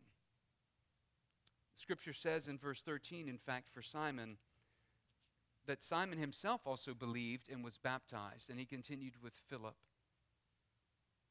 Scripture 1.74 2.12
says 2.12 2.48
in 2.48 2.58
verse 2.58 2.82
13, 2.82 3.28
in 3.28 3.38
fact, 3.38 3.70
for 3.70 3.80
Simon, 3.80 4.36
that 5.66 5.82
Simon 5.82 6.18
himself 6.18 6.62
also 6.66 6.94
believed 6.94 7.48
and 7.50 7.64
was 7.64 7.78
baptized, 7.78 8.50
and 8.50 8.58
he 8.58 8.66
continued 8.66 9.22
with 9.22 9.34
Philip. 9.48 9.76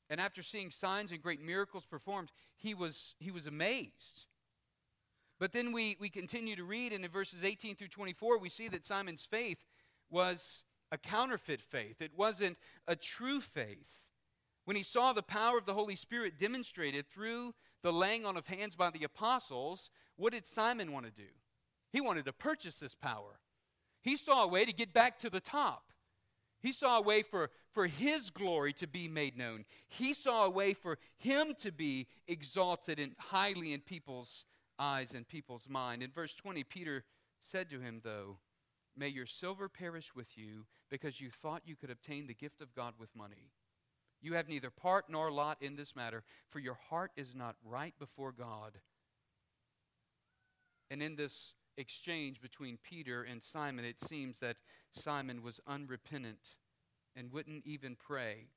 And 0.09 0.19
after 0.19 0.41
seeing 0.41 0.71
signs 0.71 1.11
and 1.11 1.21
great 1.21 1.41
miracles 1.41 1.85
performed, 1.85 2.31
he 2.57 2.73
was, 2.73 3.15
he 3.19 3.29
was 3.29 3.45
amazed. 3.45 4.25
But 5.39 5.53
then 5.53 5.71
we, 5.71 5.95
we 5.99 6.09
continue 6.09 6.55
to 6.57 6.63
read, 6.63 6.91
and 6.91 7.03
in 7.03 7.11
verses 7.11 7.43
18 7.43 7.75
through 7.75 7.87
24, 7.87 8.37
we 8.37 8.49
see 8.49 8.67
that 8.67 8.85
Simon's 8.85 9.23
faith 9.23 9.65
was 10.09 10.63
a 10.91 10.97
counterfeit 10.97 11.61
faith. 11.61 12.01
It 12.01 12.11
wasn't 12.15 12.57
a 12.87 12.95
true 12.95 13.39
faith. 13.39 14.03
When 14.65 14.75
he 14.75 14.83
saw 14.83 15.13
the 15.13 15.23
power 15.23 15.57
of 15.57 15.65
the 15.65 15.73
Holy 15.73 15.95
Spirit 15.95 16.37
demonstrated 16.37 17.07
through 17.07 17.55
the 17.81 17.93
laying 17.93 18.25
on 18.25 18.37
of 18.37 18.47
hands 18.47 18.75
by 18.75 18.89
the 18.89 19.03
apostles, 19.03 19.89
what 20.17 20.33
did 20.33 20.45
Simon 20.45 20.91
want 20.91 21.05
to 21.05 21.11
do? 21.11 21.29
He 21.91 22.01
wanted 22.01 22.25
to 22.25 22.33
purchase 22.33 22.79
this 22.79 22.93
power. 22.93 23.39
He 24.01 24.17
saw 24.17 24.43
a 24.43 24.47
way 24.47 24.65
to 24.65 24.73
get 24.73 24.93
back 24.93 25.17
to 25.19 25.29
the 25.29 25.39
top. 25.39 25.91
He 26.61 26.71
saw 26.73 26.97
a 26.97 27.01
way 27.01 27.21
for, 27.21 27.51
for 27.71 27.87
his 27.87 28.29
glory 28.29 28.73
to 28.73 28.87
be 28.87 29.07
made 29.07 29.37
known. 29.37 29.63
He 29.87 30.13
saw 30.13 30.45
a 30.45 30.49
way 30.49 30.73
for 30.73 30.97
him 31.17 31.53
to 31.59 31.71
be 31.71 32.07
exalted 32.27 32.99
and 32.99 33.15
highly 33.17 33.71
in 33.71 33.79
people's 33.79 34.45
eyes 34.79 35.13
and 35.13 35.27
people's 35.27 35.67
mind. 35.67 36.01
In 36.01 36.11
verse 36.11 36.33
20, 36.33 36.63
Peter 36.63 37.03
said 37.39 37.69
to 37.69 37.79
him, 37.79 38.01
though, 38.03 38.39
May 38.95 39.09
your 39.09 39.25
silver 39.25 39.69
perish 39.69 40.15
with 40.15 40.37
you 40.37 40.65
because 40.89 41.21
you 41.21 41.29
thought 41.29 41.61
you 41.65 41.75
could 41.75 41.91
obtain 41.91 42.27
the 42.27 42.33
gift 42.33 42.61
of 42.61 42.73
God 42.73 42.95
with 42.99 43.15
money. 43.15 43.51
You 44.21 44.33
have 44.33 44.49
neither 44.49 44.69
part 44.69 45.05
nor 45.09 45.31
lot 45.31 45.57
in 45.61 45.75
this 45.75 45.95
matter, 45.95 46.23
for 46.49 46.59
your 46.59 46.77
heart 46.89 47.11
is 47.15 47.33
not 47.33 47.55
right 47.63 47.93
before 47.97 48.31
God. 48.31 48.79
And 50.91 51.01
in 51.01 51.15
this 51.15 51.53
exchange 51.77 52.41
between 52.41 52.77
Peter 52.83 53.23
and 53.23 53.41
Simon, 53.41 53.85
it 53.85 53.99
seems 53.99 54.39
that 54.39 54.57
Simon 54.91 55.41
was 55.41 55.61
unrepentant 55.65 56.55
and 57.15 57.31
wouldn't 57.31 57.65
even 57.65 57.95
pray. 57.95 58.47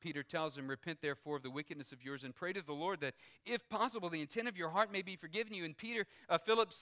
Peter 0.00 0.22
tells 0.22 0.56
him, 0.56 0.68
Repent 0.68 1.00
therefore 1.02 1.36
of 1.36 1.42
the 1.42 1.50
wickedness 1.50 1.92
of 1.92 2.02
yours 2.02 2.24
and 2.24 2.34
pray 2.34 2.52
to 2.52 2.64
the 2.64 2.72
Lord 2.72 3.00
that, 3.00 3.14
if 3.44 3.68
possible, 3.68 4.08
the 4.08 4.20
intent 4.20 4.48
of 4.48 4.56
your 4.56 4.70
heart 4.70 4.92
may 4.92 5.02
be 5.02 5.16
forgiven 5.16 5.54
you. 5.54 5.64
And 5.64 5.76
Peter, 5.76 6.06
uh, 6.28 6.38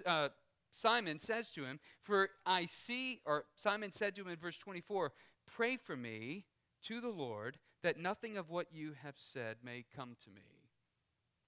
uh, 0.06 0.28
Simon 0.70 1.18
says 1.18 1.50
to 1.52 1.64
him, 1.64 1.80
For 2.00 2.30
I 2.46 2.66
see, 2.66 3.20
or 3.24 3.44
Simon 3.54 3.92
said 3.92 4.14
to 4.16 4.22
him 4.22 4.28
in 4.28 4.36
verse 4.36 4.58
24, 4.58 5.12
Pray 5.46 5.76
for 5.76 5.96
me 5.96 6.44
to 6.84 7.00
the 7.00 7.08
Lord 7.08 7.58
that 7.82 7.98
nothing 7.98 8.36
of 8.36 8.50
what 8.50 8.66
you 8.72 8.94
have 9.02 9.14
said 9.16 9.56
may 9.62 9.84
come 9.94 10.16
to 10.24 10.30
me. 10.30 10.42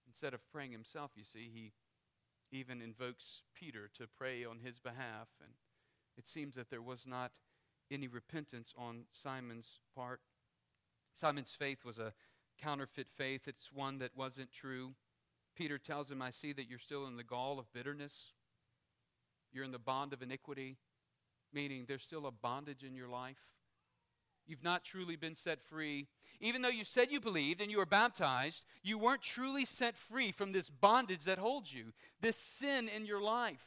Instead 0.06 0.34
of 0.34 0.50
praying 0.50 0.72
himself, 0.72 1.12
you 1.16 1.24
see, 1.24 1.50
he 1.52 1.72
even 2.52 2.82
invokes 2.82 3.42
Peter 3.54 3.88
to 3.94 4.06
pray 4.06 4.44
on 4.44 4.58
his 4.64 4.78
behalf. 4.78 5.28
And 5.42 5.52
it 6.16 6.26
seems 6.26 6.56
that 6.56 6.70
there 6.70 6.82
was 6.82 7.06
not 7.06 7.32
any 7.90 8.08
repentance 8.08 8.72
on 8.76 9.04
Simon's 9.12 9.80
part. 9.94 10.20
Simon's 11.14 11.54
faith 11.54 11.84
was 11.84 11.98
a 11.98 12.12
counterfeit 12.60 13.08
faith, 13.16 13.48
it's 13.48 13.72
one 13.72 13.98
that 13.98 14.16
wasn't 14.16 14.52
true. 14.52 14.94
Peter 15.56 15.78
tells 15.78 16.10
him, 16.10 16.22
I 16.22 16.30
see 16.30 16.52
that 16.52 16.68
you're 16.68 16.78
still 16.78 17.06
in 17.06 17.16
the 17.16 17.24
gall 17.24 17.58
of 17.58 17.72
bitterness. 17.72 18.32
You're 19.52 19.64
in 19.64 19.72
the 19.72 19.78
bond 19.78 20.12
of 20.12 20.22
iniquity, 20.22 20.76
meaning 21.52 21.84
there's 21.86 22.04
still 22.04 22.26
a 22.26 22.30
bondage 22.30 22.84
in 22.84 22.94
your 22.94 23.08
life. 23.08 23.54
You've 24.46 24.64
not 24.64 24.84
truly 24.84 25.16
been 25.16 25.34
set 25.34 25.60
free. 25.60 26.08
Even 26.40 26.62
though 26.62 26.68
you 26.68 26.84
said 26.84 27.10
you 27.10 27.20
believed 27.20 27.60
and 27.60 27.70
you 27.70 27.78
were 27.78 27.86
baptized, 27.86 28.64
you 28.82 28.98
weren't 28.98 29.22
truly 29.22 29.64
set 29.64 29.96
free 29.96 30.32
from 30.32 30.52
this 30.52 30.70
bondage 30.70 31.24
that 31.24 31.38
holds 31.38 31.72
you, 31.72 31.92
this 32.20 32.36
sin 32.36 32.88
in 32.88 33.04
your 33.04 33.20
life, 33.20 33.64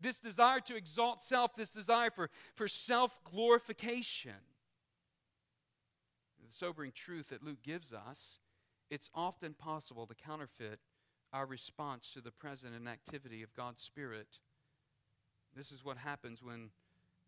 this 0.00 0.18
desire 0.18 0.60
to 0.60 0.76
exalt 0.76 1.22
self, 1.22 1.54
this 1.54 1.72
desire 1.72 2.10
for, 2.10 2.28
for 2.54 2.66
self 2.66 3.20
glorification. 3.24 4.32
The 6.52 6.66
sobering 6.66 6.92
truth 6.92 7.30
that 7.30 7.42
Luke 7.42 7.62
gives 7.62 7.94
us 7.94 8.36
it's 8.90 9.08
often 9.14 9.54
possible 9.54 10.06
to 10.06 10.14
counterfeit 10.14 10.80
our 11.32 11.46
response 11.46 12.10
to 12.12 12.20
the 12.20 12.30
present 12.30 12.74
and 12.74 12.86
activity 12.86 13.42
of 13.42 13.54
God's 13.54 13.80
Spirit. 13.80 14.26
This 15.56 15.72
is 15.72 15.82
what 15.82 15.96
happens 15.96 16.42
when 16.42 16.68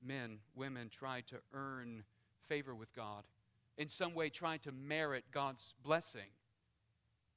men, 0.06 0.40
women 0.54 0.90
try 0.90 1.22
to 1.28 1.36
earn 1.54 2.04
favor 2.46 2.74
with 2.74 2.94
God, 2.94 3.24
in 3.78 3.88
some 3.88 4.14
way 4.14 4.28
trying 4.28 4.58
to 4.58 4.72
merit 4.72 5.24
God's 5.32 5.74
blessing. 5.82 6.28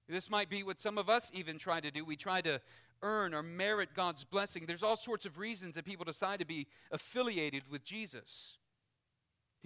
This 0.09 0.29
might 0.29 0.49
be 0.49 0.63
what 0.63 0.81
some 0.81 0.97
of 0.97 1.09
us 1.09 1.31
even 1.33 1.57
try 1.57 1.79
to 1.79 1.89
do. 1.89 2.03
We 2.03 2.17
try 2.17 2.41
to 2.41 2.59
earn 3.01 3.33
or 3.33 3.43
merit 3.43 3.93
God's 3.95 4.25
blessing. 4.25 4.65
There's 4.65 4.83
all 4.83 4.97
sorts 4.97 5.25
of 5.25 5.37
reasons 5.37 5.75
that 5.75 5.85
people 5.85 6.03
decide 6.03 6.39
to 6.39 6.45
be 6.45 6.67
affiliated 6.91 7.63
with 7.71 7.85
Jesus. 7.85 8.57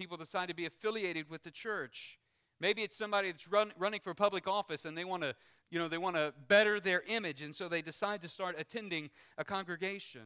People 0.02 0.16
decide 0.16 0.48
to 0.48 0.54
be 0.54 0.66
affiliated 0.66 1.30
with 1.30 1.44
the 1.44 1.50
church. 1.52 2.18
Maybe 2.58 2.82
it's 2.82 2.96
somebody 2.96 3.30
that's 3.30 3.46
run, 3.46 3.70
running 3.78 4.00
for 4.00 4.14
public 4.14 4.48
office 4.48 4.84
and 4.84 4.98
they 4.98 5.04
want 5.04 5.22
to, 5.22 5.32
you 5.70 5.78
know, 5.78 5.86
they 5.86 5.96
want 5.96 6.16
to 6.16 6.34
better 6.48 6.80
their 6.80 7.04
image 7.06 7.40
and 7.40 7.54
so 7.54 7.68
they 7.68 7.82
decide 7.82 8.20
to 8.22 8.28
start 8.28 8.56
attending 8.58 9.10
a 9.38 9.44
congregation. 9.44 10.22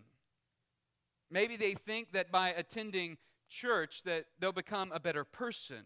Maybe 1.31 1.59
they 1.59 1.75
think 1.75 2.13
that 2.13 2.33
by 2.33 2.55
attending 2.57 3.19
church 3.51 4.03
that 4.05 4.25
they'll 4.39 4.51
become 4.51 4.93
a 4.93 4.99
better 4.99 5.25
person. 5.25 5.85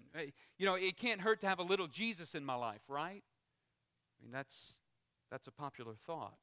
You 0.57 0.67
know, 0.67 0.77
it 0.77 0.97
can't 0.97 1.21
hurt 1.21 1.41
to 1.41 1.49
have 1.49 1.59
a 1.59 1.65
little 1.65 1.89
Jesus 1.89 2.37
in 2.37 2.45
my 2.45 2.55
life, 2.55 2.83
right? 2.87 3.25
I 3.25 4.23
mean, 4.23 4.31
that's, 4.31 4.77
that's 5.33 5.49
a 5.49 5.53
popular 5.53 5.95
thought. 5.95 6.39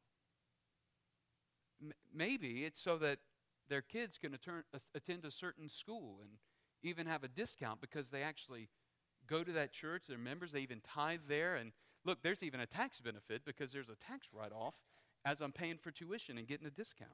M- 1.81 1.93
maybe 2.13 2.65
it's 2.65 2.81
so 2.81 2.97
that 2.97 3.19
their 3.69 3.81
kids 3.81 4.17
can 4.17 4.33
attend, 4.33 4.63
attend 4.93 5.23
a 5.23 5.31
certain 5.31 5.69
school 5.69 6.17
and 6.21 6.31
even 6.83 7.07
have 7.07 7.23
a 7.23 7.27
discount 7.27 7.81
because 7.81 8.09
they 8.09 8.21
actually 8.21 8.69
go 9.27 9.43
to 9.43 9.51
that 9.53 9.71
church, 9.71 10.03
they're 10.07 10.17
members, 10.17 10.51
they 10.51 10.61
even 10.61 10.81
tithe 10.81 11.21
there. 11.27 11.55
And 11.55 11.71
look, 12.05 12.21
there's 12.23 12.43
even 12.43 12.59
a 12.59 12.65
tax 12.65 12.99
benefit 12.99 13.43
because 13.45 13.71
there's 13.71 13.89
a 13.89 13.95
tax 13.95 14.27
write 14.33 14.51
off 14.51 14.75
as 15.25 15.41
I'm 15.41 15.51
paying 15.51 15.77
for 15.77 15.91
tuition 15.91 16.37
and 16.37 16.47
getting 16.47 16.67
a 16.67 16.71
discount. 16.71 17.11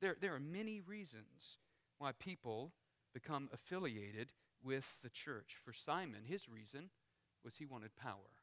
There, 0.00 0.16
there 0.20 0.34
are 0.34 0.40
many 0.40 0.80
reasons 0.80 1.58
why 1.98 2.12
people 2.12 2.72
become 3.12 3.48
affiliated 3.52 4.32
with 4.62 4.98
the 5.02 5.10
church. 5.10 5.56
For 5.64 5.72
Simon, 5.72 6.22
his 6.26 6.48
reason 6.48 6.90
was 7.44 7.56
he 7.56 7.66
wanted 7.66 7.94
power. 7.94 8.34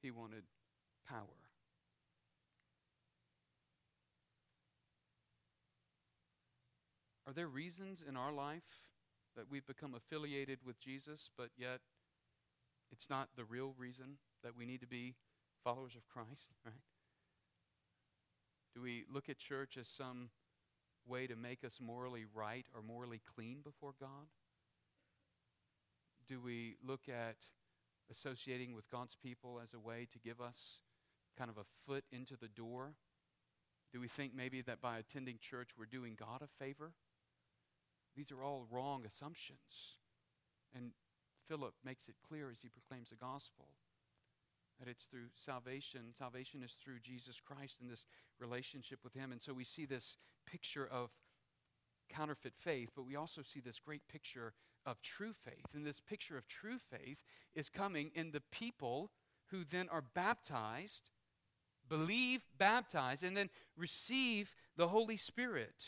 He 0.00 0.10
wanted 0.10 0.44
power. 1.08 1.44
Are 7.26 7.32
there 7.32 7.48
reasons 7.48 8.02
in 8.06 8.16
our 8.16 8.32
life 8.32 8.84
that 9.36 9.50
we've 9.50 9.66
become 9.66 9.94
affiliated 9.94 10.60
with 10.64 10.80
Jesus, 10.80 11.30
but 11.36 11.50
yet 11.56 11.80
it's 12.92 13.10
not 13.10 13.28
the 13.36 13.44
real 13.44 13.74
reason 13.76 14.18
that 14.42 14.56
we 14.56 14.66
need 14.66 14.80
to 14.80 14.86
be 14.86 15.14
followers 15.62 15.94
of 15.96 16.06
Christ, 16.08 16.50
right? 16.64 16.74
Do 18.74 18.82
we 18.82 19.04
look 19.12 19.28
at 19.28 19.38
church 19.38 19.76
as 19.78 19.88
some 19.88 20.30
way 21.06 21.26
to 21.26 21.36
make 21.36 21.64
us 21.64 21.78
morally 21.80 22.24
right 22.32 22.66
or 22.74 22.82
morally 22.82 23.20
clean 23.34 23.58
before 23.62 23.94
God? 23.98 24.28
Do 26.26 26.40
we 26.40 26.76
look 26.84 27.08
at 27.08 27.36
associating 28.10 28.74
with 28.74 28.90
God's 28.90 29.14
people 29.14 29.60
as 29.62 29.74
a 29.74 29.78
way 29.78 30.06
to 30.12 30.18
give 30.18 30.40
us 30.40 30.80
kind 31.38 31.50
of 31.50 31.58
a 31.58 31.64
foot 31.86 32.04
into 32.12 32.36
the 32.36 32.48
door? 32.48 32.94
Do 33.92 34.00
we 34.00 34.08
think 34.08 34.34
maybe 34.34 34.60
that 34.62 34.80
by 34.80 34.98
attending 34.98 35.38
church 35.40 35.70
we're 35.78 35.84
doing 35.86 36.16
God 36.18 36.42
a 36.42 36.64
favor? 36.64 36.92
These 38.16 38.32
are 38.32 38.42
all 38.42 38.66
wrong 38.70 39.04
assumptions. 39.06 39.98
And 40.74 40.92
Philip 41.48 41.74
makes 41.84 42.08
it 42.08 42.16
clear 42.26 42.50
as 42.50 42.60
he 42.60 42.68
proclaims 42.68 43.10
the 43.10 43.16
gospel 43.16 43.68
that 44.80 44.88
it's 44.88 45.04
through 45.04 45.28
salvation. 45.34 46.12
Salvation 46.16 46.62
is 46.62 46.72
through 46.72 47.00
Jesus 47.00 47.40
Christ 47.40 47.76
and 47.80 47.90
this 47.90 48.04
relationship 48.38 49.00
with 49.04 49.14
Him. 49.14 49.32
And 49.32 49.40
so 49.40 49.52
we 49.52 49.64
see 49.64 49.84
this 49.84 50.16
picture 50.46 50.86
of 50.86 51.10
counterfeit 52.10 52.54
faith, 52.56 52.90
but 52.94 53.06
we 53.06 53.16
also 53.16 53.42
see 53.42 53.60
this 53.60 53.78
great 53.78 54.06
picture 54.08 54.52
of 54.84 55.00
true 55.00 55.32
faith. 55.32 55.66
And 55.74 55.86
this 55.86 56.00
picture 56.00 56.36
of 56.36 56.46
true 56.46 56.78
faith 56.78 57.22
is 57.54 57.68
coming 57.68 58.10
in 58.14 58.32
the 58.32 58.42
people 58.52 59.10
who 59.50 59.64
then 59.64 59.88
are 59.90 60.04
baptized, 60.14 61.10
believe, 61.88 62.46
baptized, 62.58 63.22
and 63.22 63.36
then 63.36 63.50
receive 63.76 64.54
the 64.76 64.88
Holy 64.88 65.16
Spirit. 65.16 65.86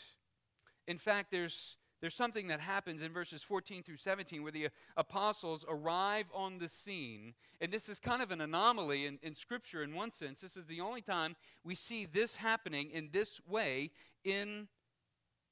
In 0.87 0.97
fact, 0.97 1.31
there's 1.31 1.77
there's 2.01 2.15
something 2.15 2.47
that 2.47 2.59
happens 2.59 3.01
in 3.01 3.11
verses 3.11 3.41
14 3.41 3.81
through 3.83 3.97
17 3.97 4.43
where 4.43 4.51
the 4.51 4.67
uh, 4.67 4.69
apostles 4.97 5.65
arrive 5.67 6.25
on 6.33 6.59
the 6.59 6.69
scene. 6.69 7.33
And 7.59 7.71
this 7.71 7.89
is 7.89 7.99
kind 7.99 8.21
of 8.21 8.31
an 8.31 8.41
anomaly 8.41 9.05
in, 9.05 9.17
in 9.23 9.33
Scripture 9.33 9.81
in 9.81 9.95
one 9.95 10.11
sense. 10.11 10.41
This 10.41 10.57
is 10.57 10.67
the 10.67 10.81
only 10.81 11.01
time 11.01 11.35
we 11.63 11.75
see 11.75 12.05
this 12.05 12.35
happening 12.35 12.91
in 12.91 13.09
this 13.11 13.41
way 13.47 13.91
in, 14.23 14.67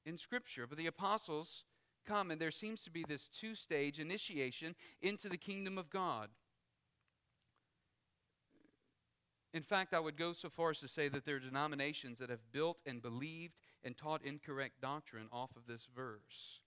in 0.04 0.16
Scripture. 0.16 0.66
But 0.68 0.78
the 0.78 0.86
apostles 0.86 1.64
come, 2.06 2.30
and 2.30 2.40
there 2.40 2.52
seems 2.52 2.84
to 2.84 2.90
be 2.90 3.04
this 3.06 3.26
two 3.26 3.54
stage 3.54 3.98
initiation 3.98 4.76
into 5.02 5.28
the 5.28 5.36
kingdom 5.36 5.76
of 5.76 5.90
God. 5.90 6.28
In 9.56 9.62
fact, 9.62 9.94
I 9.94 10.00
would 10.00 10.18
go 10.18 10.34
so 10.34 10.50
far 10.50 10.72
as 10.72 10.80
to 10.80 10.88
say 10.88 11.08
that 11.08 11.24
there 11.24 11.36
are 11.36 11.40
denominations 11.40 12.18
that 12.18 12.28
have 12.28 12.52
built 12.52 12.82
and 12.84 13.00
believed 13.00 13.54
and 13.82 13.96
taught 13.96 14.22
incorrect 14.22 14.82
doctrine 14.82 15.28
off 15.32 15.56
of 15.56 15.66
this 15.66 15.88
verse. 15.96 16.60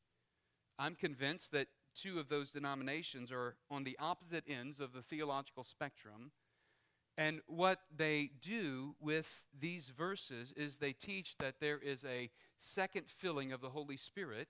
I'm 0.80 0.96
convinced 0.96 1.52
that 1.52 1.68
two 1.94 2.20
of 2.20 2.30
those 2.30 2.50
denominations 2.50 3.32
are 3.32 3.58
on 3.70 3.84
the 3.84 3.96
opposite 4.00 4.44
ends 4.48 4.80
of 4.80 4.94
the 4.94 5.04
theological 5.04 5.64
spectrum. 5.64 6.32
And 7.16 7.42
what 7.46 7.82
they 7.96 8.32
do 8.42 8.96
with 9.00 9.44
these 9.56 9.90
verses 9.90 10.52
is 10.58 10.78
they 10.78 10.94
teach 10.94 11.38
that 11.38 11.60
there 11.60 11.78
is 11.78 12.04
a 12.06 12.32
second 12.58 13.12
filling 13.12 13.52
of 13.52 13.62
the 13.62 13.70
Holy 13.70 13.98
Spirit 13.98 14.48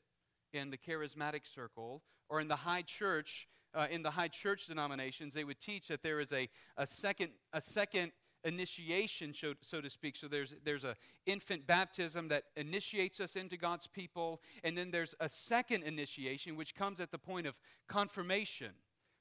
in 0.54 0.70
the 0.70 0.78
charismatic 0.78 1.46
circle 1.46 2.04
or 2.30 2.40
in 2.40 2.48
the 2.48 2.56
high 2.56 2.84
church. 2.84 3.50
Uh, 3.72 3.86
in 3.92 4.02
the 4.02 4.10
high 4.10 4.28
church 4.28 4.66
denominations, 4.66 5.36
they 5.36 5.44
would 5.44 5.60
teach 5.60 5.90
that 5.90 6.02
there 6.02 6.20
is 6.20 6.34
a, 6.34 6.50
a 6.78 6.88
second 6.88 7.30
a 7.54 7.62
second 7.62 8.12
initiation, 8.44 9.34
so, 9.34 9.82
to 9.82 9.90
speak. 9.90 10.16
So 10.16 10.28
there's 10.28 10.56
there's 10.64 10.84
a 10.84 10.96
infant 11.26 11.68
baptism 11.68 12.28
that 12.30 12.46
initiates 12.56 13.20
us 13.20 13.36
into 13.36 13.58
God's 13.58 13.88
people, 13.88 14.42
and 14.64 14.78
then 14.78 14.92
there's 14.92 15.16
a 15.20 15.30
second 15.30 15.84
initiation 15.84 16.56
which 16.56 16.76
comes 16.76 17.00
at 17.00 17.12
the 17.12 17.18
point 17.18 17.48
of 17.48 17.58
confirmation, 17.88 18.72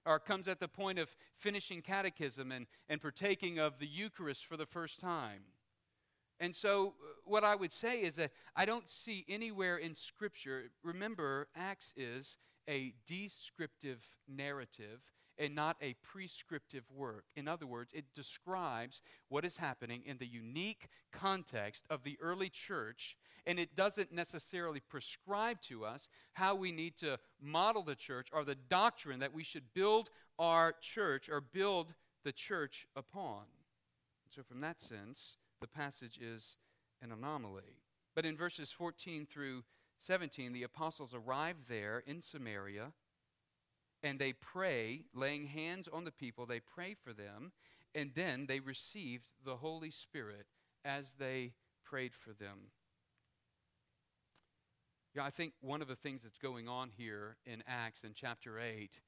or 0.07 0.19
comes 0.19 0.49
at 0.49 0.61
the 0.61 0.69
point 0.69 0.99
of 0.99 1.15
finishing 1.35 1.83
catechism 1.83 2.53
and, 2.53 2.67
and 2.89 3.01
partaking 3.01 3.59
of 3.59 3.79
the 3.79 3.87
Eucharist 3.87 4.47
for 4.47 4.57
the 4.57 4.67
first 4.67 5.01
time. 5.01 5.43
And 6.41 6.55
so, 6.55 6.95
uh, 7.03 7.13
what 7.25 7.45
I 7.45 7.57
would 7.57 7.73
say 7.73 8.03
is 8.03 8.17
that 8.17 8.31
I 8.55 8.65
don't 8.65 8.89
see 8.89 9.25
anywhere 9.29 9.77
in 9.77 9.95
Scripture, 9.95 10.71
remember, 10.85 11.49
Acts 11.57 11.93
is 11.97 12.37
a 12.69 12.95
descriptive 13.07 14.11
narrative 14.29 15.01
and 15.39 15.55
not 15.55 15.77
a 15.81 15.95
prescriptive 16.03 16.85
work. 16.95 17.25
In 17.37 17.49
other 17.49 17.67
words, 17.67 17.93
it 17.93 18.15
describes 18.15 19.03
what 19.29 19.45
is 19.45 19.57
happening 19.57 20.03
in 20.05 20.19
the 20.19 20.27
unique 20.27 20.89
context 21.13 21.87
of 21.89 22.03
the 22.03 22.19
early 22.21 22.49
church, 22.49 23.17
and 23.47 23.59
it 23.59 23.77
doesn't 23.77 24.13
necessarily 24.13 24.81
prescribe 24.81 25.61
to 25.63 25.85
us 25.85 26.09
how 26.35 26.55
we 26.55 26.73
need 26.73 26.97
to 26.99 27.19
model 27.41 27.83
the 27.83 27.95
church 27.95 28.29
or 28.33 28.45
the 28.45 28.55
doctrine 28.55 29.21
that 29.21 29.35
we 29.35 29.45
should 29.45 29.75
build 29.75 30.11
our 30.39 30.75
church 30.81 31.29
or 31.29 31.41
build 31.41 31.95
the 32.25 32.33
church 32.33 32.87
upon. 32.97 33.45
So, 34.31 34.43
from 34.43 34.61
that 34.61 34.81
sense, 34.81 35.37
the 35.61 35.69
passage 35.69 36.19
is 36.21 36.57
an 37.01 37.13
anomaly. 37.13 37.83
But 38.15 38.27
in 38.27 38.37
verses 38.37 38.73
14 38.73 39.27
through 39.27 39.65
17, 39.99 40.53
the 40.53 40.63
apostles 40.63 41.15
arrive 41.15 41.57
there 41.69 42.03
in 42.07 42.21
Samaria 42.21 42.93
and 44.03 44.19
they 44.19 44.33
pray, 44.33 45.03
laying 45.15 45.47
hands 45.47 45.89
on 45.93 46.05
the 46.05 46.13
people, 46.13 46.47
they 46.47 46.61
pray 46.61 46.95
for 46.95 47.13
them, 47.13 47.53
and 47.95 48.13
then 48.15 48.47
they 48.47 48.61
received 48.61 49.31
the 49.45 49.57
Holy 49.57 49.91
Spirit 49.91 50.47
as 50.85 51.15
they 51.15 51.53
prayed 51.85 52.15
for 52.15 52.33
them. 52.33 52.71
Yeah, 55.15 55.25
I 55.25 55.31
think 55.31 55.55
one 55.61 55.83
of 55.83 55.89
the 55.89 55.97
things 55.97 56.23
that's 56.23 56.39
going 56.39 56.69
on 56.69 56.91
here 56.97 57.37
in 57.45 57.63
Acts 57.67 58.05
in 58.05 58.13
chapter 58.15 58.61
8 58.61 59.01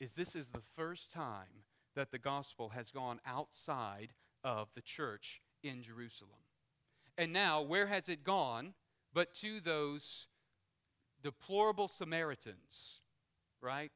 is 0.00 0.14
this 0.14 0.34
is 0.34 0.50
the 0.50 0.62
first 0.76 1.10
time 1.10 1.64
that 1.94 2.10
the 2.10 2.18
gospel 2.18 2.70
has 2.70 2.90
gone 2.90 3.20
outside 3.26 4.12
of 4.44 4.68
the 4.74 4.80
church 4.80 5.42
in 5.62 5.82
Jerusalem. 5.82 6.40
And 7.16 7.32
now, 7.32 7.60
where 7.60 7.88
has 7.88 8.08
it 8.08 8.22
gone 8.22 8.74
but 9.12 9.34
to 9.36 9.60
those 9.60 10.28
deplorable 11.22 11.88
Samaritans, 11.88 13.00
right? 13.60 13.90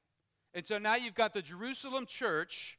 And 0.55 0.67
so 0.67 0.79
now 0.79 0.97
you've 0.97 1.15
got 1.15 1.35
the 1.35 1.43
Jerusalem 1.43 2.07
church 2.07 2.79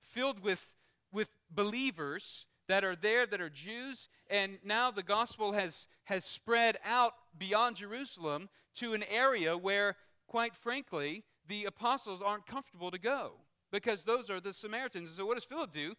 filled 0.00 0.42
with, 0.42 0.72
with 1.12 1.30
believers 1.50 2.46
that 2.68 2.84
are 2.84 2.96
there 2.96 3.26
that 3.26 3.40
are 3.40 3.50
Jews, 3.50 4.08
and 4.28 4.58
now 4.64 4.90
the 4.90 5.02
gospel 5.02 5.52
has, 5.52 5.86
has 6.04 6.24
spread 6.24 6.78
out 6.84 7.12
beyond 7.36 7.76
Jerusalem 7.76 8.48
to 8.76 8.94
an 8.94 9.04
area 9.10 9.56
where, 9.56 9.96
quite 10.26 10.54
frankly, 10.54 11.24
the 11.46 11.66
apostles 11.66 12.22
aren't 12.22 12.46
comfortable 12.46 12.90
to 12.90 12.98
go 12.98 13.32
because 13.70 14.04
those 14.04 14.30
are 14.30 14.40
the 14.40 14.52
Samaritans. 14.52 15.10
And 15.10 15.16
so 15.16 15.26
what 15.26 15.34
does 15.34 15.44
Philip 15.44 15.72
do? 15.72 15.94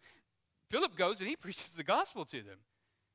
Philip 0.70 0.96
goes 0.96 1.20
and 1.20 1.28
he 1.28 1.36
preaches 1.40 1.72
the 1.72 1.84
gospel 1.84 2.24
to 2.26 2.42
them. 2.42 2.58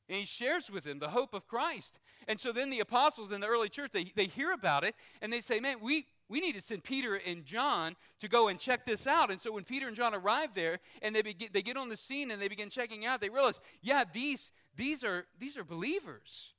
And 0.10 0.20
he 0.20 0.26
shares 0.26 0.70
with 0.70 0.84
them 0.84 1.00
the 1.00 1.10
hope 1.10 1.34
of 1.34 1.48
Christ. 1.48 2.00
And 2.28 2.40
so 2.40 2.52
then 2.52 2.70
the 2.70 2.80
apostles 2.80 3.32
in 3.32 3.40
the 3.40 3.48
early 3.48 3.70
church, 3.70 3.92
they, 3.94 4.04
they 4.04 4.26
hear 4.26 4.52
about 4.52 4.84
it 4.84 4.96
and 5.22 5.32
they 5.32 5.40
say, 5.40 5.60
Man, 5.60 5.78
we, 5.82 6.06
we 6.32 6.40
need 6.40 6.56
to 6.56 6.62
send 6.62 6.86
Peter 6.86 7.16
and 7.28 7.44
John 7.44 7.98
to 8.22 8.30
go 8.30 8.48
and 8.48 8.58
check 8.58 8.86
this 8.86 9.06
out. 9.06 9.30
And 9.30 9.40
so 9.40 9.52
when 9.52 9.66
Peter 9.66 9.88
and 9.88 9.96
John 9.98 10.16
arrive 10.16 10.54
there 10.56 10.80
and 11.02 11.14
they, 11.14 11.22
they 11.22 11.62
get 11.62 11.76
on 11.76 11.90
the 11.90 11.98
scene 11.98 12.32
and 12.32 12.42
they 12.42 12.48
begin 12.48 12.70
checking 12.70 13.06
out, 13.06 13.20
they 13.20 13.30
realize, 13.30 13.60
yeah, 13.82 14.06
these, 14.12 14.54
these, 14.78 15.04
are, 15.04 15.26
these 15.38 15.58
are 15.58 15.66
believers. 15.66 16.54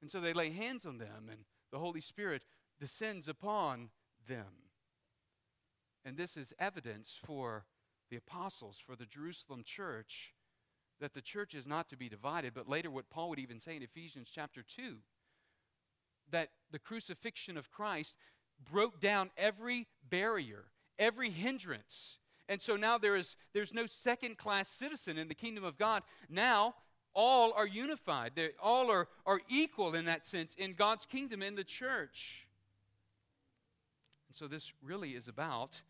And 0.00 0.08
so 0.08 0.20
they 0.20 0.32
lay 0.32 0.50
hands 0.50 0.86
on 0.86 0.98
them 0.98 1.28
and 1.28 1.40
the 1.72 1.80
Holy 1.80 2.00
Spirit 2.00 2.42
descends 2.78 3.26
upon 3.26 3.90
them. 4.28 4.46
And 6.04 6.16
this 6.16 6.36
is 6.36 6.54
evidence 6.58 7.18
for 7.22 7.64
the 8.10 8.16
apostles, 8.16 8.80
for 8.84 8.94
the 8.94 9.06
Jerusalem 9.06 9.62
church, 9.64 10.34
that 11.00 11.14
the 11.14 11.20
church 11.20 11.54
is 11.54 11.66
not 11.66 11.88
to 11.88 11.96
be 11.96 12.08
divided, 12.08 12.54
but 12.54 12.68
later 12.68 12.90
what 12.90 13.10
Paul 13.10 13.30
would 13.30 13.40
even 13.40 13.58
say 13.58 13.74
in 13.74 13.82
Ephesians 13.82 14.30
chapter 14.32 14.62
2 14.62 14.98
that 16.30 16.50
the 16.70 16.78
crucifixion 16.78 17.56
of 17.56 17.70
Christ 17.70 18.14
broke 18.70 19.00
down 19.00 19.30
every 19.36 19.86
barrier, 20.08 20.64
every 20.98 21.30
hindrance. 21.30 22.18
And 22.48 22.60
so 22.60 22.76
now 22.76 22.98
there 22.98 23.16
is 23.16 23.36
there's 23.52 23.72
no 23.72 23.86
second 23.86 24.38
class 24.38 24.68
citizen 24.68 25.18
in 25.18 25.28
the 25.28 25.34
kingdom 25.34 25.64
of 25.64 25.78
God. 25.78 26.02
Now 26.28 26.74
all 27.14 27.52
are 27.52 27.66
unified. 27.66 28.32
They 28.34 28.50
all 28.62 28.90
are, 28.90 29.08
are 29.26 29.40
equal 29.48 29.94
in 29.94 30.04
that 30.06 30.26
sense 30.26 30.54
in 30.54 30.74
God's 30.74 31.06
kingdom 31.06 31.42
in 31.42 31.54
the 31.54 31.64
church. 31.64 32.46
And 34.28 34.36
so 34.36 34.46
this 34.46 34.72
really 34.82 35.10
is 35.10 35.26
about 35.26 35.82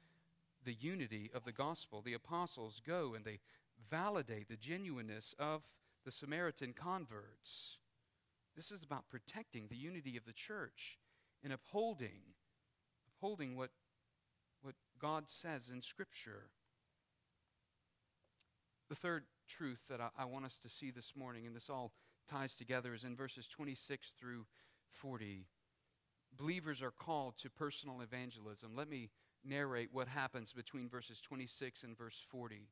the 0.65 0.73
unity 0.73 1.31
of 1.35 1.45
the 1.45 1.53
gospel. 1.53 2.03
The 2.03 2.15
apostles 2.15 2.81
go 2.87 3.15
and 3.15 3.25
they 3.25 3.41
validate 3.91 4.49
the 4.49 4.57
genuineness 4.57 5.35
of 5.39 5.63
the 6.05 6.11
Samaritan 6.11 6.73
converts. 6.73 7.79
This 8.57 8.71
is 8.71 8.83
about 8.83 9.09
protecting 9.11 9.69
the 9.69 9.77
unity 9.77 10.17
of 10.17 10.25
the 10.25 10.33
church 10.33 10.99
and 11.43 11.53
upholding 11.53 12.21
holding 13.21 13.57
what, 13.57 13.71
what 14.63 14.75
God 15.01 15.25
says 15.29 15.71
in 15.73 15.83
Scripture. 15.83 16.51
The 18.89 18.95
third 18.95 19.25
truth 19.49 19.81
that 19.89 20.01
I, 20.01 20.09
I 20.19 20.25
want 20.25 20.45
us 20.45 20.59
to 20.63 20.69
see 20.69 20.91
this 20.91 21.13
morning, 21.17 21.47
and 21.47 21.55
this 21.55 21.71
all 21.71 21.93
ties 22.29 22.57
together, 22.57 22.95
is 22.95 23.05
in 23.05 23.17
verses 23.17 23.47
26 23.47 24.15
through 24.19 24.47
40. 24.91 25.47
Believers 26.37 26.83
are 26.83 26.93
called 26.93 27.37
to 27.39 27.51
personal 27.51 28.01
evangelism. 28.01 28.73
Let 28.77 28.89
me 28.89 29.11
narrate 29.45 29.91
what 29.93 30.09
happens 30.09 30.53
between 30.53 30.89
verses 30.89 31.21
26 31.21 31.83
and 31.83 31.97
verse 31.97 32.23
40. 32.31 32.69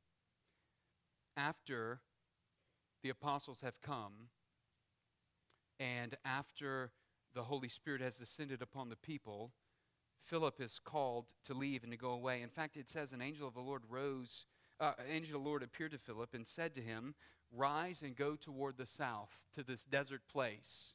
After 1.35 2.01
the 3.01 3.09
apostles 3.09 3.61
have 3.61 3.81
come, 3.81 4.29
and 5.79 6.15
after 6.25 6.91
the 7.33 7.43
Holy 7.43 7.69
Spirit 7.69 8.01
has 8.01 8.17
descended 8.17 8.61
upon 8.61 8.89
the 8.89 8.95
people, 8.95 9.51
Philip 10.23 10.61
is 10.61 10.79
called 10.83 11.33
to 11.45 11.53
leave 11.53 11.83
and 11.83 11.91
to 11.91 11.97
go 11.97 12.11
away. 12.11 12.41
In 12.41 12.49
fact, 12.49 12.77
it 12.77 12.89
says 12.89 13.13
an 13.13 13.21
angel 13.21 13.47
of 13.47 13.53
the 13.53 13.61
Lord 13.61 13.83
rose, 13.89 14.45
uh, 14.79 14.93
angel 15.09 15.37
of 15.37 15.43
the 15.43 15.49
Lord 15.49 15.63
appeared 15.63 15.91
to 15.91 15.97
Philip 15.97 16.33
and 16.33 16.47
said 16.47 16.75
to 16.75 16.81
him, 16.81 17.15
Rise 17.51 18.03
and 18.03 18.15
go 18.15 18.35
toward 18.35 18.77
the 18.77 18.85
south 18.85 19.39
to 19.55 19.63
this 19.63 19.83
desert 19.83 20.21
place. 20.31 20.93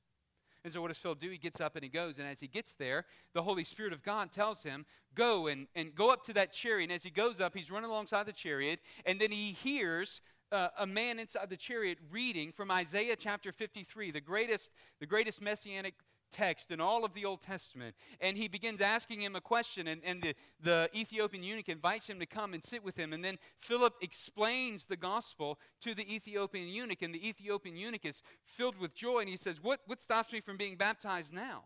And 0.62 0.72
so, 0.72 0.80
what 0.80 0.88
does 0.88 0.98
Philip 0.98 1.20
do? 1.20 1.28
He 1.28 1.36
gets 1.36 1.60
up 1.60 1.74
and 1.74 1.82
he 1.82 1.90
goes. 1.90 2.18
And 2.18 2.26
as 2.26 2.40
he 2.40 2.46
gets 2.46 2.74
there, 2.74 3.04
the 3.34 3.42
Holy 3.42 3.64
Spirit 3.64 3.92
of 3.92 4.02
God 4.02 4.32
tells 4.32 4.62
him, 4.62 4.86
Go 5.14 5.48
and, 5.48 5.66
and 5.74 5.94
go 5.94 6.10
up 6.10 6.24
to 6.24 6.32
that 6.34 6.52
chariot. 6.52 6.84
And 6.84 6.92
as 6.92 7.02
he 7.02 7.10
goes 7.10 7.40
up, 7.40 7.54
he's 7.54 7.70
running 7.70 7.90
alongside 7.90 8.26
the 8.26 8.32
chariot. 8.32 8.80
And 9.04 9.20
then 9.20 9.30
he 9.30 9.52
hears 9.52 10.22
uh, 10.50 10.68
a 10.78 10.86
man 10.86 11.18
inside 11.18 11.50
the 11.50 11.56
chariot 11.56 11.98
reading 12.10 12.52
from 12.52 12.70
Isaiah 12.70 13.16
chapter 13.16 13.52
53, 13.52 14.10
the 14.10 14.20
greatest, 14.20 14.70
the 15.00 15.06
greatest 15.06 15.42
messianic 15.42 15.94
text 16.34 16.70
in 16.70 16.80
all 16.80 17.04
of 17.04 17.14
the 17.14 17.24
Old 17.24 17.40
Testament. 17.40 17.94
And 18.20 18.36
he 18.36 18.48
begins 18.48 18.80
asking 18.80 19.22
him 19.22 19.36
a 19.36 19.40
question, 19.40 19.86
and, 19.86 20.02
and 20.04 20.20
the, 20.20 20.34
the 20.60 20.90
Ethiopian 20.94 21.42
eunuch 21.42 21.68
invites 21.68 22.08
him 22.08 22.18
to 22.18 22.26
come 22.26 22.52
and 22.54 22.62
sit 22.62 22.84
with 22.84 22.96
him. 22.96 23.12
And 23.12 23.24
then 23.24 23.38
Philip 23.56 23.94
explains 24.02 24.86
the 24.86 24.96
gospel 24.96 25.58
to 25.82 25.94
the 25.94 26.12
Ethiopian 26.12 26.68
eunuch, 26.68 27.02
and 27.02 27.14
the 27.14 27.26
Ethiopian 27.26 27.76
eunuch 27.76 28.04
is 28.04 28.22
filled 28.44 28.78
with 28.78 28.94
joy, 28.94 29.20
and 29.20 29.28
he 29.28 29.36
says, 29.36 29.62
What, 29.62 29.80
what 29.86 30.00
stops 30.00 30.32
me 30.32 30.40
from 30.40 30.56
being 30.56 30.76
baptized 30.76 31.32
now? 31.32 31.64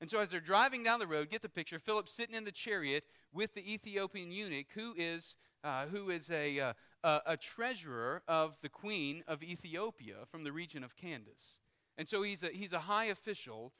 And 0.00 0.10
so, 0.10 0.18
as 0.18 0.30
they're 0.30 0.40
driving 0.40 0.82
down 0.82 0.98
the 0.98 1.06
road, 1.06 1.30
get 1.30 1.42
the 1.42 1.48
picture. 1.48 1.78
Philip 1.78 2.08
sitting 2.08 2.34
in 2.34 2.44
the 2.44 2.52
chariot 2.52 3.04
with 3.32 3.54
the 3.54 3.72
Ethiopian 3.72 4.30
eunuch, 4.30 4.66
who 4.74 4.94
is 4.96 5.36
uh, 5.64 5.86
who 5.86 6.10
is 6.10 6.30
a, 6.30 6.60
uh, 6.60 6.72
a, 7.02 7.20
a 7.26 7.36
treasurer 7.36 8.22
of 8.28 8.56
the 8.62 8.68
queen 8.68 9.24
of 9.26 9.42
Ethiopia 9.42 10.18
from 10.30 10.44
the 10.44 10.52
region 10.52 10.84
of 10.84 10.94
Candace. 10.94 11.58
And 11.98 12.06
so 12.06 12.22
he's 12.22 12.42
a, 12.42 12.48
he's 12.48 12.72
a 12.72 12.80
high 12.80 13.06
official 13.06 13.72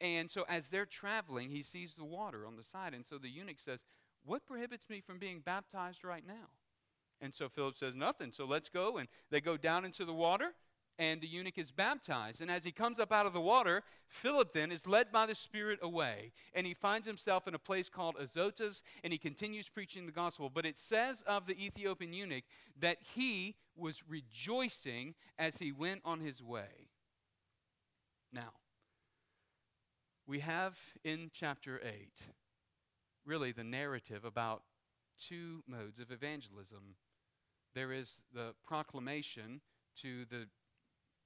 and 0.00 0.30
so 0.30 0.44
as 0.48 0.66
they're 0.66 0.86
traveling, 0.86 1.50
he 1.50 1.62
sees 1.62 1.94
the 1.94 2.04
water 2.04 2.46
on 2.46 2.56
the 2.56 2.62
side. 2.62 2.94
And 2.94 3.04
so 3.04 3.18
the 3.18 3.28
eunuch 3.28 3.58
says, 3.58 3.80
What 4.24 4.46
prohibits 4.46 4.88
me 4.88 5.00
from 5.00 5.18
being 5.18 5.40
baptized 5.40 6.04
right 6.04 6.26
now? 6.26 6.50
And 7.20 7.34
so 7.34 7.48
Philip 7.48 7.76
says, 7.76 7.94
Nothing. 7.94 8.32
So 8.32 8.44
let's 8.44 8.68
go. 8.68 8.98
And 8.98 9.08
they 9.30 9.40
go 9.40 9.56
down 9.56 9.84
into 9.84 10.04
the 10.04 10.14
water, 10.14 10.52
and 11.00 11.20
the 11.20 11.26
eunuch 11.26 11.58
is 11.58 11.72
baptized. 11.72 12.40
And 12.40 12.50
as 12.50 12.62
he 12.62 12.70
comes 12.70 13.00
up 13.00 13.12
out 13.12 13.26
of 13.26 13.32
the 13.32 13.40
water, 13.40 13.82
Philip 14.06 14.52
then 14.52 14.70
is 14.70 14.86
led 14.86 15.10
by 15.10 15.26
the 15.26 15.34
Spirit 15.34 15.80
away. 15.82 16.32
And 16.54 16.64
he 16.64 16.74
finds 16.74 17.06
himself 17.06 17.48
in 17.48 17.54
a 17.54 17.58
place 17.58 17.88
called 17.88 18.16
Azotus, 18.20 18.84
and 19.02 19.12
he 19.12 19.18
continues 19.18 19.68
preaching 19.68 20.06
the 20.06 20.12
gospel. 20.12 20.48
But 20.48 20.66
it 20.66 20.78
says 20.78 21.22
of 21.26 21.46
the 21.46 21.64
Ethiopian 21.64 22.12
eunuch 22.12 22.44
that 22.78 22.98
he 23.00 23.56
was 23.76 24.04
rejoicing 24.08 25.14
as 25.38 25.58
he 25.58 25.72
went 25.72 26.02
on 26.04 26.20
his 26.20 26.40
way. 26.40 26.90
Now, 28.32 28.52
we 30.28 30.40
have 30.40 30.76
in 31.04 31.30
chapter 31.32 31.80
8 31.82 32.10
really 33.24 33.50
the 33.50 33.64
narrative 33.64 34.26
about 34.26 34.62
two 35.18 35.62
modes 35.66 35.98
of 35.98 36.10
evangelism. 36.10 36.96
There 37.74 37.92
is 37.92 38.20
the 38.34 38.54
proclamation 38.66 39.62
to 40.02 40.26
the 40.26 40.48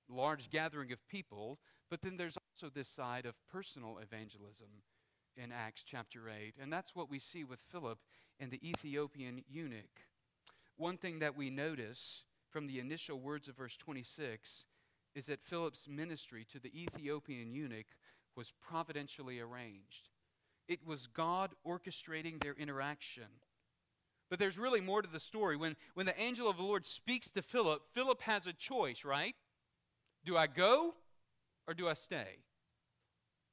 large 0.08 0.50
gathering 0.50 0.92
of 0.92 1.06
people, 1.08 1.58
but 1.90 2.02
then 2.02 2.16
there's 2.16 2.38
also 2.38 2.72
this 2.72 2.88
side 2.88 3.26
of 3.26 3.34
personal 3.50 3.98
evangelism 3.98 4.68
in 5.36 5.50
Acts 5.50 5.82
chapter 5.84 6.28
8. 6.28 6.54
And 6.60 6.72
that's 6.72 6.94
what 6.94 7.10
we 7.10 7.18
see 7.18 7.42
with 7.42 7.60
Philip 7.60 7.98
and 8.38 8.52
the 8.52 8.68
Ethiopian 8.68 9.42
eunuch. 9.48 10.06
One 10.76 10.96
thing 10.96 11.18
that 11.18 11.36
we 11.36 11.50
notice 11.50 12.22
from 12.50 12.68
the 12.68 12.78
initial 12.78 13.18
words 13.18 13.48
of 13.48 13.56
verse 13.56 13.76
26 13.76 14.66
is 15.14 15.26
that 15.26 15.42
Philip's 15.42 15.88
ministry 15.88 16.46
to 16.50 16.60
the 16.60 16.72
Ethiopian 16.80 17.52
eunuch 17.52 17.86
was 18.36 18.52
providentially 18.60 19.40
arranged. 19.40 20.08
It 20.68 20.86
was 20.86 21.06
God 21.06 21.52
orchestrating 21.66 22.42
their 22.42 22.54
interaction. 22.54 23.24
But 24.30 24.38
there's 24.38 24.58
really 24.58 24.80
more 24.80 25.02
to 25.02 25.08
the 25.10 25.20
story. 25.20 25.56
When, 25.56 25.76
when 25.94 26.06
the 26.06 26.18
angel 26.20 26.48
of 26.48 26.56
the 26.56 26.62
Lord 26.62 26.86
speaks 26.86 27.30
to 27.32 27.42
Philip, 27.42 27.82
Philip 27.92 28.22
has 28.22 28.46
a 28.46 28.52
choice, 28.52 29.04
right? 29.04 29.34
Do 30.24 30.36
I 30.36 30.46
go 30.46 30.94
or 31.66 31.74
do 31.74 31.88
I 31.88 31.94
stay? 31.94 32.38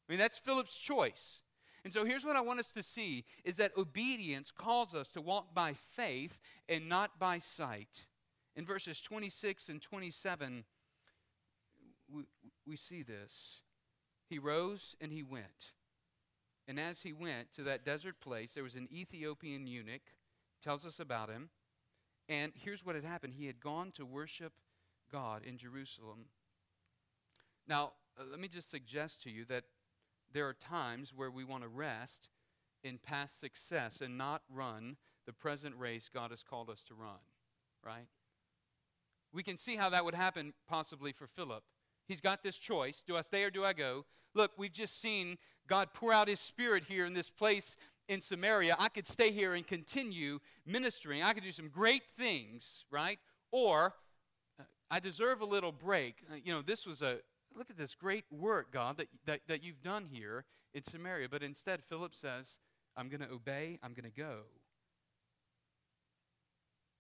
I 0.08 0.12
mean, 0.12 0.20
that's 0.20 0.40
Philip's 0.40 0.78
choice. 0.78 1.42
And 1.84 1.94
so 1.94 2.06
here's 2.06 2.26
what 2.26 2.36
I 2.36 2.42
want 2.42 2.60
us 2.60 2.72
to 2.74 2.84
see 2.84 3.26
is 3.44 3.58
that 3.58 3.78
obedience 3.78 4.52
calls 4.52 4.96
us 4.96 5.10
to 5.12 5.22
walk 5.22 5.54
by 5.54 5.74
faith 5.74 6.40
and 6.68 6.90
not 6.90 7.20
by 7.20 7.40
sight. 7.40 8.06
In 8.56 8.66
verses 8.66 9.02
26 9.02 9.70
and 9.70 9.82
27, 9.82 10.66
we, 12.14 12.24
we 12.66 12.76
see 12.76 13.04
this. 13.04 13.60
He 14.30 14.40
rose 14.40 14.96
and 15.02 15.12
he 15.12 15.24
went. 15.24 15.74
And 16.68 16.80
as 16.80 17.02
he 17.02 17.14
went 17.14 17.52
to 17.54 17.64
that 17.64 17.84
desert 17.84 18.20
place, 18.22 18.54
there 18.54 18.64
was 18.64 18.76
an 18.76 18.88
Ethiopian 18.94 19.66
eunuch, 19.66 20.14
tells 20.62 20.86
us 20.86 21.00
about 21.00 21.30
him. 21.30 21.50
And 22.28 22.52
here's 22.56 22.86
what 22.86 22.96
had 22.96 23.04
happened 23.04 23.34
he 23.34 23.48
had 23.48 23.60
gone 23.60 23.92
to 23.94 24.06
worship 24.06 24.54
God 25.12 25.44
in 25.44 25.58
Jerusalem. 25.58 26.26
Now, 27.68 27.94
uh, 28.20 28.24
let 28.30 28.40
me 28.40 28.48
just 28.48 28.70
suggest 28.70 29.24
to 29.24 29.32
you 29.32 29.46
that 29.46 29.64
there 30.32 30.48
are 30.48 30.54
times 30.54 31.12
where 31.16 31.32
we 31.32 31.44
want 31.44 31.64
to 31.64 31.70
rest 31.70 32.30
in 32.84 33.00
past 33.00 33.40
success 33.40 34.00
and 34.00 34.18
not 34.18 34.44
run 34.54 34.98
the 35.26 35.34
present 35.34 35.76
race 35.78 36.10
God 36.14 36.30
has 36.30 36.44
called 36.44 36.70
us 36.70 36.84
to 36.84 36.94
run, 36.94 37.20
right? 37.84 38.08
We 39.34 39.44
can 39.44 39.58
see 39.58 39.76
how 39.76 39.90
that 39.90 40.06
would 40.06 40.16
happen 40.16 40.54
possibly 40.68 41.12
for 41.12 41.28
Philip. 41.28 41.64
He's 42.08 42.22
got 42.22 42.44
this 42.44 42.58
choice 42.58 43.04
do 43.06 43.18
I 43.18 43.22
stay 43.22 43.44
or 43.44 43.50
do 43.50 43.64
I 43.64 43.74
go? 43.74 44.06
Look, 44.34 44.52
we've 44.58 44.72
just 44.72 45.02
seen 45.02 45.38
God 45.68 45.90
pour 45.94 46.14
out 46.14 46.28
his 46.28 46.40
spirit 46.40 46.84
here 46.88 47.06
in 47.06 47.14
this 47.14 47.30
place 47.30 47.78
in 48.08 48.22
Samaria. 48.22 48.76
I 48.80 48.90
could 48.90 49.08
stay 49.08 49.32
here 49.32 49.54
and 49.54 49.66
continue 49.66 50.40
ministering. 50.66 51.22
I 51.22 51.34
could 51.34 51.44
do 51.44 51.52
some 51.52 51.70
great 51.70 52.04
things, 52.18 52.86
right? 52.92 53.20
Or 53.52 53.94
uh, 54.60 54.64
I 54.90 55.00
deserve 55.00 55.42
a 55.42 55.46
little 55.46 55.72
break. 55.72 56.16
Uh, 56.32 56.36
you 56.44 56.54
know, 56.54 56.62
this 56.62 56.86
was 56.86 57.02
a 57.02 57.20
look 57.56 57.70
at 57.70 57.78
this 57.78 57.96
great 57.96 58.26
work, 58.32 58.72
God, 58.72 58.98
that, 58.98 59.08
that, 59.26 59.42
that 59.48 59.64
you've 59.64 59.82
done 59.82 60.08
here 60.12 60.46
in 60.74 60.84
Samaria. 60.84 61.30
But 61.30 61.44
instead, 61.44 61.84
Philip 61.84 62.16
says, 62.16 62.58
I'm 62.98 63.10
going 63.10 63.22
to 63.22 63.30
obey, 63.32 63.80
I'm 63.84 63.94
going 63.94 64.10
to 64.12 64.18
go. 64.18 64.42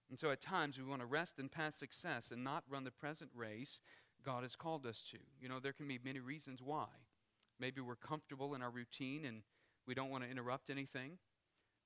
And 0.09 0.17
so 0.17 0.31
at 0.31 0.41
times 0.41 0.77
we 0.77 0.83
want 0.83 1.01
to 1.01 1.05
rest 1.05 1.39
in 1.39 1.49
past 1.49 1.77
success 1.77 2.31
and 2.31 2.43
not 2.43 2.63
run 2.69 2.83
the 2.83 2.91
present 2.91 3.29
race 3.35 3.79
God 4.25 4.43
has 4.43 4.55
called 4.55 4.85
us 4.85 5.03
to. 5.11 5.17
You 5.39 5.49
know, 5.49 5.59
there 5.59 5.71
can 5.71 5.87
be 5.87 5.99
many 6.03 6.19
reasons 6.19 6.61
why. 6.63 6.87
Maybe 7.59 7.81
we're 7.81 7.95
comfortable 7.95 8.55
in 8.55 8.61
our 8.61 8.69
routine 8.69 9.25
and 9.25 9.41
we 9.85 9.93
don't 9.93 10.09
want 10.09 10.23
to 10.23 10.29
interrupt 10.29 10.69
anything. 10.69 11.17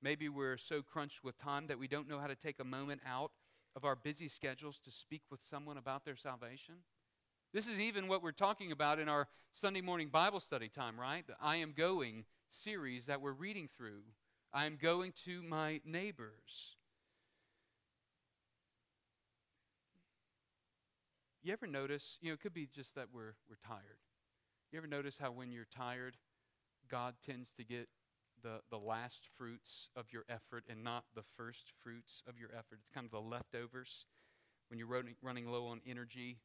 Maybe 0.02 0.28
we're 0.28 0.56
so 0.56 0.82
crunched 0.82 1.24
with 1.24 1.38
time 1.38 1.66
that 1.68 1.78
we 1.78 1.88
don't 1.88 2.08
know 2.08 2.18
how 2.18 2.26
to 2.26 2.34
take 2.34 2.60
a 2.60 2.64
moment 2.64 3.00
out 3.06 3.32
of 3.74 3.84
our 3.84 3.96
busy 3.96 4.28
schedules 4.28 4.78
to 4.84 4.90
speak 4.90 5.22
with 5.30 5.42
someone 5.42 5.76
about 5.76 6.04
their 6.04 6.16
salvation. 6.16 6.76
This 7.52 7.66
is 7.66 7.80
even 7.80 8.08
what 8.08 8.22
we're 8.22 8.32
talking 8.32 8.72
about 8.72 8.98
in 8.98 9.08
our 9.08 9.28
Sunday 9.52 9.80
morning 9.80 10.08
Bible 10.08 10.40
study 10.40 10.68
time, 10.68 10.98
right? 10.98 11.26
The 11.26 11.36
I 11.40 11.56
Am 11.56 11.72
Going 11.76 12.24
series 12.50 13.06
that 13.06 13.20
we're 13.20 13.32
reading 13.32 13.68
through. 13.76 14.02
I 14.52 14.66
am 14.66 14.76
going 14.80 15.12
to 15.24 15.42
my 15.42 15.80
neighbors. 15.84 16.76
You 21.42 21.52
ever 21.52 21.66
notice, 21.66 22.18
you 22.20 22.28
know, 22.28 22.34
it 22.34 22.40
could 22.40 22.54
be 22.54 22.66
just 22.66 22.94
that 22.94 23.08
we're, 23.12 23.34
we're 23.48 23.58
tired. 23.66 23.98
You 24.74 24.78
ever 24.78 24.88
notice 24.88 25.18
how 25.18 25.30
when 25.30 25.52
you're 25.52 25.68
tired, 25.72 26.16
God 26.90 27.14
tends 27.24 27.52
to 27.52 27.64
get 27.64 27.88
the, 28.42 28.58
the 28.72 28.76
last 28.76 29.28
fruits 29.38 29.88
of 29.94 30.12
your 30.12 30.24
effort 30.28 30.64
and 30.68 30.82
not 30.82 31.04
the 31.14 31.22
first 31.36 31.70
fruits 31.80 32.24
of 32.28 32.40
your 32.40 32.48
effort? 32.48 32.80
It's 32.80 32.90
kind 32.90 33.04
of 33.04 33.12
the 33.12 33.20
leftovers. 33.20 34.06
When 34.68 34.80
you're 34.80 34.88
running, 34.88 35.14
running 35.22 35.46
low 35.46 35.66
on 35.66 35.80
energy, 35.86 36.38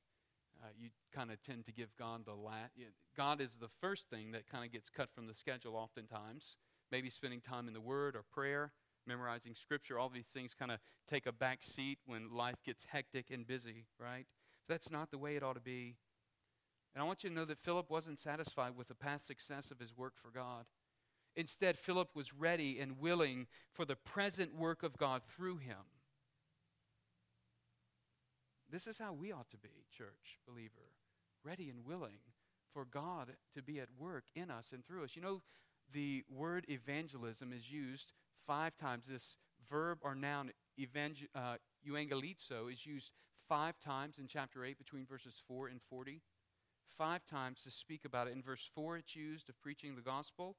uh, 0.62 0.68
you 0.78 0.90
kind 1.12 1.32
of 1.32 1.42
tend 1.42 1.66
to 1.66 1.72
give 1.72 1.96
God 1.98 2.24
the 2.24 2.36
last. 2.36 2.74
God 3.18 3.42
is 3.42 3.58
the 3.60 3.72
first 3.82 4.12
thing 4.12 4.32
that 4.34 4.46
kind 4.46 4.64
of 4.64 4.72
gets 4.72 4.92
cut 4.92 5.10
from 5.12 5.26
the 5.26 5.34
schedule 5.34 5.76
oftentimes. 5.76 6.56
Maybe 6.92 7.10
spending 7.10 7.42
time 7.42 7.68
in 7.68 7.74
the 7.74 7.82
Word 7.82 8.16
or 8.16 8.22
prayer, 8.32 8.74
memorizing 9.08 9.56
Scripture, 9.56 9.98
all 9.98 10.10
these 10.10 10.28
things 10.28 10.54
kind 10.54 10.70
of 10.70 10.78
take 11.08 11.26
a 11.26 11.32
back 11.32 11.64
seat 11.64 11.98
when 12.06 12.32
life 12.32 12.62
gets 12.64 12.86
hectic 12.92 13.32
and 13.32 13.48
busy, 13.48 13.88
right? 14.00 14.28
That's 14.68 14.92
not 14.92 15.10
the 15.10 15.18
way 15.18 15.36
it 15.36 15.42
ought 15.42 15.56
to 15.56 15.62
be. 15.62 15.96
And 16.94 17.04
I 17.04 17.06
want 17.06 17.24
you 17.24 17.30
to 17.30 17.36
know 17.36 17.46
that 17.46 17.60
Philip 17.60 17.90
wasn't 17.90 18.20
satisfied 18.20 18.76
with 18.76 18.88
the 18.88 18.96
past 18.96 19.28
success 19.28 19.72
of 19.72 19.80
his 19.80 19.96
work 19.96 20.14
for 20.16 20.32
God. 20.32 20.66
Instead, 21.36 21.78
Philip 21.78 22.16
was 22.16 22.34
ready 22.34 22.80
and 22.80 23.00
willing 23.00 23.48
for 23.72 23.86
the 23.86 23.96
present 23.96 24.56
work 24.56 24.84
of 24.84 24.98
God 24.98 25.22
through 25.24 25.58
him. 25.58 25.78
This 28.72 28.88
is 28.88 29.00
how 29.00 29.14
we 29.14 29.32
ought 29.32 29.50
to 29.52 29.58
be, 29.58 29.86
church, 29.96 30.40
believer. 30.48 30.94
Ready 31.44 31.70
and 31.70 31.86
willing 31.86 32.20
for 32.74 32.86
God 32.86 33.34
to 33.56 33.62
be 33.62 33.80
at 33.80 33.90
work 33.98 34.26
in 34.36 34.52
us 34.52 34.72
and 34.74 34.86
through 34.86 35.04
us. 35.04 35.16
You 35.16 35.22
know, 35.22 35.42
the 35.92 36.24
word 36.30 36.66
evangelism 36.70 37.52
is 37.54 37.72
used 37.72 38.14
five 38.46 38.76
times. 38.78 39.08
This 39.08 39.38
verb 39.70 40.00
or 40.02 40.16
noun, 40.16 40.52
evangel- 40.80 41.28
uh, 41.34 41.58
euangelizo, 41.88 42.72
is 42.72 42.86
used 42.86 43.12
five 43.48 43.80
times 43.80 44.20
in 44.20 44.28
chapter 44.28 44.64
8 44.64 44.78
between 44.78 45.06
verses 45.06 45.42
4 45.48 45.68
and 45.68 45.82
40. 45.82 46.22
Five 46.98 47.26
times 47.26 47.64
to 47.64 47.72
speak 47.72 48.06
about 48.06 48.28
it. 48.28 48.34
In 48.34 48.42
verse 48.42 48.70
4, 48.74 48.98
it's 48.98 49.16
used 49.16 49.50
of 49.50 49.60
preaching 49.62 49.96
the 49.96 50.02
gospel. 50.02 50.56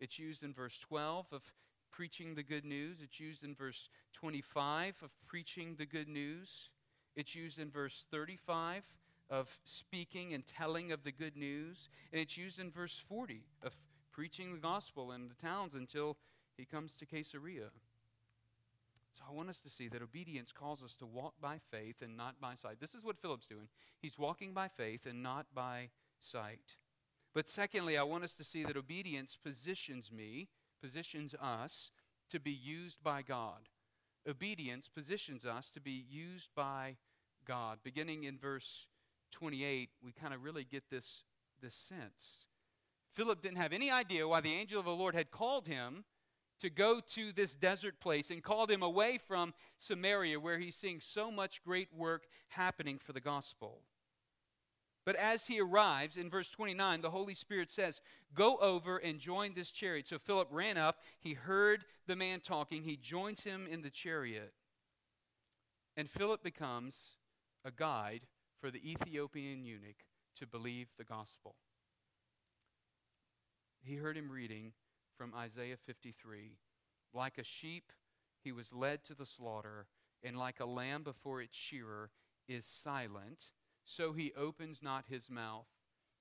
It's 0.00 0.18
used 0.18 0.42
in 0.42 0.52
verse 0.52 0.78
12 0.78 1.26
of 1.32 1.42
preaching 1.90 2.34
the 2.34 2.42
good 2.42 2.64
news. 2.64 2.98
It's 3.02 3.20
used 3.20 3.44
in 3.44 3.54
verse 3.54 3.88
25 4.12 5.02
of 5.02 5.10
preaching 5.26 5.76
the 5.78 5.86
good 5.86 6.08
news. 6.08 6.70
It's 7.14 7.34
used 7.34 7.58
in 7.58 7.70
verse 7.70 8.04
35 8.10 8.82
of 9.30 9.58
speaking 9.64 10.34
and 10.34 10.46
telling 10.46 10.92
of 10.92 11.04
the 11.04 11.12
good 11.12 11.36
news. 11.36 11.88
And 12.12 12.20
it's 12.20 12.36
used 12.36 12.58
in 12.58 12.70
verse 12.70 13.02
40 13.08 13.44
of 13.62 13.74
preaching 14.10 14.52
the 14.52 14.60
gospel 14.60 15.12
in 15.12 15.28
the 15.28 15.34
towns 15.34 15.74
until 15.74 16.16
he 16.56 16.64
comes 16.64 16.96
to 16.98 17.06
Caesarea. 17.06 17.70
So 19.12 19.24
I 19.28 19.32
want 19.32 19.50
us 19.50 19.60
to 19.60 19.70
see 19.70 19.88
that 19.88 20.02
obedience 20.02 20.52
calls 20.52 20.82
us 20.82 20.94
to 20.96 21.06
walk 21.06 21.34
by 21.40 21.58
faith 21.70 21.96
and 22.02 22.16
not 22.16 22.40
by 22.40 22.54
sight. 22.54 22.80
This 22.80 22.94
is 22.94 23.04
what 23.04 23.18
Philip's 23.20 23.46
doing. 23.46 23.68
He's 24.00 24.18
walking 24.18 24.54
by 24.54 24.68
faith 24.68 25.06
and 25.06 25.22
not 25.22 25.46
by 25.54 25.90
sight. 26.18 26.76
But 27.34 27.48
secondly, 27.48 27.96
I 27.96 28.02
want 28.02 28.24
us 28.24 28.34
to 28.34 28.44
see 28.44 28.64
that 28.64 28.76
obedience 28.76 29.36
positions 29.42 30.10
me, 30.10 30.48
positions 30.82 31.34
us 31.40 31.90
to 32.30 32.40
be 32.40 32.52
used 32.52 33.02
by 33.02 33.22
God. 33.22 33.68
Obedience 34.28 34.88
positions 34.88 35.44
us 35.44 35.70
to 35.70 35.80
be 35.80 36.04
used 36.08 36.48
by 36.54 36.96
God. 37.46 37.78
Beginning 37.82 38.24
in 38.24 38.38
verse 38.38 38.86
28, 39.32 39.90
we 40.02 40.12
kind 40.12 40.32
of 40.32 40.42
really 40.42 40.64
get 40.64 40.84
this, 40.90 41.24
this 41.60 41.74
sense. 41.74 42.46
Philip 43.14 43.42
didn't 43.42 43.58
have 43.58 43.72
any 43.72 43.90
idea 43.90 44.28
why 44.28 44.40
the 44.40 44.54
angel 44.54 44.78
of 44.78 44.86
the 44.86 44.92
Lord 44.92 45.14
had 45.14 45.30
called 45.30 45.66
him 45.66 46.04
to 46.62 46.70
go 46.70 47.00
to 47.00 47.32
this 47.32 47.56
desert 47.56 47.98
place 48.00 48.30
and 48.30 48.40
called 48.40 48.70
him 48.70 48.84
away 48.84 49.18
from 49.18 49.52
Samaria, 49.78 50.38
where 50.38 50.58
he's 50.58 50.76
seeing 50.76 51.00
so 51.00 51.28
much 51.28 51.62
great 51.64 51.88
work 51.92 52.28
happening 52.50 53.00
for 53.00 53.12
the 53.12 53.20
gospel. 53.20 53.80
But 55.04 55.16
as 55.16 55.48
he 55.48 55.60
arrives, 55.60 56.16
in 56.16 56.30
verse 56.30 56.48
29, 56.50 57.00
the 57.00 57.10
Holy 57.10 57.34
Spirit 57.34 57.68
says, 57.68 58.00
Go 58.32 58.58
over 58.58 58.98
and 58.98 59.18
join 59.18 59.54
this 59.54 59.72
chariot. 59.72 60.06
So 60.06 60.20
Philip 60.20 60.46
ran 60.52 60.76
up. 60.76 61.00
He 61.18 61.32
heard 61.32 61.84
the 62.06 62.14
man 62.14 62.38
talking. 62.38 62.84
He 62.84 62.96
joins 62.96 63.42
him 63.42 63.66
in 63.68 63.82
the 63.82 63.90
chariot. 63.90 64.52
And 65.96 66.08
Philip 66.08 66.44
becomes 66.44 67.10
a 67.64 67.72
guide 67.72 68.22
for 68.60 68.70
the 68.70 68.88
Ethiopian 68.88 69.64
eunuch 69.64 70.04
to 70.36 70.46
believe 70.46 70.90
the 70.96 71.04
gospel. 71.04 71.56
He 73.82 73.96
heard 73.96 74.16
him 74.16 74.30
reading 74.30 74.74
from 75.16 75.34
Isaiah 75.34 75.76
53 75.76 76.58
Like 77.14 77.38
a 77.38 77.44
sheep, 77.44 77.92
he 78.42 78.52
was 78.52 78.72
led 78.72 79.04
to 79.04 79.14
the 79.14 79.26
slaughter, 79.26 79.86
and 80.22 80.38
like 80.38 80.60
a 80.60 80.66
lamb 80.66 81.02
before 81.02 81.40
its 81.40 81.56
shearer 81.56 82.10
is 82.48 82.64
silent 82.64 83.50
so 83.84 84.12
he 84.12 84.32
opens 84.36 84.82
not 84.82 85.06
his 85.08 85.30
mouth. 85.30 85.66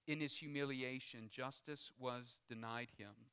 In 0.07 0.19
his 0.19 0.37
humiliation, 0.37 1.29
justice 1.29 1.91
was 1.99 2.39
denied 2.49 2.89
him. 2.97 3.29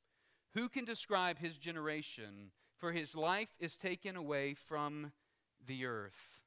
Who 0.54 0.68
can 0.68 0.84
describe 0.84 1.38
his 1.38 1.58
generation? 1.58 2.50
For 2.76 2.92
his 2.92 3.16
life 3.16 3.50
is 3.58 3.74
taken 3.74 4.16
away 4.16 4.54
from 4.54 5.12
the 5.66 5.86
earth. 5.86 6.42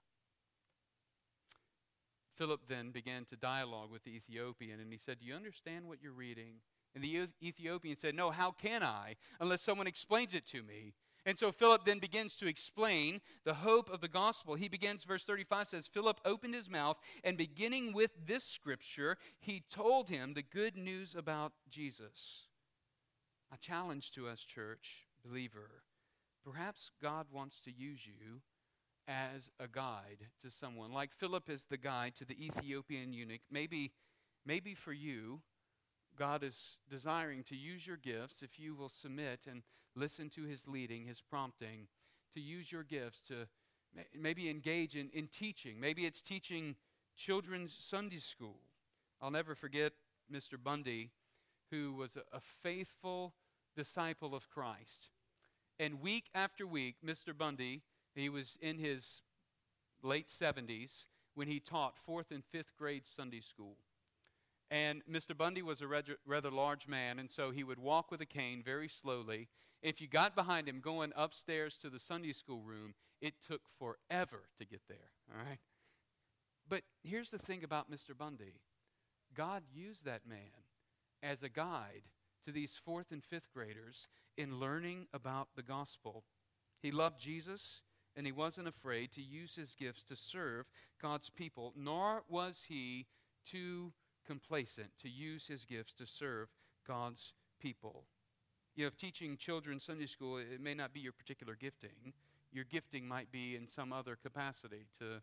Philip 2.36 2.62
then 2.68 2.92
began 2.92 3.26
to 3.26 3.36
dialogue 3.36 3.92
with 3.92 4.04
the 4.04 4.16
Ethiopian, 4.16 4.80
and 4.80 4.92
he 4.92 4.98
said, 4.98 5.20
Do 5.20 5.26
you 5.26 5.34
understand 5.34 5.88
what 5.88 6.02
you're 6.02 6.14
reading? 6.14 6.62
And 6.94 7.04
the 7.04 7.28
Ethiopian 7.42 7.96
said, 7.98 8.16
No, 8.16 8.32
how 8.32 8.52
can 8.52 8.84
I, 8.84 9.16
unless 9.40 9.62
someone 9.62 9.88
explains 9.88 10.34
it 10.34 10.46
to 10.48 10.62
me? 10.64 10.94
And 11.26 11.38
so 11.38 11.52
Philip 11.52 11.86
then 11.86 12.00
begins 12.00 12.36
to 12.38 12.48
explain 12.48 13.22
the 13.46 13.54
hope 13.54 13.92
of 13.92 14.02
the 14.02 14.08
gospel. 14.08 14.56
He 14.56 14.68
begins, 14.68 15.04
verse 15.04 15.24
35 15.24 15.68
says, 15.68 15.88
Philip 15.88 16.20
opened 16.26 16.56
his 16.56 16.70
mouth, 16.70 16.98
and 17.24 17.38
beginning 17.38 17.94
with 17.94 18.12
this 18.26 18.44
scripture, 18.44 19.18
he 19.40 19.64
told 19.70 20.10
him 20.10 20.34
the 20.34 20.42
good 20.42 20.76
news 20.76 21.14
about 21.16 21.54
Jesus. 21.70 22.48
A 23.54 23.58
challenge 23.58 24.12
to 24.14 24.28
us, 24.28 24.42
church, 24.42 25.06
believer. 25.24 25.84
Perhaps 26.44 26.90
God 27.02 27.28
wants 27.32 27.62
to 27.62 27.72
use 27.72 28.08
you 28.08 28.42
as 29.08 29.52
a 29.60 29.68
guide 29.68 30.28
to 30.42 30.50
someone. 30.50 30.92
Like 30.92 31.14
Philip 31.14 31.50
is 31.50 31.66
the 31.66 31.78
guide 31.78 32.16
to 32.16 32.26
the 32.26 32.44
Ethiopian 32.44 33.14
eunuch. 33.14 33.42
Maybe, 33.52 33.92
maybe 34.44 34.74
for 34.74 34.94
you, 34.94 35.42
God 36.18 36.44
is 36.44 36.78
desiring 36.90 37.44
to 37.46 37.56
use 37.56 37.88
your 37.88 37.98
gifts 37.98 38.42
if 38.42 38.60
you 38.60 38.76
will 38.76 38.90
submit 38.90 39.42
and 39.50 39.64
listen 39.96 40.30
to 40.32 40.44
his 40.44 40.68
leading, 40.68 41.06
his 41.06 41.22
prompting, 41.22 41.88
to 42.34 42.40
use 42.40 42.72
your 42.72 42.84
gifts 42.84 43.20
to 43.28 43.48
maybe 44.18 44.50
engage 44.50 44.96
in, 44.96 45.10
in 45.14 45.28
teaching. 45.28 45.80
Maybe 45.80 46.06
it's 46.06 46.22
teaching 46.22 46.76
children's 47.16 47.76
Sunday 47.78 48.20
school. 48.20 48.60
I'll 49.22 49.32
never 49.32 49.56
forget 49.56 49.94
Mr. 50.32 50.62
Bundy, 50.62 51.12
who 51.70 51.94
was 51.94 52.18
a, 52.18 52.36
a 52.36 52.40
faithful 52.40 53.34
disciple 53.76 54.34
of 54.34 54.50
Christ. 54.50 55.10
And 55.80 56.02
week 56.02 56.30
after 56.34 56.66
week, 56.66 56.96
Mr. 57.06 57.38
Bundy, 57.38 57.82
he 58.14 58.30
was 58.30 58.58
in 58.62 58.78
his 58.78 59.22
late 60.04 60.28
70s 60.28 61.06
when 61.34 61.48
he 61.48 61.60
taught 61.60 61.98
fourth 61.98 62.32
and 62.32 62.44
fifth 62.44 62.74
grade 62.78 63.06
Sunday 63.06 63.40
school. 63.40 63.78
And 64.72 65.04
Mr. 65.06 65.38
Bundy 65.38 65.62
was 65.62 65.82
a 65.82 65.88
rather 65.88 66.50
large 66.50 66.88
man, 66.88 67.20
and 67.20 67.30
so 67.30 67.52
he 67.52 67.62
would 67.62 67.78
walk 67.78 68.10
with 68.10 68.22
a 68.22 68.26
cane 68.26 68.64
very 68.64 68.88
slowly. 68.88 69.50
If 69.84 70.00
you 70.00 70.08
got 70.08 70.34
behind 70.34 70.70
him 70.70 70.80
going 70.80 71.12
upstairs 71.14 71.78
to 71.80 71.90
the 71.90 72.00
Sunday 72.00 72.32
school 72.32 72.62
room, 72.62 72.94
it 73.22 73.34
took 73.46 73.64
forever 73.78 74.44
to 74.58 74.66
get 74.66 74.82
there, 74.88 75.12
all 75.30 75.46
right? 75.46 75.60
But 76.70 76.84
here's 77.04 77.32
the 77.32 77.38
thing 77.38 77.66
about 77.66 77.92
Mr. 77.92 78.18
Bundy 78.18 78.62
God 79.36 79.64
used 79.74 80.06
that 80.06 80.26
man 80.26 80.64
as 81.22 81.44
a 81.44 81.50
guide 81.50 82.04
to 82.46 82.52
these 82.54 82.80
fourth 82.82 83.12
and 83.12 83.24
fifth 83.24 83.50
graders 83.54 84.08
in 84.38 84.58
learning 84.58 85.08
about 85.14 85.50
the 85.56 85.64
gospel. 85.64 86.24
He 86.82 86.92
loved 86.92 87.20
Jesus, 87.20 87.82
and 88.16 88.26
he 88.26 88.32
wasn't 88.32 88.70
afraid 88.70 89.12
to 89.12 89.22
use 89.22 89.56
his 89.56 89.76
gifts 89.76 90.04
to 90.06 90.16
serve 90.16 90.68
God's 91.02 91.30
people, 91.30 91.74
nor 91.76 92.24
was 92.30 92.66
he 92.70 93.08
too 93.46 93.92
complacent 94.32 94.88
to 94.98 95.10
use 95.10 95.48
his 95.48 95.66
gifts 95.66 95.92
to 95.92 96.06
serve 96.06 96.48
God's 96.88 97.34
people. 97.60 98.06
You 98.78 98.86
know, 98.86 98.88
if 98.88 98.96
teaching 98.96 99.36
children 99.36 99.78
Sunday 99.78 100.06
school, 100.06 100.38
it 100.38 100.62
may 100.62 100.74
not 100.74 100.94
be 100.94 101.02
your 101.02 101.12
particular 101.12 101.58
gifting. 101.60 102.14
Your 102.50 102.64
gifting 102.64 103.06
might 103.06 103.30
be 103.30 103.58
in 103.58 103.68
some 103.68 103.92
other 103.92 104.16
capacity 104.16 104.86
to 105.00 105.22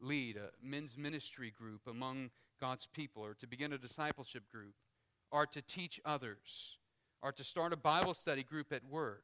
lead 0.00 0.36
a 0.38 0.50
men's 0.60 0.96
ministry 0.98 1.52
group 1.56 1.82
among 1.86 2.30
God's 2.60 2.88
people, 2.92 3.24
or 3.24 3.34
to 3.34 3.46
begin 3.46 3.72
a 3.72 3.78
discipleship 3.78 4.50
group, 4.50 4.74
or 5.30 5.46
to 5.46 5.62
teach 5.62 6.00
others, 6.04 6.78
or 7.22 7.30
to 7.30 7.44
start 7.44 7.72
a 7.72 7.76
Bible 7.76 8.14
study 8.14 8.42
group 8.42 8.72
at 8.72 8.82
work. 8.84 9.22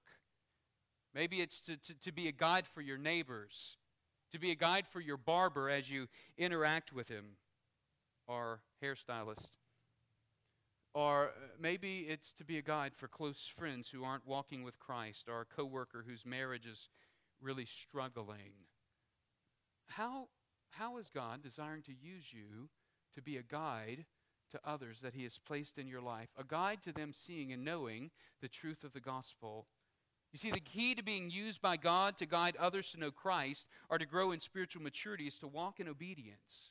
Maybe 1.13 1.41
it's 1.41 1.61
to, 1.63 1.77
to, 1.77 1.95
to 2.03 2.13
be 2.13 2.29
a 2.29 2.33
guide 2.33 2.69
for 2.69 2.83
your 2.83 2.99
neighbors, 2.99 3.79
to 4.31 4.39
be 4.39 4.53
a 4.53 4.57
guide 4.57 4.87
for 4.87 5.01
your 5.01 5.17
barber 5.17 5.69
as 5.69 5.91
you 5.91 6.07
interact 6.39 6.93
with 6.93 7.09
him 7.09 7.37
our 8.29 8.61
hairstylist. 8.83 9.57
Or 10.95 11.33
maybe 11.61 12.07
it's 12.09 12.33
to 12.35 12.45
be 12.45 12.57
a 12.57 12.63
guide 12.63 12.95
for 12.95 13.09
close 13.09 13.49
friends 13.49 13.89
who 13.89 14.05
aren't 14.05 14.27
walking 14.27 14.63
with 14.63 14.79
Christ, 14.79 15.29
or 15.29 15.41
a 15.41 15.45
coworker 15.45 16.05
whose 16.07 16.25
marriage 16.25 16.67
is 16.67 16.89
really 17.43 17.67
struggling. 17.67 18.53
How, 19.89 20.29
how 20.71 20.97
is 20.99 21.11
God 21.13 21.43
desiring 21.43 21.83
to 21.83 21.93
use 21.93 22.33
you 22.33 22.69
to 23.15 23.23
be 23.23 23.37
a 23.37 23.43
guide 23.43 24.07
to 24.53 24.61
others 24.65 25.01
that 25.01 25.15
He 25.15 25.25
has 25.25 25.39
placed 25.39 25.79
in 25.79 25.89
your 25.89 26.01
life? 26.01 26.29
A 26.39 26.45
guide 26.45 26.81
to 26.83 26.93
them 26.93 27.13
seeing 27.13 27.53
and 27.53 27.65
knowing 27.65 28.13
the 28.41 28.49
truth 28.49 28.85
of 28.85 28.93
the 28.93 29.01
gospel. 29.01 29.67
You 30.33 30.39
see, 30.39 30.53
the 30.53 30.61
key 30.61 30.95
to 30.95 31.03
being 31.03 31.29
used 31.29 31.61
by 31.61 31.77
God 31.77 32.19
to 32.19 32.27
guide 32.27 32.57
others 32.57 32.91
to 32.91 33.01
know 33.01 33.11
Christ 33.11 33.67
or 33.89 33.99
to 33.99 34.07
grow 34.07 34.31
in 34.31 34.39
spiritual 34.39 34.83
maturity 34.83 35.27
is 35.27 35.39
to 35.41 35.49
walk 35.49 35.81
in 35.81 35.89
obedience. 35.89 36.71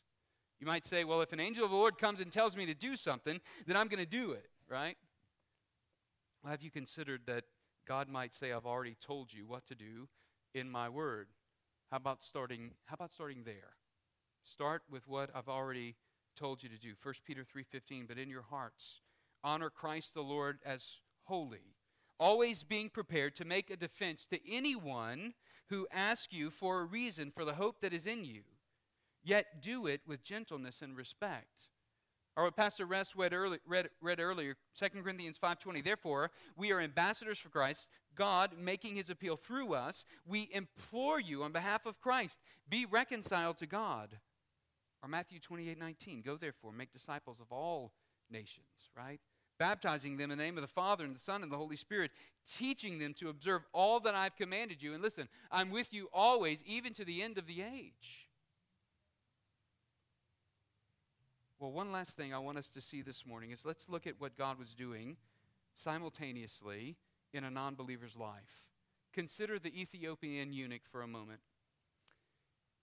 You 0.64 0.68
might 0.68 0.86
say, 0.86 1.04
well, 1.04 1.20
if 1.20 1.34
an 1.34 1.42
angel 1.42 1.66
of 1.66 1.72
the 1.72 1.76
Lord 1.76 1.98
comes 1.98 2.22
and 2.22 2.32
tells 2.32 2.56
me 2.56 2.66
to 2.68 2.74
do 2.74 2.96
something, 2.96 3.42
then 3.68 3.76
I'm 3.76 3.90
going 3.90 4.00
to 4.00 4.10
do 4.10 4.32
it, 4.32 4.48
right? 4.70 4.96
Well, 6.42 6.52
have 6.52 6.62
you 6.62 6.72
considered 6.72 7.24
that 7.26 7.44
God 7.86 8.08
might 8.08 8.34
say, 8.34 8.54
I've 8.54 8.66
already 8.66 8.96
told 9.06 9.34
you 9.34 9.46
what 9.46 9.68
to 9.68 9.76
do 9.76 10.08
in 10.54 10.70
my 10.70 10.88
word? 10.88 11.28
How 11.92 11.98
about 11.98 12.24
starting, 12.24 12.72
how 12.86 12.94
about 12.94 13.12
starting 13.12 13.44
there? 13.44 13.76
Start 14.42 14.84
with 14.90 15.06
what 15.06 15.32
I've 15.36 15.50
already 15.50 15.98
told 16.38 16.64
you 16.64 16.70
to 16.70 16.78
do. 16.78 16.94
1 17.04 17.14
Peter 17.26 17.44
3:15, 17.44 18.08
but 18.08 18.18
in 18.18 18.30
your 18.30 18.44
hearts 18.44 19.02
honor 19.44 19.70
Christ 19.70 20.14
the 20.14 20.24
Lord 20.24 20.60
as 20.66 21.02
holy, 21.24 21.76
always 22.22 22.64
being 22.64 22.90
prepared 22.90 23.36
to 23.36 23.44
make 23.44 23.70
a 23.70 23.76
defense 23.76 24.26
to 24.28 24.40
anyone 24.50 25.34
who 25.68 25.90
asks 25.92 26.32
you 26.32 26.50
for 26.50 26.80
a 26.80 26.86
reason 26.86 27.32
for 27.32 27.44
the 27.44 27.56
hope 27.56 27.82
that 27.82 27.92
is 27.92 28.06
in 28.06 28.24
you 28.24 28.44
yet 29.24 29.62
do 29.62 29.88
it 29.88 30.02
with 30.08 30.24
gentleness 30.24 30.82
and 30.82 30.96
respect. 30.96 31.68
Or 32.36 32.46
what 32.46 32.56
Pastor 32.56 32.86
Rest 32.86 33.16
read, 33.16 33.32
early, 33.32 33.60
read, 33.68 33.90
read 34.02 34.20
earlier, 34.20 34.56
2 34.80 35.02
Corinthians 35.04 35.38
5.20, 35.38 35.84
Therefore, 35.84 36.32
we 36.58 36.72
are 36.72 36.80
ambassadors 36.80 37.38
for 37.38 37.50
Christ, 37.50 37.88
God 38.16 38.52
making 38.60 38.96
his 38.96 39.10
appeal 39.10 39.36
through 39.36 39.74
us, 39.74 40.06
we 40.26 40.50
implore 40.52 41.20
you 41.20 41.44
on 41.44 41.52
behalf 41.52 41.86
of 41.86 42.02
Christ, 42.02 42.40
be 42.68 42.86
reconciled 42.86 43.58
to 43.60 43.68
God. 43.68 44.18
Or 45.04 45.10
Matthew 45.10 45.40
28 45.40 45.78
19, 45.78 46.22
go 46.22 46.38
therefore, 46.38 46.72
make 46.72 46.92
disciples 46.92 47.40
of 47.40 47.52
all 47.52 47.94
nations, 48.32 48.90
right? 48.98 49.20
Baptizing 49.60 50.18
them 50.18 50.32
in 50.32 50.38
the 50.38 50.44
name 50.44 50.58
of 50.58 50.64
the 50.64 50.68
Father 50.68 51.06
and 51.06 51.16
the 51.16 51.20
Son 51.20 51.44
and 51.44 51.52
the 51.52 51.58
Holy 51.58 51.76
Spirit, 51.76 52.12
teaching 52.50 52.98
them 52.98 53.14
to 53.16 53.30
observe 53.30 53.64
all 53.74 54.00
that 54.00 54.16
I've 54.16 54.36
commanded 54.36 54.82
you. 54.82 54.94
And 54.94 55.04
listen, 55.04 55.28
I'm 55.52 55.70
with 55.70 55.94
you 55.94 56.10
always, 56.14 56.64
even 56.66 56.94
to 56.94 57.06
the 57.06 57.22
end 57.22 57.38
of 57.38 57.46
the 57.46 57.62
age. 57.62 58.28
Well, 61.64 61.72
one 61.72 61.94
last 61.94 62.18
thing 62.18 62.34
I 62.34 62.40
want 62.40 62.58
us 62.58 62.70
to 62.72 62.82
see 62.82 63.02
this 63.02 63.26
morning 63.26 63.52
is 63.52 63.64
let's 63.64 63.88
look 63.88 64.06
at 64.06 64.20
what 64.20 64.38
God 64.38 64.60
was 64.60 64.74
doing 64.74 65.16
simultaneously 65.74 66.98
in 67.32 67.46
a 67.46 67.50
non 67.50 67.76
believer's 67.76 68.18
life. 68.18 68.68
Consider 69.14 69.58
the 69.58 69.72
Ethiopian 69.82 70.52
eunuch 70.52 70.82
for 70.92 71.02
a 71.02 71.08
moment. 71.08 71.40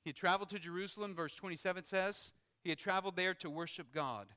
He 0.03 0.09
had 0.09 0.17
traveled 0.17 0.49
to 0.49 0.59
Jerusalem, 0.59 1.15
verse 1.15 1.35
27 1.35 1.85
says. 1.85 2.33
He 2.65 2.71
had 2.71 2.79
traveled 2.79 3.17
there 3.17 3.35
to 3.35 3.51
worship 3.51 3.93
God. 3.93 4.29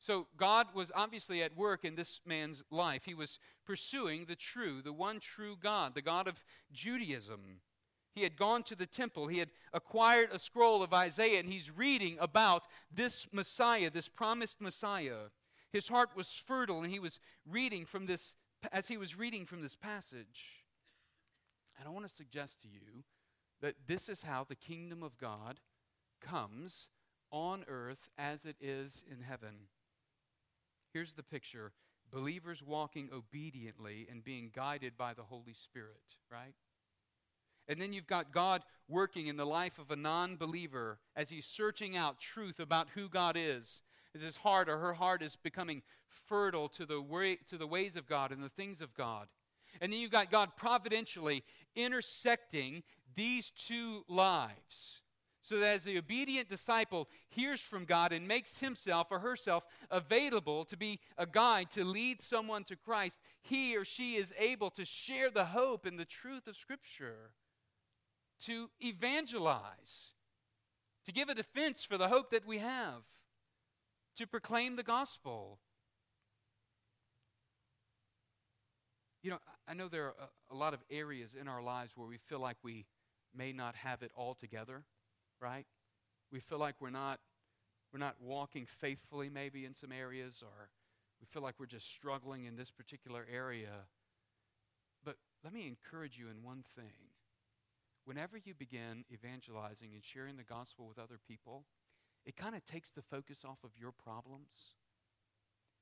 So 0.00 0.26
God 0.36 0.74
was 0.74 0.90
obviously 0.92 1.44
at 1.44 1.56
work 1.56 1.84
in 1.84 1.94
this 1.94 2.22
man's 2.26 2.64
life. 2.72 3.04
He 3.04 3.14
was 3.14 3.38
pursuing 3.64 4.24
the 4.24 4.34
true, 4.34 4.82
the 4.82 4.92
one 4.92 5.20
true 5.20 5.56
God, 5.62 5.94
the 5.94 6.02
God 6.02 6.26
of 6.26 6.42
Judaism. 6.72 7.60
He 8.14 8.22
had 8.22 8.36
gone 8.36 8.62
to 8.64 8.74
the 8.74 8.86
temple. 8.86 9.28
He 9.28 9.38
had 9.38 9.50
acquired 9.72 10.30
a 10.32 10.38
scroll 10.38 10.82
of 10.82 10.92
Isaiah, 10.92 11.40
and 11.40 11.48
he's 11.48 11.70
reading 11.70 12.16
about 12.20 12.64
this 12.94 13.26
Messiah, 13.32 13.90
this 13.90 14.08
promised 14.08 14.60
Messiah. 14.60 15.30
His 15.72 15.88
heart 15.88 16.10
was 16.14 16.42
fertile, 16.46 16.82
and 16.82 16.92
he 16.92 16.98
was 16.98 17.18
reading 17.48 17.86
from 17.86 18.06
this, 18.06 18.36
as 18.70 18.88
he 18.88 18.96
was 18.96 19.16
reading 19.16 19.46
from 19.46 19.62
this 19.62 19.74
passage. 19.74 20.64
And 21.78 21.88
I 21.88 21.90
want 21.90 22.06
to 22.06 22.14
suggest 22.14 22.60
to 22.62 22.68
you 22.68 23.04
that 23.62 23.76
this 23.86 24.08
is 24.08 24.22
how 24.22 24.44
the 24.44 24.54
kingdom 24.54 25.02
of 25.02 25.16
God 25.16 25.60
comes 26.20 26.88
on 27.30 27.64
earth 27.66 28.08
as 28.18 28.44
it 28.44 28.56
is 28.60 29.02
in 29.10 29.22
heaven. 29.22 29.68
Here's 30.92 31.14
the 31.14 31.22
picture 31.22 31.72
believers 32.10 32.62
walking 32.62 33.08
obediently 33.10 34.06
and 34.10 34.22
being 34.22 34.50
guided 34.54 34.98
by 34.98 35.14
the 35.14 35.22
Holy 35.22 35.54
Spirit, 35.54 36.18
right? 36.30 36.54
And 37.68 37.80
then 37.80 37.92
you've 37.92 38.06
got 38.06 38.32
God 38.32 38.62
working 38.88 39.26
in 39.26 39.36
the 39.36 39.46
life 39.46 39.78
of 39.78 39.90
a 39.90 39.96
non 39.96 40.36
believer 40.36 40.98
as 41.16 41.30
he's 41.30 41.46
searching 41.46 41.96
out 41.96 42.18
truth 42.18 42.60
about 42.60 42.88
who 42.94 43.08
God 43.08 43.36
is. 43.38 43.82
As 44.14 44.20
his 44.20 44.36
heart 44.36 44.68
or 44.68 44.78
her 44.78 44.92
heart 44.92 45.22
is 45.22 45.36
becoming 45.36 45.82
fertile 46.08 46.68
to 46.68 46.84
the, 46.84 47.00
way, 47.00 47.38
to 47.48 47.56
the 47.56 47.66
ways 47.66 47.96
of 47.96 48.06
God 48.06 48.30
and 48.30 48.42
the 48.42 48.50
things 48.50 48.82
of 48.82 48.94
God. 48.94 49.28
And 49.80 49.90
then 49.90 50.00
you've 50.00 50.10
got 50.10 50.30
God 50.30 50.50
providentially 50.56 51.42
intersecting 51.74 52.82
these 53.14 53.50
two 53.50 54.04
lives. 54.08 55.00
So 55.40 55.58
that 55.58 55.74
as 55.74 55.84
the 55.84 55.98
obedient 55.98 56.48
disciple 56.48 57.08
hears 57.28 57.60
from 57.60 57.84
God 57.84 58.12
and 58.12 58.28
makes 58.28 58.60
himself 58.60 59.08
or 59.10 59.18
herself 59.18 59.66
available 59.90 60.64
to 60.66 60.76
be 60.76 61.00
a 61.18 61.26
guide 61.26 61.70
to 61.72 61.84
lead 61.84 62.22
someone 62.22 62.62
to 62.64 62.76
Christ, 62.76 63.20
he 63.40 63.76
or 63.76 63.84
she 63.84 64.14
is 64.14 64.32
able 64.38 64.70
to 64.70 64.84
share 64.84 65.30
the 65.30 65.46
hope 65.46 65.84
and 65.84 65.98
the 65.98 66.04
truth 66.04 66.46
of 66.46 66.56
Scripture 66.56 67.32
to 68.46 68.70
evangelize, 68.80 70.12
to 71.06 71.12
give 71.12 71.28
a 71.28 71.34
defense 71.34 71.84
for 71.84 71.98
the 71.98 72.08
hope 72.08 72.30
that 72.30 72.46
we 72.46 72.58
have, 72.58 73.02
to 74.16 74.26
proclaim 74.26 74.76
the 74.76 74.82
gospel. 74.82 75.58
You 79.22 79.30
know, 79.30 79.38
I 79.68 79.74
know 79.74 79.88
there 79.88 80.06
are 80.06 80.14
a, 80.50 80.54
lot 80.54 80.74
of 80.74 80.80
areas 80.90 81.36
in 81.40 81.48
our 81.48 81.62
lives 81.62 81.92
where 81.96 82.08
we 82.08 82.18
feel 82.18 82.40
like 82.40 82.56
we 82.62 82.86
may 83.34 83.52
not 83.52 83.74
have 83.76 84.02
it 84.02 84.10
all 84.14 84.34
together, 84.34 84.82
right? 85.40 85.64
We 86.30 86.40
feel 86.40 86.58
like 86.58 86.74
we're 86.80 86.90
not 86.90 87.20
we're 87.92 87.98
not 87.98 88.16
walking 88.22 88.64
faithfully 88.64 89.28
maybe 89.28 89.66
in 89.66 89.74
some 89.74 89.92
areas 89.92 90.42
or 90.42 90.70
we 91.20 91.26
feel 91.26 91.42
like 91.42 91.56
we're 91.60 91.66
just 91.66 91.86
struggling 91.86 92.46
in 92.46 92.56
this 92.56 92.70
particular 92.70 93.26
area. 93.30 93.86
But 95.04 95.16
let 95.44 95.52
me 95.52 95.68
encourage 95.68 96.18
you 96.18 96.28
in 96.28 96.42
one 96.42 96.64
thing 96.74 97.11
whenever 98.04 98.36
you 98.36 98.54
begin 98.54 99.04
evangelizing 99.12 99.90
and 99.94 100.02
sharing 100.02 100.36
the 100.36 100.44
gospel 100.44 100.86
with 100.86 100.98
other 100.98 101.18
people, 101.26 101.64
it 102.24 102.36
kind 102.36 102.54
of 102.54 102.64
takes 102.64 102.92
the 102.92 103.02
focus 103.02 103.44
off 103.44 103.58
of 103.64 103.70
your 103.78 103.92
problems 103.92 104.76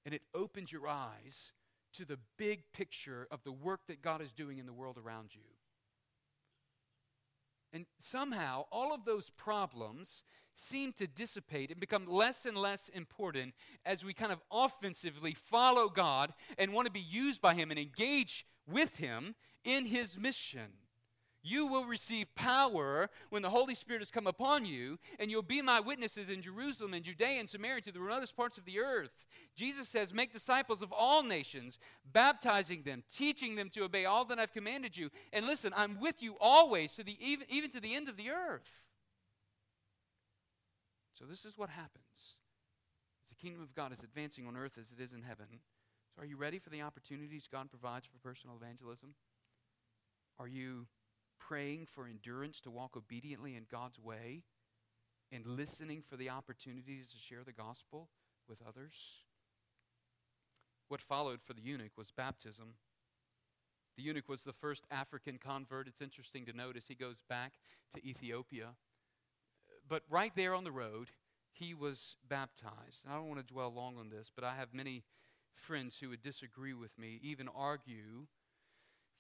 and 0.05 0.15
it 0.15 0.23
opens 0.35 0.73
your 0.73 0.89
eyes 0.89 1.53
to 1.93 2.05
the 2.05 2.19
big 2.39 2.63
picture 2.73 3.27
of 3.31 3.43
the 3.45 3.53
work 3.53 3.81
that 3.89 4.03
God 4.03 4.23
is 4.23 4.33
doing 4.33 4.59
in 4.59 4.67
the 4.67 4.73
world 4.73 4.97
around 4.97 5.35
you. 5.35 5.43
And 7.73 7.87
somehow, 7.99 8.65
all 8.73 8.95
of 8.95 9.05
those 9.05 9.31
problems 9.31 10.25
seem 10.55 10.93
to 10.95 11.07
dissipate 11.07 11.71
and 11.71 11.79
become 11.79 12.07
less 12.07 12.45
and 12.45 12.57
less 12.57 12.89
important 12.89 13.55
as 13.87 14.05
we 14.05 14.13
kind 14.13 14.33
of 14.33 14.41
offensively 14.51 15.35
follow 15.35 15.89
God 15.89 16.33
and 16.59 16.73
want 16.73 16.87
to 16.87 16.93
be 16.93 17.01
used 17.01 17.41
by 17.41 17.55
Him 17.55 17.71
and 17.71 17.79
engage 17.79 18.45
with 18.67 18.97
Him 18.97 19.35
in 19.65 19.87
His 19.87 20.19
mission. 20.19 20.73
You 21.43 21.69
will 21.69 21.85
receive 21.85 22.35
power 22.35 23.09
when 23.31 23.41
the 23.41 23.49
Holy 23.51 23.75
Spirit 23.75 24.03
has 24.03 24.11
come 24.11 24.27
upon 24.27 24.67
you, 24.67 24.99
and 25.19 25.31
you'll 25.31 25.43
be 25.43 25.63
my 25.63 25.81
witnesses 25.81 26.29
in 26.29 26.43
Jerusalem 26.43 26.93
and 26.93 27.03
Judea 27.03 27.41
and 27.41 27.49
Samaria 27.49 27.81
to 27.83 27.93
the 27.93 28.01
remotest 28.01 28.37
parts 28.37 28.59
of 28.59 28.67
the 28.67 28.79
earth. 28.79 29.25
Jesus 29.57 29.89
says, 29.89 30.13
Make 30.13 30.33
disciples 30.33 30.83
of 30.83 30.93
all 30.93 31.23
nations, 31.23 31.79
baptizing 32.13 32.83
them, 32.83 33.03
teaching 33.11 33.55
them 33.55 33.71
to 33.71 33.85
obey 33.85 34.05
all 34.05 34.27
that 34.27 34.39
I've 34.39 34.53
commanded 34.53 34.97
you. 34.97 35.11
And 35.33 35.47
listen, 35.47 35.73
I'm 35.75 35.99
with 35.99 36.23
you 36.23 36.37
always, 36.41 36.93
to 36.95 37.05
the, 37.05 37.17
even, 37.21 37.47
even 37.49 37.71
to 37.71 37.81
the 37.81 37.95
end 37.95 38.11
of 38.11 38.19
the 38.19 38.31
earth. 38.31 38.85
So, 41.15 41.25
this 41.25 41.45
is 41.45 41.57
what 41.57 41.71
happens 41.71 42.39
as 43.25 43.31
the 43.31 43.35
kingdom 43.35 43.63
of 43.63 43.75
God 43.75 43.93
is 43.93 44.03
advancing 44.03 44.47
on 44.47 44.57
earth 44.57 44.79
as 44.79 44.93
it 44.93 45.01
is 45.03 45.13
in 45.13 45.23
heaven. 45.23 45.47
So, 46.15 46.23
are 46.23 46.27
you 46.27 46.37
ready 46.37 46.59
for 46.59 46.71
the 46.71 46.83
opportunities 46.83 47.49
God 47.51 47.71
provides 47.71 48.07
for 48.07 48.19
personal 48.27 48.57
evangelism? 48.57 49.15
Are 50.39 50.49
you 50.49 50.87
praying 51.41 51.87
for 51.87 52.07
endurance 52.07 52.61
to 52.61 52.71
walk 52.71 52.97
obediently 52.97 53.57
in 53.57 53.65
God's 53.71 53.99
way 53.99 54.45
and 55.33 55.47
listening 55.47 56.03
for 56.09 56.17
the 56.17 56.31
opportunities 56.31 57.11
to 57.13 57.19
share 57.19 57.43
the 57.45 57.53
gospel 57.53 58.09
with 58.49 58.61
others. 58.67 59.25
What 60.89 61.01
followed 61.01 61.41
for 61.43 61.55
the 61.55 61.63
eunuch 61.63 61.97
was 61.97 62.11
baptism. 62.11 62.75
The 63.97 64.03
eunuch 64.03 64.29
was 64.29 64.45
the 64.45 64.53
first 64.53 64.85
African 64.91 65.39
convert. 65.39 65.87
It's 65.89 66.01
interesting 66.01 66.47
to 66.47 66.57
notice 66.57 66.87
he 66.89 66.95
goes 66.95 67.23
back 67.29 67.55
to 67.95 68.07
Ethiopia. 68.07 68.71
But 69.89 70.03
right 70.09 70.33
there 70.35 70.55
on 70.55 70.65
the 70.65 70.73
road, 70.73 71.09
he 71.53 71.75
was 71.75 72.17
baptized. 72.29 73.05
And 73.05 73.13
I 73.13 73.17
don't 73.17 73.29
want 73.29 73.41
to 73.41 73.53
dwell 73.53 73.73
long 73.73 73.99
on 73.99 74.11
this, 74.11 74.31
but 74.35 74.45
I 74.45 74.55
have 74.55 74.73
many 74.73 75.05
friends 75.53 75.99
who 76.01 76.09
would 76.09 76.23
disagree 76.23 76.75
with 76.75 76.99
me, 76.99 77.21
even 77.23 77.49
argue 77.49 78.27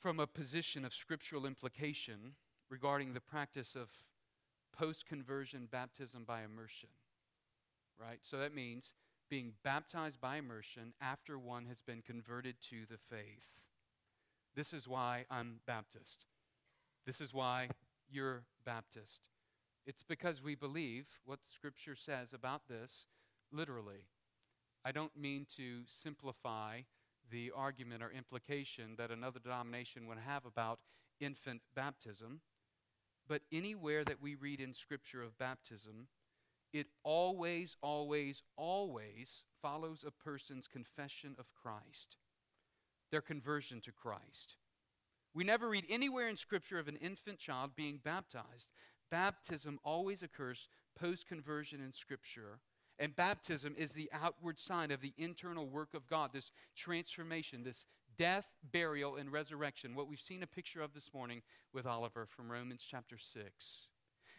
from 0.01 0.18
a 0.18 0.26
position 0.26 0.84
of 0.84 0.94
scriptural 0.94 1.44
implication 1.44 2.34
regarding 2.70 3.12
the 3.12 3.20
practice 3.20 3.76
of 3.76 3.90
post 4.76 5.07
conversion 5.07 5.68
baptism 5.70 6.24
by 6.24 6.42
immersion. 6.42 6.88
Right? 7.98 8.18
So 8.22 8.38
that 8.38 8.55
means 8.55 8.94
being 9.28 9.53
baptized 9.62 10.20
by 10.20 10.36
immersion 10.36 10.94
after 11.01 11.38
one 11.38 11.66
has 11.66 11.82
been 11.82 12.03
converted 12.03 12.57
to 12.70 12.86
the 12.90 12.98
faith. 12.98 13.61
This 14.57 14.72
is 14.72 14.88
why 14.88 15.26
I'm 15.30 15.61
Baptist. 15.66 16.24
This 17.07 17.20
is 17.20 17.32
why 17.32 17.68
you're 18.11 18.44
Baptist. 18.64 19.20
It's 19.86 20.03
because 20.03 20.42
we 20.42 20.55
believe 20.55 21.18
what 21.24 21.40
Scripture 21.44 21.94
says 21.94 22.32
about 22.32 22.62
this 22.68 23.07
literally. 23.53 24.07
I 24.84 24.92
don't 24.92 25.16
mean 25.16 25.46
to 25.57 25.82
simplify 25.86 26.80
the 27.31 27.53
argument 27.55 28.03
or 28.03 28.11
implication 28.11 28.95
that 28.97 29.11
another 29.11 29.41
denomination 29.41 30.07
would 30.07 30.18
have 30.18 30.45
about 30.45 30.81
infant 31.20 31.62
baptism. 31.74 32.41
But 33.28 33.43
anywhere 33.53 34.05
that 34.05 34.20
we 34.20 34.35
read 34.35 34.61
in 34.61 34.74
Scripture 34.74 35.22
of 35.22 35.39
baptism, 35.39 36.09
it 36.72 36.87
always, 37.03 37.76
always, 37.81 38.43
always 38.57 39.45
follows 39.61 40.05
a 40.07 40.11
person's 40.11 40.66
confession 40.66 41.35
of 41.39 41.55
Christ, 41.55 42.16
their 43.11 43.20
conversion 43.20 43.81
to 43.83 43.93
Christ. 43.93 44.57
We 45.35 45.45
never 45.45 45.68
read 45.68 45.85
anywhere 45.89 46.28
in 46.28 46.37
Scripture 46.37 46.78
of 46.78 46.89
an 46.89 46.97
infant 46.97 47.39
child 47.39 47.72
being 47.76 48.01
baptized. 48.03 48.68
Baptism 49.11 49.78
always 49.85 50.22
occurs 50.22 50.68
post 50.99 51.26
conversion 51.26 51.81
in 51.81 51.93
Scripture 51.93 52.61
and 53.01 53.16
baptism 53.16 53.74
is 53.78 53.92
the 53.92 54.11
outward 54.12 54.59
sign 54.59 54.90
of 54.90 55.01
the 55.01 55.14
internal 55.16 55.66
work 55.66 55.94
of 55.94 56.07
God, 56.07 56.30
this 56.32 56.53
transformation, 56.76 57.64
this 57.64 57.86
death, 58.18 58.51
burial, 58.70 59.16
and 59.16 59.32
resurrection, 59.32 59.94
what 59.94 60.07
we've 60.07 60.20
seen 60.20 60.42
a 60.42 60.46
picture 60.46 60.82
of 60.82 60.92
this 60.92 61.12
morning 61.14 61.40
with 61.72 61.86
Oliver 61.86 62.26
from 62.26 62.53
Romans 62.53 62.86
chapter 62.88 63.16
6. 63.16 63.42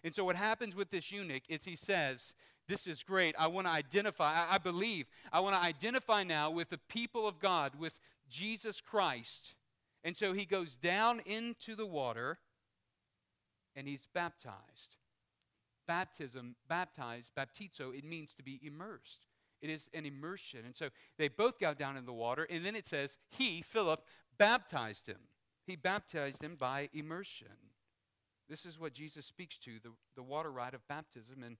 And 0.04 0.14
so, 0.14 0.24
what 0.24 0.36
happens 0.36 0.76
with 0.76 0.92
this 0.92 1.12
eunuch 1.12 1.42
is 1.50 1.66
he 1.66 1.76
says, 1.76 2.36
This 2.68 2.86
is 2.86 3.02
great. 3.02 3.36
I 3.38 3.48
want 3.48 3.66
to 3.66 3.74
identify, 3.74 4.32
I, 4.32 4.56
I 4.56 4.58
believe, 4.60 5.08
I 5.34 5.40
want 5.40 5.56
to 5.56 5.62
identify 5.62 6.24
now 6.24 6.52
with 6.52 6.70
the 6.70 6.80
people 6.88 7.28
of 7.28 7.40
God, 7.40 7.74
with 7.80 8.00
Jesus 8.30 8.80
Christ. 8.80 9.56
And 10.04 10.16
so 10.16 10.34
he 10.34 10.46
goes 10.46 10.78
down 10.78 11.22
into 11.26 11.76
the 11.76 11.86
water 11.86 12.38
and 13.76 13.88
he's 13.88 14.08
baptized. 14.14 14.96
Baptism, 15.88 16.56
baptized, 16.68 17.32
baptizo, 17.38 17.96
it 17.98 18.06
means 18.06 18.34
to 18.36 18.44
be 18.44 18.60
immersed. 18.64 19.26
It 19.62 19.70
is 19.70 19.90
an 19.94 20.06
immersion. 20.06 20.62
And 20.66 20.76
so 20.76 20.90
they 21.18 21.28
both 21.28 21.60
got 21.60 21.78
down 21.78 21.98
in 21.98 22.06
the 22.06 22.14
water, 22.14 22.48
and 22.50 22.66
then 22.66 22.76
it 22.76 22.86
says, 22.86 23.18
He, 23.30 23.62
Philip, 23.62 24.04
baptized 24.38 25.08
him. 25.08 25.20
He 25.66 25.76
baptized 25.76 26.44
him 26.44 26.56
by 26.56 26.90
immersion. 26.94 27.48
This 28.50 28.66
is 28.66 28.80
what 28.80 28.94
Jesus 28.94 29.26
speaks 29.26 29.58
to 29.60 29.80
the, 29.84 29.92
the 30.16 30.24
water 30.24 30.52
rite 30.52 30.74
of 30.74 30.88
baptism 30.88 31.44
in 31.44 31.58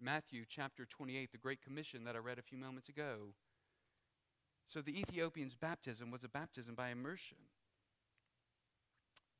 Matthew 0.00 0.44
chapter 0.48 0.86
28, 0.86 1.32
the 1.32 1.38
Great 1.38 1.60
Commission 1.60 2.04
that 2.04 2.16
I 2.16 2.18
read 2.18 2.38
a 2.38 2.42
few 2.42 2.56
moments 2.56 2.88
ago. 2.88 3.34
So 4.66 4.80
the 4.80 4.98
Ethiopian's 4.98 5.54
baptism 5.54 6.10
was 6.10 6.24
a 6.24 6.28
baptism 6.28 6.74
by 6.74 6.90
immersion. 6.90 7.38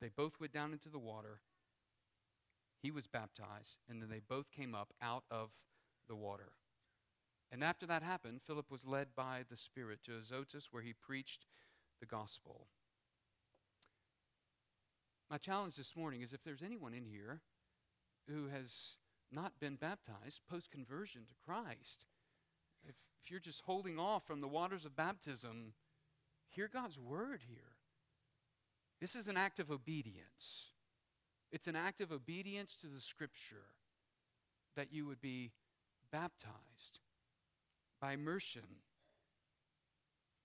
They 0.00 0.10
both 0.14 0.40
went 0.40 0.52
down 0.52 0.72
into 0.72 0.88
the 0.88 0.98
water. 0.98 1.40
He 2.82 2.90
was 2.90 3.06
baptized, 3.06 3.76
and 3.88 4.00
then 4.00 4.08
they 4.08 4.20
both 4.26 4.50
came 4.50 4.74
up 4.74 4.92
out 5.02 5.24
of 5.30 5.50
the 6.08 6.16
water. 6.16 6.52
And 7.52 7.64
after 7.64 7.86
that 7.86 8.02
happened, 8.02 8.40
Philip 8.42 8.70
was 8.70 8.86
led 8.86 9.08
by 9.14 9.44
the 9.48 9.56
Spirit 9.56 10.00
to 10.04 10.16
Azotus, 10.16 10.68
where 10.70 10.82
he 10.82 10.92
preached 10.92 11.46
the 12.00 12.06
gospel. 12.06 12.68
My 15.30 15.38
challenge 15.38 15.76
this 15.76 15.96
morning 15.96 16.22
is 16.22 16.32
if 16.32 16.42
there's 16.42 16.62
anyone 16.62 16.94
in 16.94 17.04
here 17.04 17.40
who 18.28 18.48
has 18.48 18.96
not 19.30 19.60
been 19.60 19.76
baptized 19.76 20.40
post 20.48 20.70
conversion 20.70 21.22
to 21.26 21.34
Christ, 21.44 22.06
if, 22.88 22.94
if 23.22 23.30
you're 23.30 23.40
just 23.40 23.62
holding 23.62 23.98
off 23.98 24.26
from 24.26 24.40
the 24.40 24.48
waters 24.48 24.84
of 24.84 24.96
baptism, 24.96 25.74
hear 26.48 26.68
God's 26.72 26.98
word 26.98 27.42
here. 27.48 27.76
This 29.00 29.14
is 29.14 29.28
an 29.28 29.36
act 29.36 29.58
of 29.58 29.70
obedience. 29.70 30.66
It's 31.52 31.66
an 31.66 31.76
act 31.76 32.00
of 32.00 32.12
obedience 32.12 32.76
to 32.76 32.86
the 32.86 33.00
scripture 33.00 33.66
that 34.76 34.92
you 34.92 35.06
would 35.06 35.20
be 35.20 35.52
baptized 36.12 37.00
by 38.00 38.12
immersion. 38.12 38.62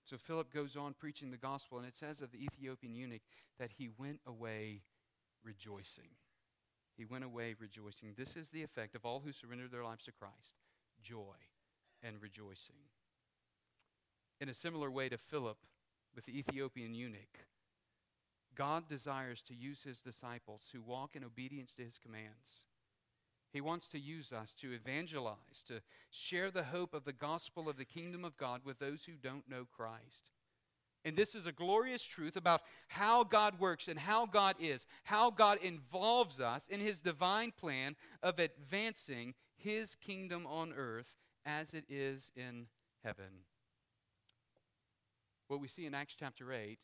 So 0.04 0.16
Philip 0.16 0.52
goes 0.52 0.76
on 0.76 0.94
preaching 0.94 1.30
the 1.30 1.36
gospel, 1.36 1.78
and 1.78 1.86
it 1.86 1.96
says 1.96 2.22
of 2.22 2.30
the 2.30 2.44
Ethiopian 2.44 2.94
eunuch 2.94 3.22
that 3.58 3.72
he 3.76 3.88
went 3.88 4.20
away 4.26 4.82
rejoicing. 5.44 6.10
He 6.96 7.04
went 7.04 7.24
away 7.24 7.54
rejoicing. 7.58 8.14
This 8.16 8.36
is 8.36 8.50
the 8.50 8.62
effect 8.62 8.94
of 8.94 9.04
all 9.04 9.20
who 9.24 9.32
surrender 9.32 9.68
their 9.68 9.84
lives 9.84 10.04
to 10.04 10.12
Christ 10.12 10.54
joy 11.02 11.36
and 12.02 12.20
rejoicing. 12.20 12.76
In 14.40 14.48
a 14.48 14.54
similar 14.54 14.90
way 14.90 15.08
to 15.08 15.18
Philip 15.18 15.58
with 16.14 16.24
the 16.24 16.38
Ethiopian 16.38 16.94
eunuch, 16.94 17.46
God 18.56 18.88
desires 18.88 19.42
to 19.42 19.54
use 19.54 19.82
his 19.82 20.00
disciples 20.00 20.68
who 20.72 20.80
walk 20.80 21.14
in 21.14 21.24
obedience 21.24 21.74
to 21.74 21.84
his 21.84 21.98
commands. 21.98 22.66
He 23.52 23.60
wants 23.60 23.88
to 23.88 23.98
use 23.98 24.32
us 24.32 24.54
to 24.60 24.72
evangelize, 24.72 25.62
to 25.68 25.80
share 26.10 26.50
the 26.50 26.64
hope 26.64 26.92
of 26.94 27.04
the 27.04 27.12
gospel 27.12 27.68
of 27.68 27.76
the 27.76 27.84
kingdom 27.84 28.24
of 28.24 28.36
God 28.36 28.62
with 28.64 28.78
those 28.78 29.04
who 29.04 29.12
don't 29.12 29.48
know 29.48 29.66
Christ. 29.74 30.30
And 31.04 31.16
this 31.16 31.36
is 31.36 31.46
a 31.46 31.52
glorious 31.52 32.02
truth 32.02 32.36
about 32.36 32.62
how 32.88 33.22
God 33.22 33.60
works 33.60 33.86
and 33.86 33.98
how 33.98 34.26
God 34.26 34.56
is, 34.58 34.86
how 35.04 35.30
God 35.30 35.58
involves 35.62 36.40
us 36.40 36.66
in 36.66 36.80
his 36.80 37.00
divine 37.00 37.52
plan 37.52 37.94
of 38.22 38.40
advancing 38.40 39.34
his 39.56 39.94
kingdom 39.94 40.46
on 40.46 40.72
earth 40.76 41.14
as 41.44 41.74
it 41.74 41.84
is 41.88 42.32
in 42.34 42.66
heaven. 43.04 43.44
What 45.46 45.60
we 45.60 45.68
see 45.68 45.86
in 45.86 45.94
Acts 45.94 46.16
chapter 46.18 46.52
8 46.52 46.78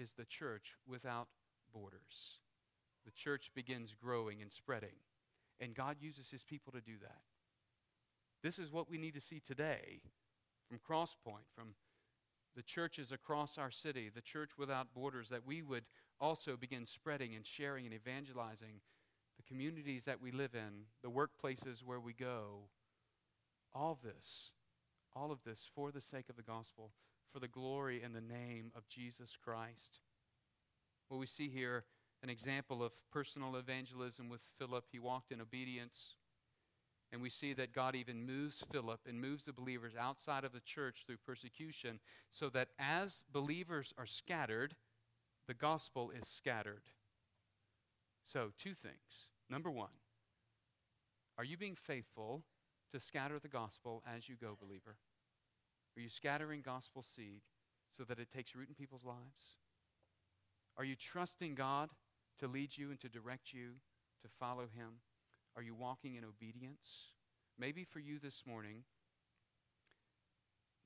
is 0.00 0.14
the 0.14 0.24
church 0.24 0.74
without 0.86 1.28
borders. 1.72 2.38
The 3.04 3.10
church 3.10 3.50
begins 3.54 3.94
growing 4.00 4.40
and 4.40 4.50
spreading, 4.50 4.96
and 5.60 5.74
God 5.74 5.96
uses 6.00 6.30
his 6.30 6.42
people 6.42 6.72
to 6.72 6.80
do 6.80 6.94
that. 7.02 7.20
This 8.42 8.58
is 8.58 8.72
what 8.72 8.88
we 8.88 8.98
need 8.98 9.14
to 9.14 9.20
see 9.20 9.40
today 9.40 10.00
from 10.68 10.78
Crosspoint, 10.78 11.46
from 11.54 11.74
the 12.56 12.62
churches 12.62 13.12
across 13.12 13.58
our 13.58 13.70
city, 13.70 14.10
the 14.12 14.20
church 14.20 14.52
without 14.58 14.94
borders, 14.94 15.28
that 15.28 15.46
we 15.46 15.62
would 15.62 15.84
also 16.18 16.56
begin 16.56 16.86
spreading 16.86 17.34
and 17.34 17.46
sharing 17.46 17.84
and 17.84 17.94
evangelizing 17.94 18.80
the 19.36 19.42
communities 19.42 20.04
that 20.04 20.20
we 20.20 20.32
live 20.32 20.54
in, 20.54 20.86
the 21.02 21.10
workplaces 21.10 21.84
where 21.84 22.00
we 22.00 22.12
go. 22.12 22.68
All 23.72 23.92
of 23.92 24.02
this, 24.02 24.50
all 25.14 25.30
of 25.30 25.44
this 25.44 25.68
for 25.74 25.92
the 25.92 26.00
sake 26.00 26.28
of 26.28 26.36
the 26.36 26.42
gospel, 26.42 26.90
for 27.32 27.40
the 27.40 27.48
glory 27.48 28.02
and 28.02 28.14
the 28.14 28.20
name 28.20 28.72
of 28.76 28.88
Jesus 28.88 29.36
Christ. 29.42 30.00
Well, 31.08 31.20
we 31.20 31.26
see 31.26 31.48
here 31.48 31.84
an 32.22 32.30
example 32.30 32.82
of 32.82 32.92
personal 33.10 33.56
evangelism 33.56 34.28
with 34.28 34.42
Philip. 34.58 34.84
He 34.90 34.98
walked 34.98 35.32
in 35.32 35.40
obedience. 35.40 36.14
And 37.12 37.20
we 37.20 37.30
see 37.30 37.52
that 37.54 37.72
God 37.72 37.96
even 37.96 38.24
moves 38.24 38.64
Philip 38.70 39.00
and 39.08 39.20
moves 39.20 39.44
the 39.44 39.52
believers 39.52 39.94
outside 39.98 40.44
of 40.44 40.52
the 40.52 40.60
church 40.60 41.02
through 41.06 41.16
persecution 41.26 41.98
so 42.28 42.48
that 42.50 42.68
as 42.78 43.24
believers 43.32 43.92
are 43.98 44.06
scattered, 44.06 44.76
the 45.48 45.54
gospel 45.54 46.10
is 46.10 46.28
scattered. 46.28 46.82
So, 48.24 48.52
two 48.56 48.74
things. 48.74 49.26
Number 49.48 49.70
one, 49.70 49.88
are 51.36 51.42
you 51.42 51.56
being 51.56 51.74
faithful 51.74 52.44
to 52.92 53.00
scatter 53.00 53.40
the 53.40 53.48
gospel 53.48 54.04
as 54.06 54.28
you 54.28 54.36
go, 54.36 54.56
believer? 54.60 54.96
Are 56.00 56.02
you 56.02 56.08
scattering 56.08 56.62
gospel 56.64 57.02
seed 57.02 57.42
so 57.90 58.04
that 58.04 58.18
it 58.18 58.30
takes 58.30 58.54
root 58.54 58.70
in 58.70 58.74
people's 58.74 59.04
lives? 59.04 59.58
Are 60.78 60.84
you 60.84 60.96
trusting 60.96 61.54
God 61.54 61.90
to 62.38 62.48
lead 62.48 62.78
you 62.78 62.88
and 62.88 62.98
to 63.00 63.10
direct 63.10 63.52
you 63.52 63.72
to 64.22 64.28
follow 64.38 64.62
Him? 64.62 65.02
Are 65.54 65.62
you 65.62 65.74
walking 65.74 66.14
in 66.14 66.24
obedience? 66.24 67.12
Maybe 67.58 67.84
for 67.84 67.98
you 67.98 68.18
this 68.18 68.44
morning, 68.46 68.84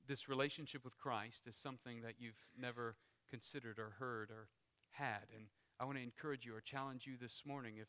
this 0.05 0.27
relationship 0.27 0.83
with 0.83 0.97
Christ 0.97 1.47
is 1.47 1.55
something 1.55 2.01
that 2.01 2.15
you've 2.19 2.49
never 2.59 2.97
considered 3.29 3.79
or 3.79 3.95
heard 3.99 4.29
or 4.31 4.49
had. 4.91 5.27
And 5.33 5.45
I 5.79 5.85
want 5.85 5.97
to 5.97 6.03
encourage 6.03 6.45
you 6.45 6.57
or 6.57 6.59
challenge 6.59 7.07
you 7.07 7.13
this 7.17 7.43
morning 7.45 7.75
if, 7.77 7.87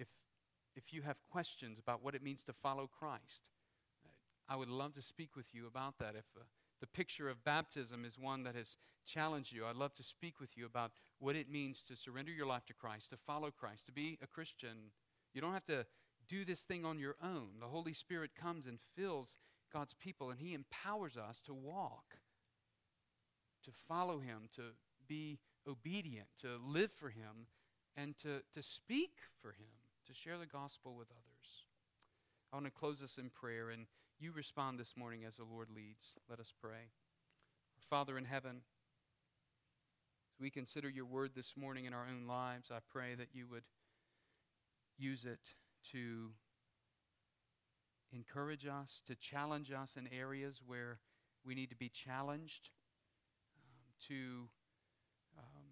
if, 0.00 0.08
if 0.74 0.92
you 0.92 1.02
have 1.02 1.18
questions 1.30 1.78
about 1.78 2.02
what 2.02 2.16
it 2.16 2.24
means 2.24 2.42
to 2.42 2.52
follow 2.52 2.88
Christ. 2.88 3.50
I 4.50 4.56
would 4.56 4.68
love 4.68 4.94
to 4.94 5.02
speak 5.02 5.36
with 5.36 5.54
you 5.54 5.66
about 5.66 5.98
that. 6.00 6.14
If 6.16 6.26
uh, 6.36 6.42
the 6.80 6.86
picture 6.86 7.30
of 7.30 7.44
baptism 7.44 8.04
is 8.04 8.18
one 8.18 8.42
that 8.42 8.56
has 8.56 8.76
challenged 9.06 9.52
you, 9.52 9.64
I'd 9.64 9.76
love 9.76 9.94
to 9.94 10.02
speak 10.02 10.40
with 10.40 10.56
you 10.58 10.66
about 10.66 10.90
what 11.18 11.36
it 11.36 11.50
means 11.50 11.82
to 11.84 11.96
surrender 11.96 12.32
your 12.32 12.46
life 12.46 12.66
to 12.66 12.74
Christ, 12.74 13.10
to 13.10 13.16
follow 13.16 13.50
Christ, 13.50 13.86
to 13.86 13.92
be 13.92 14.18
a 14.22 14.26
Christian 14.26 14.90
you 15.34 15.40
don't 15.40 15.52
have 15.52 15.64
to 15.66 15.86
do 16.28 16.44
this 16.44 16.60
thing 16.60 16.84
on 16.84 16.98
your 16.98 17.16
own. 17.22 17.60
The 17.60 17.66
Holy 17.66 17.92
Spirit 17.92 18.30
comes 18.34 18.66
and 18.66 18.78
fills 18.96 19.36
God's 19.72 19.94
people, 19.94 20.30
and 20.30 20.40
He 20.40 20.54
empowers 20.54 21.16
us 21.16 21.40
to 21.46 21.54
walk, 21.54 22.18
to 23.64 23.70
follow 23.88 24.18
Him, 24.18 24.48
to 24.56 24.62
be 25.08 25.38
obedient, 25.68 26.28
to 26.40 26.48
live 26.64 26.92
for 26.92 27.10
Him, 27.10 27.46
and 27.96 28.18
to, 28.18 28.42
to 28.54 28.62
speak 28.62 29.18
for 29.40 29.50
Him, 29.50 29.70
to 30.06 30.14
share 30.14 30.38
the 30.38 30.46
gospel 30.46 30.94
with 30.96 31.08
others. 31.10 31.64
I 32.52 32.56
want 32.56 32.66
to 32.66 32.72
close 32.72 33.00
this 33.00 33.18
in 33.18 33.30
prayer, 33.30 33.70
and 33.70 33.86
you 34.20 34.32
respond 34.32 34.78
this 34.78 34.94
morning 34.98 35.24
as 35.26 35.36
the 35.36 35.44
Lord 35.44 35.68
leads. 35.74 36.14
Let 36.28 36.40
us 36.40 36.52
pray. 36.60 36.90
Father 37.88 38.18
in 38.18 38.26
heaven, 38.26 38.60
as 40.30 40.38
we 40.38 40.50
consider 40.50 40.90
your 40.90 41.06
word 41.06 41.30
this 41.34 41.54
morning 41.56 41.86
in 41.86 41.94
our 41.94 42.06
own 42.06 42.26
lives, 42.28 42.70
I 42.70 42.78
pray 42.92 43.14
that 43.16 43.28
you 43.32 43.46
would 43.48 43.64
use 44.98 45.24
it 45.24 45.40
to 45.92 46.32
encourage 48.12 48.66
us, 48.66 49.00
to 49.06 49.14
challenge 49.14 49.72
us 49.72 49.96
in 49.96 50.06
areas 50.12 50.60
where 50.64 50.98
we 51.44 51.54
need 51.54 51.70
to 51.70 51.76
be 51.76 51.88
challenged, 51.88 52.68
um, 53.56 54.06
to, 54.08 54.48
um, 55.38 55.64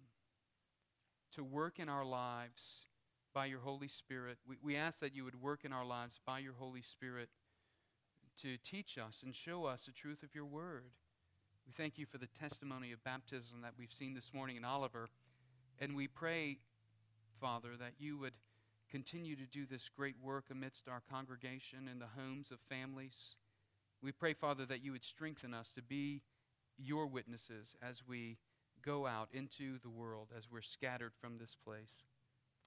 to 1.33 1.43
work 1.43 1.79
in 1.79 1.87
our 1.87 2.03
lives 2.03 2.87
by 3.31 3.45
your 3.45 3.59
Holy 3.59 3.87
Spirit. 3.87 4.39
We, 4.47 4.57
we 4.61 4.75
ask 4.75 4.99
that 4.99 5.15
you 5.15 5.23
would 5.23 5.39
work 5.39 5.63
in 5.63 5.71
our 5.71 5.85
lives 5.85 6.19
by 6.25 6.39
your 6.39 6.53
Holy 6.57 6.81
Spirit 6.81 7.29
to 8.41 8.57
teach 8.57 8.97
us 8.97 9.21
and 9.23 9.35
show 9.35 9.65
us 9.65 9.85
the 9.85 9.91
truth 9.91 10.23
of 10.23 10.33
your 10.33 10.45
word. 10.45 10.85
We 11.65 11.73
thank 11.73 11.97
you 11.97 12.05
for 12.05 12.17
the 12.17 12.27
testimony 12.27 12.91
of 12.91 13.03
baptism 13.03 13.61
that 13.61 13.73
we've 13.77 13.91
seen 13.91 14.13
this 14.13 14.33
morning 14.33 14.55
in 14.55 14.65
Oliver. 14.65 15.07
And 15.79 15.95
we 15.95 16.07
pray, 16.07 16.57
Father, 17.39 17.69
that 17.79 17.93
you 17.99 18.17
would 18.17 18.33
continue 18.89 19.35
to 19.35 19.45
do 19.45 19.65
this 19.65 19.89
great 19.89 20.15
work 20.21 20.45
amidst 20.49 20.87
our 20.87 21.01
congregation 21.11 21.87
and 21.89 22.01
the 22.01 22.21
homes 22.21 22.51
of 22.51 22.59
families. 22.69 23.35
We 24.01 24.11
pray, 24.11 24.33
Father, 24.33 24.65
that 24.65 24.83
you 24.83 24.93
would 24.93 25.03
strengthen 25.03 25.53
us 25.53 25.71
to 25.75 25.81
be 25.81 26.21
your 26.77 27.07
witnesses 27.07 27.75
as 27.81 28.01
we 28.07 28.37
go 28.83 29.05
out 29.05 29.29
into 29.33 29.77
the 29.79 29.89
world, 29.89 30.29
as 30.35 30.49
we're 30.49 30.61
scattered 30.61 31.13
from 31.19 31.37
this 31.37 31.55
place. 31.65 32.03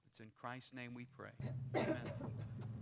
It's 0.09 0.19
in 0.19 0.31
Christ's 0.39 0.73
name 0.73 0.93
we 0.93 1.05
pray. 1.05 1.31
Amen. 1.75 2.72